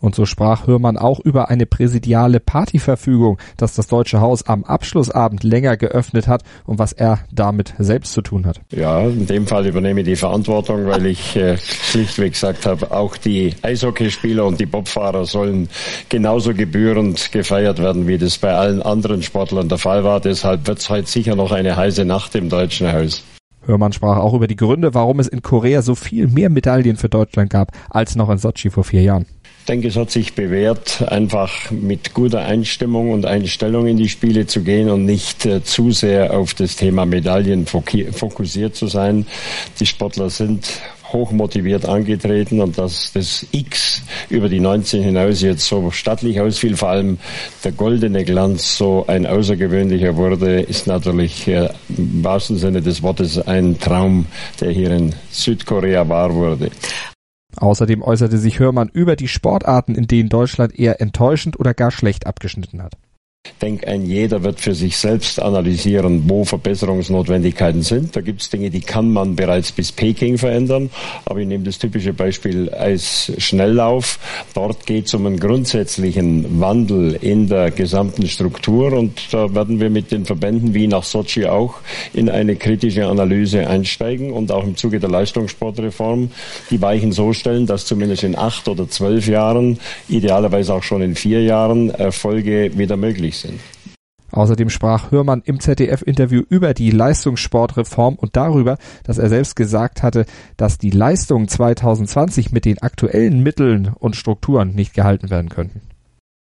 Und 0.00 0.14
so 0.14 0.26
sprach 0.26 0.66
Hörmann 0.66 0.96
auch 0.96 1.20
über 1.20 1.48
eine 1.48 1.66
präsidiale 1.66 2.40
Partyverfügung, 2.40 3.38
dass 3.56 3.74
das 3.74 3.88
Deutsche 3.88 4.20
Haus 4.20 4.46
am 4.46 4.64
Abschlussabend 4.64 5.42
länger 5.42 5.76
geöffnet 5.76 6.28
hat 6.28 6.42
und 6.66 6.78
was 6.78 6.92
er 6.92 7.20
damit 7.32 7.74
selbst 7.78 8.12
zu 8.12 8.22
tun 8.22 8.46
hat. 8.46 8.60
Ja, 8.70 9.00
in 9.00 9.26
dem 9.26 9.46
Fall 9.46 9.66
übernehme 9.66 10.00
ich 10.00 10.06
die 10.06 10.16
Verantwortung, 10.16 10.86
weil 10.86 11.06
ich 11.06 11.36
äh, 11.36 11.56
schlichtweg 11.58 12.32
gesagt 12.32 12.66
habe, 12.66 12.92
auch 12.92 13.16
die 13.16 13.54
Eishockeyspieler 13.62 14.44
und 14.44 14.60
die 14.60 14.66
Bobfahrer 14.66 15.24
sollen 15.24 15.68
genauso 16.08 16.54
gebührend 16.54 17.32
gefeiert 17.32 17.78
werden, 17.78 18.06
wie 18.06 18.18
das 18.18 18.38
bei 18.38 18.54
allen 18.54 18.82
anderen 18.82 19.22
Sportlern 19.22 19.68
der 19.68 19.78
Fall 19.78 20.04
war. 20.04 20.20
Deshalb 20.20 20.66
wird 20.66 20.78
es 20.78 20.88
heute 20.88 21.08
sicher 21.08 21.34
noch 21.34 21.52
eine 21.52 21.76
heiße 21.76 22.04
Nacht 22.04 22.34
im 22.34 22.48
Deutschen 22.48 22.92
Haus. 22.92 23.22
Hörmann 23.64 23.92
sprach 23.92 24.16
auch 24.16 24.32
über 24.32 24.46
die 24.46 24.56
Gründe, 24.56 24.94
warum 24.94 25.20
es 25.20 25.28
in 25.28 25.42
Korea 25.42 25.82
so 25.82 25.94
viel 25.94 26.26
mehr 26.26 26.48
Medaillen 26.48 26.96
für 26.96 27.10
Deutschland 27.10 27.50
gab 27.50 27.72
als 27.90 28.16
noch 28.16 28.30
in 28.30 28.38
Sochi 28.38 28.70
vor 28.70 28.84
vier 28.84 29.02
Jahren 29.02 29.26
denke, 29.68 29.88
es 29.88 29.96
hat 29.96 30.10
sich 30.10 30.34
bewährt, 30.34 31.02
einfach 31.08 31.70
mit 31.70 32.14
guter 32.14 32.40
Einstimmung 32.40 33.10
und 33.10 33.26
Einstellung 33.26 33.86
in 33.86 33.96
die 33.96 34.08
Spiele 34.08 34.46
zu 34.46 34.62
gehen 34.62 34.88
und 34.88 35.04
nicht 35.04 35.44
äh, 35.46 35.62
zu 35.62 35.90
sehr 35.90 36.36
auf 36.36 36.54
das 36.54 36.76
Thema 36.76 37.04
Medaillen 37.04 37.66
fokussiert 37.66 38.74
zu 38.74 38.86
sein. 38.86 39.26
Die 39.78 39.86
Sportler 39.86 40.30
sind 40.30 40.68
hochmotiviert 41.12 41.86
angetreten 41.86 42.60
und 42.60 42.78
dass 42.78 43.12
das 43.12 43.46
X 43.50 44.02
über 44.28 44.48
die 44.48 44.60
19 44.60 45.02
hinaus 45.02 45.40
jetzt 45.40 45.66
so 45.66 45.90
stattlich 45.90 46.40
ausfiel, 46.40 46.76
vor 46.76 46.90
allem 46.90 47.18
der 47.64 47.72
goldene 47.72 48.24
Glanz 48.24 48.76
so 48.76 49.04
ein 49.06 49.26
außergewöhnlicher 49.26 50.16
wurde, 50.16 50.60
ist 50.60 50.86
natürlich 50.86 51.46
äh, 51.48 51.68
im 51.96 52.24
wahrsten 52.24 52.58
Sinne 52.58 52.82
des 52.82 53.02
Wortes 53.02 53.38
ein 53.38 53.78
Traum, 53.78 54.26
der 54.60 54.70
hier 54.70 54.90
in 54.90 55.14
Südkorea 55.30 56.08
wahr 56.08 56.34
wurde. 56.34 56.70
Außerdem 57.56 58.02
äußerte 58.02 58.38
sich 58.38 58.58
Hörmann 58.58 58.90
über 58.92 59.16
die 59.16 59.28
Sportarten, 59.28 59.94
in 59.94 60.06
denen 60.06 60.28
Deutschland 60.28 60.78
eher 60.78 61.00
enttäuschend 61.00 61.58
oder 61.58 61.74
gar 61.74 61.90
schlecht 61.90 62.26
abgeschnitten 62.26 62.82
hat. 62.82 62.94
Ich 63.58 63.60
denke, 63.60 63.88
ein 63.88 64.04
jeder 64.04 64.44
wird 64.44 64.60
für 64.60 64.74
sich 64.74 64.96
selbst 64.96 65.40
analysieren, 65.40 66.28
wo 66.28 66.44
Verbesserungsnotwendigkeiten 66.44 67.82
sind. 67.82 68.14
Da 68.14 68.20
gibt 68.20 68.42
es 68.42 68.50
Dinge, 68.50 68.70
die 68.70 68.80
kann 68.80 69.10
man 69.10 69.36
bereits 69.36 69.72
bis 69.72 69.90
Peking 69.90 70.38
verändern. 70.38 70.90
Aber 71.24 71.40
ich 71.40 71.46
nehme 71.46 71.64
das 71.64 71.78
typische 71.78 72.12
Beispiel 72.12 72.72
Eisschnelllauf. 72.72 74.18
Dort 74.54 74.86
geht 74.86 75.06
es 75.06 75.14
um 75.14 75.26
einen 75.26 75.40
grundsätzlichen 75.40 76.60
Wandel 76.60 77.18
in 77.20 77.48
der 77.48 77.70
gesamten 77.70 78.28
Struktur. 78.28 78.92
Und 78.92 79.32
da 79.32 79.52
werden 79.54 79.80
wir 79.80 79.90
mit 79.90 80.12
den 80.12 80.24
Verbänden 80.24 80.74
wie 80.74 80.86
nach 80.86 81.02
Sochi 81.02 81.46
auch 81.46 81.76
in 82.12 82.28
eine 82.28 82.54
kritische 82.54 83.06
Analyse 83.06 83.66
einsteigen 83.66 84.32
und 84.32 84.52
auch 84.52 84.64
im 84.64 84.76
Zuge 84.76 85.00
der 85.00 85.10
Leistungssportreform 85.10 86.30
die 86.70 86.80
Weichen 86.80 87.12
so 87.12 87.32
stellen, 87.32 87.66
dass 87.66 87.86
zumindest 87.86 88.22
in 88.22 88.36
acht 88.36 88.68
oder 88.68 88.88
zwölf 88.88 89.26
Jahren, 89.26 89.80
idealerweise 90.08 90.74
auch 90.74 90.82
schon 90.82 91.02
in 91.02 91.16
vier 91.16 91.42
Jahren, 91.42 91.90
Erfolge 91.90 92.76
wieder 92.76 92.96
möglich 92.96 93.27
sind. 93.36 93.60
Außerdem 94.30 94.68
sprach 94.68 95.10
Hörmann 95.10 95.42
im 95.44 95.58
ZDF-Interview 95.58 96.42
über 96.48 96.74
die 96.74 96.90
Leistungssportreform 96.90 98.14
und 98.16 98.36
darüber, 98.36 98.76
dass 99.04 99.18
er 99.18 99.28
selbst 99.28 99.56
gesagt 99.56 100.02
hatte, 100.02 100.26
dass 100.56 100.78
die 100.78 100.90
Leistungen 100.90 101.48
2020 101.48 102.52
mit 102.52 102.64
den 102.64 102.82
aktuellen 102.82 103.42
Mitteln 103.42 103.92
und 103.98 104.16
Strukturen 104.16 104.74
nicht 104.74 104.92
gehalten 104.92 105.30
werden 105.30 105.48
könnten. 105.48 105.80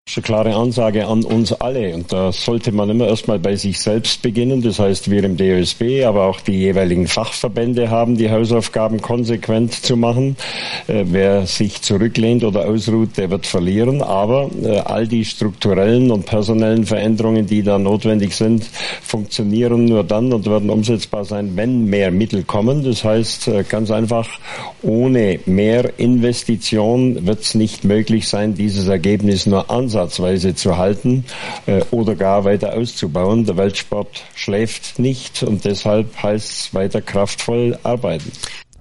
Das 0.07 0.15
ist 0.15 0.19
eine 0.19 0.41
klare 0.41 0.55
Ansage 0.55 1.05
an 1.05 1.25
uns 1.25 1.51
alle. 1.51 1.93
Und 1.93 2.13
da 2.13 2.31
sollte 2.31 2.71
man 2.71 2.89
immer 2.89 3.09
erstmal 3.09 3.39
bei 3.39 3.57
sich 3.57 3.77
selbst 3.77 4.21
beginnen. 4.21 4.61
Das 4.61 4.79
heißt, 4.79 5.11
wir 5.11 5.21
im 5.25 5.35
DOSB, 5.35 6.05
aber 6.05 6.27
auch 6.27 6.39
die 6.39 6.53
jeweiligen 6.53 7.07
Fachverbände 7.07 7.89
haben 7.89 8.15
die 8.15 8.31
Hausaufgaben 8.31 9.01
konsequent 9.01 9.73
zu 9.73 9.97
machen. 9.97 10.37
Äh, 10.87 11.03
wer 11.07 11.45
sich 11.45 11.81
zurücklehnt 11.81 12.45
oder 12.45 12.69
ausruht, 12.69 13.17
der 13.17 13.29
wird 13.31 13.47
verlieren. 13.47 14.01
Aber 14.01 14.49
äh, 14.63 14.77
all 14.77 15.09
die 15.09 15.25
strukturellen 15.25 16.09
und 16.09 16.25
personellen 16.25 16.85
Veränderungen, 16.85 17.45
die 17.45 17.61
da 17.61 17.77
notwendig 17.77 18.33
sind, 18.33 18.63
funktionieren 19.01 19.83
nur 19.83 20.05
dann 20.05 20.31
und 20.31 20.45
werden 20.45 20.69
umsetzbar 20.69 21.25
sein, 21.25 21.51
wenn 21.55 21.83
mehr 21.83 22.11
Mittel 22.11 22.43
kommen. 22.43 22.81
Das 22.85 23.03
heißt, 23.03 23.49
äh, 23.49 23.65
ganz 23.67 23.91
einfach, 23.91 24.29
ohne 24.81 25.41
mehr 25.45 25.99
Investition 25.99 27.27
wird 27.27 27.41
es 27.41 27.55
nicht 27.55 27.83
möglich 27.83 28.29
sein, 28.29 28.55
dieses 28.55 28.87
Ergebnis 28.87 29.45
nur 29.45 29.69
anzunehmen 29.69 29.96
ansatzweise 29.97 30.55
zu 30.55 30.77
halten 30.77 31.25
äh, 31.65 31.81
oder 31.91 32.15
gar 32.15 32.45
weiter 32.45 32.73
auszubauen. 32.73 33.45
Der 33.45 33.57
Weltsport 33.57 34.23
schläft 34.35 34.99
nicht 34.99 35.43
und 35.43 35.65
deshalb 35.65 36.21
heißt 36.21 36.51
es 36.51 36.73
weiter 36.73 37.01
kraftvoll 37.01 37.77
arbeiten. 37.83 38.31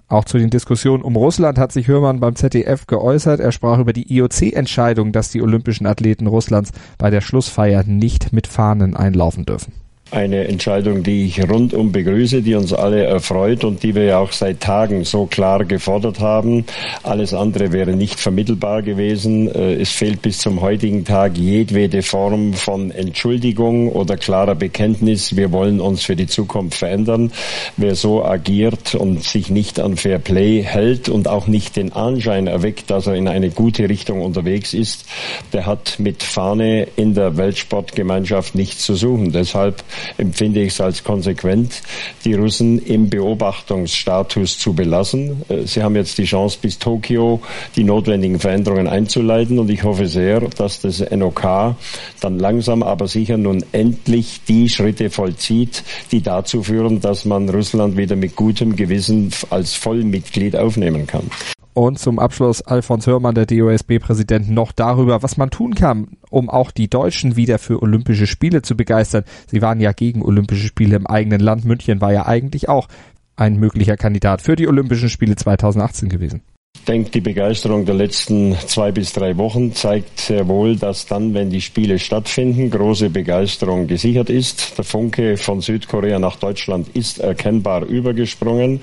Auch 0.09 0.25
zu 0.25 0.39
den 0.39 0.51
Diskussionen 0.51 1.03
um 1.03 1.17
Russland 1.17 1.59
hat 1.59 1.73
sich 1.73 1.89
Hörmann 1.89 2.21
beim 2.21 2.37
ZDF 2.37 2.87
geäußert. 2.87 3.41
Er 3.41 3.51
sprach 3.51 3.81
über 3.81 3.93
die 3.93 4.13
IOC-Entscheidung, 4.15 5.11
dass 5.11 5.31
die 5.31 5.43
olympischen 5.43 5.87
Athleten 5.87 6.29
Russlands 6.29 6.71
bei 6.97 7.11
der 7.11 7.21
Schlussfeier 7.21 7.83
nicht 7.83 8.33
mit 8.33 8.47
Fahnen 8.47 8.95
einlaufen 8.97 9.45
dürfen. 9.45 9.86
Eine 10.13 10.47
Entscheidung, 10.47 11.03
die 11.03 11.25
ich 11.25 11.43
rundum 11.51 11.91
begrüße, 11.91 12.41
die 12.41 12.55
uns 12.55 12.73
alle 12.73 13.03
erfreut 13.03 13.65
und 13.65 13.83
die 13.83 13.97
wir 13.97 14.05
ja 14.05 14.19
auch 14.19 14.31
seit 14.31 14.61
Tagen 14.61 15.03
so 15.03 15.27
klar 15.27 15.65
gefordert 15.65 16.21
haben. 16.21 16.65
Alles 17.03 17.35
andere 17.35 17.73
wäre 17.73 17.91
nicht 17.97 18.21
vermittelbar 18.21 18.83
gewesen. 18.83 19.53
Äh, 19.53 19.75
es 19.75 19.91
fehlt 19.91 20.23
bis 20.23 20.39
zum 20.39 20.61
heutigen 20.61 21.05
Tag 21.05 21.37
jedwede 21.37 22.03
Form 22.03 22.55
von 22.55 22.93
Entschuldigung 22.93 23.91
oder 23.91 24.17
klarer 24.17 24.55
Bekenntnis. 24.55 25.35
Wir 25.35 25.51
wollen 25.51 25.81
uns 25.81 26.05
für 26.05 26.15
die 26.15 26.29
Zukunft 26.29 26.79
verändern. 26.79 27.33
Wer 27.77 27.97
so 27.97 28.25
agiert 28.25 28.95
und 28.95 29.25
sich 29.25 29.51
nicht 29.51 29.81
an 29.81 29.97
Fair 29.97 30.21
Play 30.21 30.63
hält 30.63 31.09
und 31.09 31.27
auch 31.27 31.49
nicht 31.49 31.75
den 31.75 31.93
Anschein 31.93 32.47
erweckt, 32.47 32.91
dass 32.91 33.09
er 33.09 33.17
in 33.17 33.27
eine 33.27 33.51
gute 33.51 33.89
Richtung 33.89 34.23
unterwegs 34.23 34.73
ist, 34.73 35.05
der 35.53 35.67
hat 35.67 35.97
mit 35.99 36.23
Fahne 36.23 36.87
in 36.95 37.15
der 37.15 37.37
Weltsportgemeinschaft 37.37 38.55
nichts 38.55 38.85
zu 38.85 38.95
suchen. 38.95 39.33
Deshalb 39.33 39.83
empfinde 40.19 40.63
ich 40.63 40.73
es 40.73 40.81
als 40.81 41.05
konsequent, 41.05 41.83
die 42.25 42.35
Russen 42.35 42.79
im 42.79 43.09
Beobachtungsstatus 43.09 44.59
zu 44.59 44.75
belassen. 44.75 45.43
Äh, 45.49 45.67
sie 45.67 45.83
haben 45.83 45.97
jetzt 45.97 46.19
die 46.19 46.25
Chance, 46.25 46.59
bis 46.61 46.79
Tokio 46.79 47.41
die 47.77 47.85
notwendigen 47.85 48.39
Veränderungen 48.39 48.89
einzuleiten 48.89 49.59
und 49.59 49.71
ich 49.71 49.83
hoffe 49.83 50.07
sehr, 50.07 50.41
dass 50.41 50.81
das 50.81 51.05
NOK 51.11 51.77
dann 52.21 52.39
langsam 52.39 52.83
aber 52.83 53.09
sicher 53.09 53.37
nun 53.37 53.65
endlich 53.73 54.41
die 54.49 54.69
Schritte 54.69 55.11
vollzieht, 55.11 55.83
die 56.13 56.23
dazu 56.23 56.63
führen, 56.63 57.01
dass 57.01 57.25
man 57.25 57.49
Russland 57.49 57.97
wieder 57.97 58.17
mit 58.17 58.37
gutem 58.37 58.77
Gewissen 58.77 59.31
als 59.51 59.75
Vollmitglied 59.75 60.57
aufnehmen 60.57 61.07
kann. 61.07 61.31
Und 61.77 61.99
zum 61.99 62.19
Abschluss 62.19 62.63
Alfons 62.63 63.07
Hörmann, 63.07 63.35
der 63.35 63.45
DOSB-Präsident, 63.45 64.49
noch 64.49 64.73
darüber, 64.73 65.23
was 65.23 65.37
man 65.37 65.51
tun 65.51 65.75
kann, 65.75 66.17
um 66.31 66.49
auch 66.49 66.71
die 66.71 66.89
Deutschen 66.89 67.37
wieder 67.37 67.59
für 67.59 67.83
Olympische 67.83 68.27
Spiele 68.27 68.63
zu 68.63 68.79
begeistern. 68.79 69.25
Sie 69.47 69.61
waren 69.61 69.79
ja 69.79 69.93
gegen 69.93 70.23
Olympische 70.23 70.69
Spiele 70.69 70.97
im 70.97 71.07
eigenen 71.07 71.41
Land. 71.41 71.67
München 71.67 72.01
war 72.01 72.15
ja 72.15 72.25
eigentlich 72.25 72.71
auch 72.71 72.89
ein 73.37 73.61
möglicher 73.61 73.99
Kandidat 73.99 74.41
für 74.41 74.57
die 74.57 74.69
Olympischen 74.69 75.11
Spiele 75.11 75.37
2018 75.37 76.09
gewesen. 76.09 76.41
Ich 76.79 76.85
denke, 76.85 77.11
die 77.11 77.21
Begeisterung 77.21 77.85
der 77.85 77.97
letzten 77.97 78.55
zwei 78.67 78.93
bis 78.93 79.13
drei 79.13 79.37
Wochen 79.39 79.75
zeigt 79.75 80.21
sehr 80.21 80.47
wohl, 80.47 80.77
dass 80.77 81.07
dann, 81.07 81.35
wenn 81.35 81.51
die 81.51 81.61
Spiele 81.61 81.99
stattfinden, 81.99 82.71
große 82.71 83.11
Begeisterung 83.11 83.89
gesichert 83.89 84.31
ist. 84.31 84.79
Der 84.79 84.85
Funke 84.85 85.37
von 85.37 85.61
Südkorea 85.61 86.21
nach 86.21 86.37
Deutschland 86.37 86.89
ist 86.95 87.19
erkennbar 87.19 87.85
übergesprungen. 87.87 88.83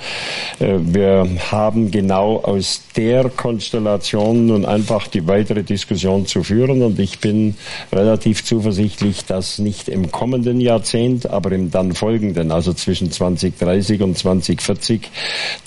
Äh, 0.60 0.80
wir 0.80 1.30
haben 1.52 1.92
genau 1.92 2.38
aus 2.40 2.82
der 2.98 3.30
Konstellation 3.30 4.48
nun 4.48 4.66
einfach 4.66 5.08
die 5.08 5.26
weitere 5.28 5.64
Diskussion 5.64 6.26
zu 6.26 6.44
führen 6.44 6.82
und 6.82 7.00
ich 7.00 7.20
bin 7.20 7.56
relativ 7.92 8.44
zuversichtlich, 8.44 9.24
dass 9.26 9.60
nicht 9.60 9.88
im 9.88 10.12
kommenden 10.12 10.60
Jahrzehnt, 10.60 11.30
aber 11.30 11.54
im 11.54 11.72
dann 11.72 11.94
folgenden, 11.94 12.52
also 12.52 12.74
zwischen 12.74 13.12
2030 13.12 14.02
und 14.02 14.18
2040, 14.18 15.10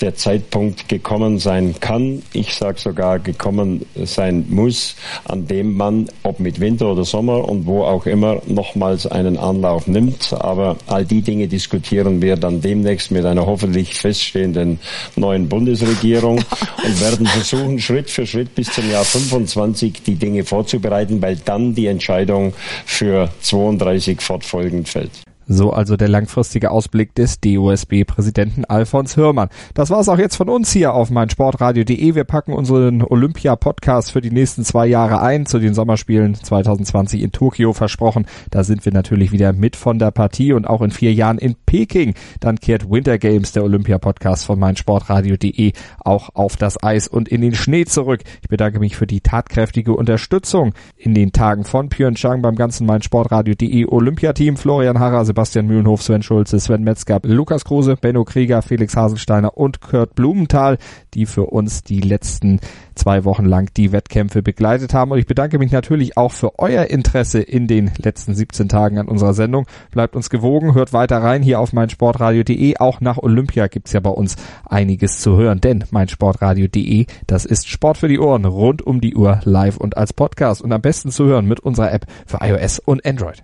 der 0.01 0.15
Zeitpunkt 0.15 0.87
gekommen 0.87 1.39
sein 1.39 1.75
kann, 1.79 2.16
ich 2.33 2.53
sage 2.53 2.79
sogar 2.79 3.19
gekommen 3.19 3.85
sein 3.95 4.45
muss, 4.49 4.95
an 5.25 5.47
dem 5.47 5.75
man, 5.75 6.07
ob 6.23 6.39
mit 6.39 6.59
Winter 6.59 6.91
oder 6.91 7.05
Sommer 7.05 7.47
und 7.47 7.65
wo 7.65 7.83
auch 7.83 8.05
immer, 8.05 8.41
nochmals 8.47 9.07
einen 9.07 9.37
Anlauf 9.37 9.87
nimmt. 9.87 10.33
Aber 10.33 10.77
all 10.87 11.05
die 11.05 11.21
Dinge 11.21 11.47
diskutieren 11.47 12.21
wir 12.21 12.35
dann 12.35 12.61
demnächst 12.61 13.11
mit 13.11 13.25
einer 13.25 13.45
hoffentlich 13.45 13.93
feststehenden 13.95 14.79
neuen 15.15 15.49
Bundesregierung 15.49 16.37
und 16.83 17.01
werden 17.01 17.27
versuchen, 17.27 17.79
Schritt 17.79 18.09
für 18.09 18.25
Schritt 18.25 18.55
bis 18.55 18.71
zum 18.71 18.89
Jahr 18.89 19.05
25 19.05 20.03
die 20.03 20.15
Dinge 20.15 20.43
vorzubereiten, 20.43 21.21
weil 21.21 21.37
dann 21.37 21.75
die 21.75 21.87
Entscheidung 21.87 22.53
für 22.85 23.29
32 23.41 24.21
fortfolgend 24.21 24.89
fällt. 24.89 25.26
So 25.47 25.71
also 25.71 25.95
der 25.95 26.09
langfristige 26.09 26.71
Ausblick 26.71 27.15
des 27.15 27.39
DOSB-Präsidenten 27.39 28.65
Alfons 28.65 29.15
Hörmann. 29.15 29.49
Das 29.73 29.89
war's 29.89 30.09
auch 30.09 30.17
jetzt 30.17 30.35
von 30.35 30.49
uns 30.49 30.71
hier 30.71 30.93
auf 30.93 31.09
meinsportradio.de. 31.09 32.15
Wir 32.15 32.23
packen 32.25 32.51
unseren 32.51 33.01
Olympia-Podcast 33.01 34.11
für 34.11 34.19
die 34.19 34.31
nächsten 34.31 34.65
zwei 34.65 34.87
Jahre 34.87 35.21
ein, 35.21 35.45
zu 35.45 35.59
den 35.59 35.73
Sommerspielen 35.73 36.35
2020 36.35 37.21
in 37.21 37.31
Tokio 37.31 37.71
versprochen. 37.71 38.25
Da 38.51 38.65
sind 38.65 38.83
wir 38.83 38.91
natürlich 38.91 39.31
wieder 39.31 39.53
mit 39.53 39.77
von 39.77 39.99
der 39.99 40.11
Partie 40.11 40.51
und 40.51 40.67
auch 40.67 40.81
in 40.81 40.91
vier 40.91 41.13
Jahren 41.13 41.37
in 41.37 41.55
Peking. 41.65 42.13
Dann 42.41 42.59
kehrt 42.59 42.89
Winter 42.89 43.17
Games, 43.17 43.53
der 43.53 43.63
Olympia-Podcast 43.63 44.45
von 44.45 44.59
meinsportradio.de, 44.59 45.71
auch 46.03 46.29
auf 46.33 46.57
das 46.57 46.81
Eis 46.83 47.07
und 47.07 47.29
in 47.29 47.41
den 47.41 47.55
Schnee 47.55 47.85
zurück. 47.85 48.21
Ich 48.41 48.49
bedanke 48.49 48.79
mich 48.79 48.97
für 48.97 49.07
die 49.07 49.21
tatkräftige 49.21 49.93
Unterstützung 49.93 50.73
in 50.97 51.13
den 51.13 51.31
Tagen 51.31 51.63
von 51.63 51.87
Pyeongchang 51.87 52.41
beim 52.41 52.55
ganzen 52.55 52.85
meinsportradio.de 52.85 53.85
Olympiateam. 53.85 54.57
Florian 54.57 54.99
Harrer, 54.99 55.23
Sebastian 55.37 55.67
Mühlenhof, 55.67 56.01
Sven 56.01 56.23
Schulze, 56.23 56.59
Sven 56.59 56.83
Metzger, 56.83 57.19
Lukas 57.21 57.63
Kruse, 57.63 57.95
Benno 57.95 58.23
Krieger, 58.23 58.63
Felix 58.63 58.95
Haselsteiner 58.95 59.55
und 59.55 59.81
Kurt 59.81 60.15
Blumenthal, 60.15 60.79
die 61.13 61.27
für 61.27 61.45
uns 61.45 61.83
die 61.83 62.01
letzten 62.01 62.59
zwei 62.95 63.23
Wochen 63.23 63.45
lang 63.45 63.71
die 63.77 63.91
Wettkämpfe 63.91 64.41
begleitet 64.41 64.95
haben. 64.95 65.11
Und 65.11 65.19
ich 65.19 65.27
bedanke 65.27 65.59
mich 65.59 65.71
natürlich 65.71 66.17
auch 66.17 66.31
für 66.31 66.57
euer 66.57 66.85
Interesse 66.85 67.39
in 67.39 67.67
den 67.67 67.91
letzten 67.99 68.33
17 68.33 68.67
Tagen 68.67 68.97
an 68.97 69.07
unserer 69.07 69.35
Sendung. 69.35 69.67
Bleibt 69.91 70.15
uns 70.15 70.31
gewogen, 70.31 70.73
hört 70.73 70.91
weiter 70.91 71.21
rein 71.21 71.43
hier 71.43 71.59
auf 71.59 71.71
meinsportradio.de. 71.71 72.77
Auch 72.77 72.99
nach 72.99 73.19
Olympia 73.19 73.67
gibt's 73.67 73.93
ja 73.93 73.99
bei 73.99 74.09
uns 74.09 74.37
einiges 74.65 75.19
zu 75.19 75.37
hören, 75.37 75.61
denn 75.61 75.83
meinsportradio.de, 75.91 77.05
das 77.27 77.45
ist 77.45 77.69
Sport 77.69 77.99
für 77.99 78.07
die 78.07 78.17
Ohren, 78.17 78.45
rund 78.45 78.81
um 78.81 79.01
die 79.01 79.13
Uhr, 79.13 79.39
live 79.43 79.77
und 79.77 79.97
als 79.97 80.13
Podcast 80.13 80.63
und 80.63 80.73
am 80.73 80.81
besten 80.81 81.11
zu 81.11 81.25
hören 81.25 81.45
mit 81.45 81.59
unserer 81.59 81.91
App 81.93 82.07
für 82.25 82.39
iOS 82.41 82.79
und 82.79 83.05
Android. 83.05 83.43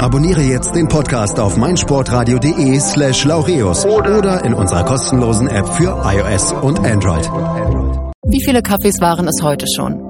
Abonniere 0.00 0.40
jetzt 0.40 0.74
den 0.74 0.88
Podcast 0.88 1.38
auf 1.38 1.58
meinsportradio.de 1.58 2.80
slash 2.80 3.26
laureus 3.26 3.84
oder 3.84 4.42
in 4.46 4.54
unserer 4.54 4.82
kostenlosen 4.82 5.46
App 5.48 5.68
für 5.68 5.90
iOS 6.02 6.52
und 6.52 6.78
Android. 6.80 7.26
Wie 8.24 8.42
viele 8.42 8.62
Kaffees 8.62 8.98
waren 9.02 9.28
es 9.28 9.42
heute 9.42 9.66
schon? 9.76 10.09